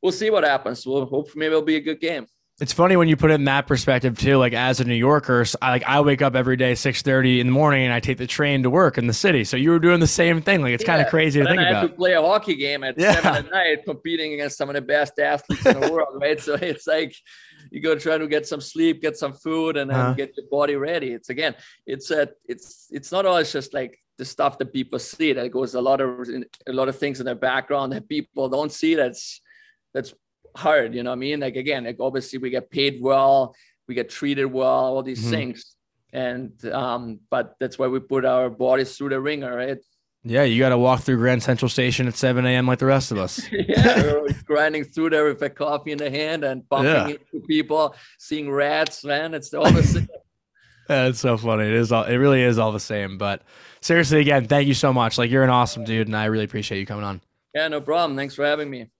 we'll 0.00 0.12
see 0.12 0.30
what 0.30 0.44
happens. 0.44 0.86
We'll 0.86 1.06
hopefully 1.06 1.40
maybe 1.40 1.48
it'll 1.52 1.62
be 1.62 1.76
a 1.76 1.80
good 1.80 2.00
game. 2.00 2.26
It's 2.60 2.72
funny 2.72 2.96
when 2.96 3.08
you 3.08 3.16
put 3.16 3.32
it 3.32 3.34
in 3.34 3.44
that 3.46 3.66
perspective 3.66 4.16
too. 4.16 4.36
Like 4.36 4.52
as 4.52 4.78
a 4.78 4.84
New 4.84 4.94
Yorker, 4.94 5.44
I, 5.60 5.70
like 5.70 5.82
I 5.84 6.00
wake 6.02 6.22
up 6.22 6.36
every 6.36 6.56
day 6.56 6.76
six 6.76 7.02
thirty 7.02 7.40
in 7.40 7.48
the 7.48 7.52
morning 7.52 7.82
and 7.82 7.92
I 7.92 7.98
take 7.98 8.18
the 8.18 8.26
train 8.26 8.62
to 8.62 8.70
work 8.70 8.98
in 8.98 9.08
the 9.08 9.12
city. 9.12 9.42
So 9.42 9.56
you 9.56 9.70
were 9.70 9.80
doing 9.80 9.98
the 9.98 10.06
same 10.06 10.40
thing. 10.40 10.62
Like 10.62 10.72
it's 10.72 10.84
kind 10.84 11.00
of 11.00 11.06
Yeah. 11.06 11.10
crazy 11.10 11.40
to 11.40 11.46
think 11.48 11.58
I 11.60 11.70
about. 11.70 11.82
to 11.82 11.88
play 11.88 12.12
a 12.12 12.20
hockey 12.22 12.54
game 12.54 12.84
at 12.84 12.96
Yeah. 12.96 13.14
seven 13.14 13.46
at 13.46 13.50
night, 13.50 13.78
competing 13.84 14.34
against 14.34 14.56
some 14.58 14.68
of 14.68 14.74
the 14.76 14.82
best 14.82 15.18
athletes 15.18 15.66
in 15.66 15.80
the 15.80 15.90
world, 15.92 16.20
right? 16.20 16.38
So 16.38 16.54
it's 16.54 16.86
like 16.86 17.16
you 17.72 17.80
go 17.80 17.94
try 17.96 18.18
to 18.18 18.28
get 18.28 18.46
some 18.46 18.60
sleep, 18.60 19.00
get 19.00 19.16
some 19.16 19.32
food, 19.32 19.76
and 19.78 19.90
then 19.90 19.96
Uh-huh. 19.98 20.14
get 20.14 20.36
your 20.36 20.46
body 20.58 20.76
ready. 20.76 21.10
It's 21.16 21.30
again, 21.30 21.54
it's 21.86 22.10
a, 22.10 22.28
it's 22.52 22.66
it's 22.96 23.10
not 23.10 23.24
always 23.24 23.50
just 23.58 23.72
like 23.72 23.98
the 24.18 24.24
stuff 24.34 24.58
that 24.58 24.72
people 24.78 24.98
see. 24.98 25.32
That 25.32 25.50
goes 25.50 25.74
a 25.74 25.80
lot 25.80 26.00
of 26.02 26.28
a 26.66 26.72
lot 26.72 26.88
of 26.90 26.96
things 26.98 27.18
in 27.20 27.26
the 27.26 27.34
background 27.34 27.92
that 27.92 28.08
people 28.08 28.48
don't 28.56 28.70
see. 28.80 28.94
That's 28.94 29.40
that's 29.94 30.12
hard. 30.54 30.94
You 30.94 31.02
know 31.02 31.10
what 31.10 31.24
I 31.24 31.26
mean? 31.26 31.40
Like 31.40 31.56
again, 31.56 31.84
like 31.84 31.96
obviously 31.98 32.38
we 32.38 32.50
get 32.50 32.70
paid 32.70 33.00
well, 33.00 33.54
we 33.88 33.94
get 33.94 34.10
treated 34.10 34.46
well, 34.52 34.68
all 34.94 35.02
these 35.02 35.24
Mhm. 35.24 35.30
things. 35.30 35.58
And 36.12 36.52
um, 36.66 37.20
but 37.30 37.56
that's 37.58 37.78
why 37.78 37.88
we 37.88 38.00
put 38.00 38.24
our 38.26 38.50
bodies 38.50 38.94
through 38.96 39.10
the 39.14 39.20
ringer, 39.20 39.56
right? 39.56 39.82
Yeah, 40.24 40.44
you 40.44 40.58
got 40.60 40.68
to 40.68 40.78
walk 40.78 41.00
through 41.00 41.16
Grand 41.16 41.42
Central 41.42 41.68
Station 41.68 42.06
at 42.06 42.14
seven 42.16 42.46
a.m. 42.46 42.66
like 42.66 42.78
the 42.78 42.86
rest 42.86 43.10
of 43.10 43.18
us. 43.18 43.40
yeah, 43.52 44.20
grinding 44.44 44.84
through 44.84 45.10
there 45.10 45.24
with 45.24 45.42
a 45.42 45.50
coffee 45.50 45.90
in 45.92 45.98
the 45.98 46.10
hand 46.10 46.44
and 46.44 46.68
bumping 46.68 46.92
Yeah. 46.92 47.08
into 47.08 47.44
people, 47.46 47.94
seeing 48.18 48.50
rats, 48.50 49.04
man. 49.04 49.34
It's 49.34 49.52
all 49.52 49.70
the 49.70 49.82
same. 49.82 50.08
It's 50.88 51.20
so 51.20 51.38
funny. 51.38 51.64
It 51.64 51.72
is 51.72 51.90
all. 51.92 52.04
It 52.04 52.16
really 52.16 52.42
is 52.42 52.58
all 52.58 52.72
the 52.72 52.80
same. 52.80 53.16
But 53.16 53.42
seriously, 53.80 54.20
again, 54.20 54.46
thank 54.46 54.66
you 54.68 54.74
so 54.74 54.92
much. 54.92 55.16
Like 55.16 55.30
you're 55.30 55.44
an 55.44 55.48
awesome 55.48 55.84
dude, 55.84 56.06
and 56.08 56.16
I 56.16 56.26
really 56.26 56.44
appreciate 56.44 56.80
you 56.80 56.86
coming 56.86 57.04
on. 57.04 57.20
yeah, 57.54 57.68
no 57.68 57.80
problem. 57.80 58.16
Thanks 58.16 58.34
for 58.34 58.44
having 58.44 58.68
me. 58.68 58.90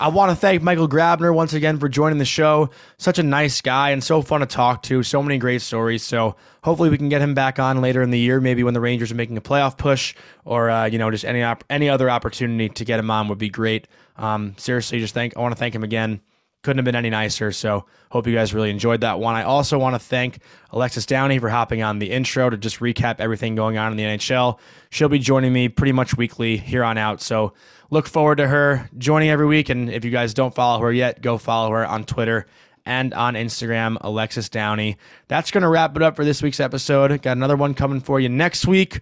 I 0.00 0.08
want 0.08 0.30
to 0.30 0.36
thank 0.36 0.60
Michael 0.60 0.88
Grabner 0.88 1.32
once 1.32 1.52
again 1.54 1.78
for 1.78 1.88
joining 1.88 2.18
the 2.18 2.24
show. 2.24 2.70
Such 2.98 3.20
a 3.20 3.22
nice 3.22 3.60
guy 3.60 3.90
and 3.90 4.02
so 4.02 4.22
fun 4.22 4.40
to 4.40 4.46
talk 4.46 4.82
to. 4.84 5.04
So 5.04 5.22
many 5.22 5.38
great 5.38 5.62
stories. 5.62 6.02
So 6.02 6.34
hopefully 6.64 6.90
we 6.90 6.98
can 6.98 7.08
get 7.08 7.22
him 7.22 7.32
back 7.32 7.60
on 7.60 7.80
later 7.80 8.02
in 8.02 8.10
the 8.10 8.18
year, 8.18 8.40
maybe 8.40 8.64
when 8.64 8.74
the 8.74 8.80
Rangers 8.80 9.12
are 9.12 9.14
making 9.14 9.36
a 9.36 9.40
playoff 9.40 9.78
push, 9.78 10.14
or 10.44 10.68
uh, 10.68 10.86
you 10.86 10.98
know 10.98 11.10
just 11.10 11.24
any 11.24 11.44
op- 11.44 11.64
any 11.70 11.88
other 11.88 12.10
opportunity 12.10 12.68
to 12.68 12.84
get 12.84 12.98
him 12.98 13.10
on 13.10 13.28
would 13.28 13.38
be 13.38 13.48
great. 13.48 13.86
Um, 14.16 14.54
seriously, 14.58 14.98
just 14.98 15.14
thank 15.14 15.36
I 15.36 15.40
want 15.40 15.54
to 15.54 15.58
thank 15.58 15.74
him 15.74 15.84
again. 15.84 16.20
Couldn't 16.64 16.78
have 16.78 16.84
been 16.84 16.96
any 16.96 17.10
nicer. 17.10 17.52
So 17.52 17.84
hope 18.10 18.26
you 18.26 18.34
guys 18.34 18.52
really 18.52 18.70
enjoyed 18.70 19.02
that 19.02 19.20
one. 19.20 19.34
I 19.34 19.44
also 19.44 19.78
want 19.78 19.94
to 19.94 19.98
thank 19.98 20.38
Alexis 20.70 21.06
Downey 21.06 21.38
for 21.38 21.50
hopping 21.50 21.82
on 21.82 21.98
the 21.98 22.10
intro 22.10 22.50
to 22.50 22.56
just 22.56 22.80
recap 22.80 23.20
everything 23.20 23.54
going 23.54 23.78
on 23.78 23.92
in 23.92 23.98
the 23.98 24.04
NHL. 24.04 24.58
She'll 24.90 25.08
be 25.08 25.18
joining 25.18 25.52
me 25.52 25.68
pretty 25.68 25.92
much 25.92 26.16
weekly 26.16 26.56
here 26.56 26.82
on 26.82 26.98
out. 26.98 27.20
So 27.20 27.52
look 27.90 28.08
forward 28.08 28.36
to 28.36 28.48
her 28.48 28.88
joining 28.98 29.28
every 29.28 29.46
week. 29.46 29.68
And 29.68 29.90
if 29.90 30.04
you 30.04 30.10
guys 30.10 30.34
don't 30.34 30.54
follow 30.54 30.80
her 30.80 30.92
yet, 30.92 31.20
go 31.20 31.38
follow 31.38 31.70
her 31.70 31.86
on 31.86 32.04
Twitter 32.04 32.46
and 32.86 33.14
on 33.14 33.34
Instagram, 33.34 33.98
Alexis 34.00 34.48
Downey. 34.48 34.96
That's 35.28 35.50
going 35.50 35.62
to 35.62 35.68
wrap 35.68 35.94
it 35.96 36.02
up 36.02 36.16
for 36.16 36.24
this 36.24 36.42
week's 36.42 36.60
episode. 36.60 37.22
Got 37.22 37.36
another 37.36 37.56
one 37.56 37.74
coming 37.74 38.00
for 38.00 38.20
you 38.20 38.28
next 38.28 38.66
week. 38.66 39.00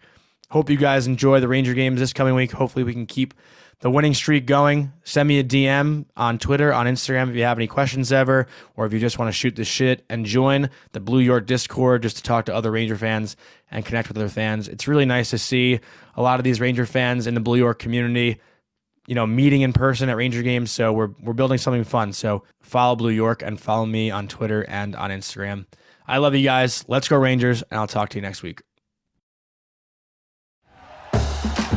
Hope 0.50 0.68
you 0.68 0.76
guys 0.76 1.06
enjoy 1.06 1.40
the 1.40 1.48
Ranger 1.48 1.74
games 1.74 1.98
this 1.98 2.12
coming 2.12 2.34
week. 2.34 2.52
Hopefully, 2.52 2.84
we 2.84 2.92
can 2.92 3.06
keep 3.06 3.32
the 3.82 3.90
winning 3.90 4.14
streak 4.14 4.46
going. 4.46 4.92
Send 5.02 5.28
me 5.28 5.40
a 5.40 5.44
DM 5.44 6.06
on 6.16 6.38
Twitter, 6.38 6.72
on 6.72 6.86
Instagram 6.86 7.28
if 7.28 7.36
you 7.36 7.42
have 7.42 7.58
any 7.58 7.66
questions 7.66 8.12
ever, 8.12 8.46
or 8.76 8.86
if 8.86 8.92
you 8.92 9.00
just 9.00 9.18
want 9.18 9.28
to 9.28 9.32
shoot 9.32 9.56
the 9.56 9.64
shit 9.64 10.04
and 10.08 10.24
join 10.24 10.70
the 10.92 11.00
Blue 11.00 11.18
York 11.18 11.46
Discord 11.46 12.02
just 12.02 12.16
to 12.16 12.22
talk 12.22 12.46
to 12.46 12.54
other 12.54 12.70
Ranger 12.70 12.96
fans 12.96 13.36
and 13.72 13.84
connect 13.84 14.06
with 14.06 14.16
other 14.16 14.28
fans. 14.28 14.68
It's 14.68 14.86
really 14.86 15.04
nice 15.04 15.30
to 15.30 15.38
see 15.38 15.80
a 16.16 16.22
lot 16.22 16.38
of 16.38 16.44
these 16.44 16.60
Ranger 16.60 16.86
fans 16.86 17.26
in 17.26 17.34
the 17.34 17.40
Blue 17.40 17.58
York 17.58 17.80
community, 17.80 18.40
you 19.08 19.16
know, 19.16 19.26
meeting 19.26 19.62
in 19.62 19.72
person 19.72 20.08
at 20.08 20.16
Ranger 20.16 20.42
games. 20.42 20.70
So 20.70 20.92
we're 20.92 21.10
we're 21.20 21.32
building 21.32 21.58
something 21.58 21.84
fun. 21.84 22.12
So 22.12 22.44
follow 22.60 22.94
Blue 22.94 23.10
York 23.10 23.42
and 23.42 23.60
follow 23.60 23.84
me 23.84 24.12
on 24.12 24.28
Twitter 24.28 24.64
and 24.68 24.94
on 24.94 25.10
Instagram. 25.10 25.66
I 26.06 26.18
love 26.18 26.36
you 26.36 26.44
guys. 26.44 26.84
Let's 26.86 27.08
go 27.08 27.16
Rangers, 27.16 27.62
and 27.62 27.80
I'll 27.80 27.88
talk 27.88 28.10
to 28.10 28.18
you 28.18 28.22
next 28.22 28.44
week. 28.44 28.62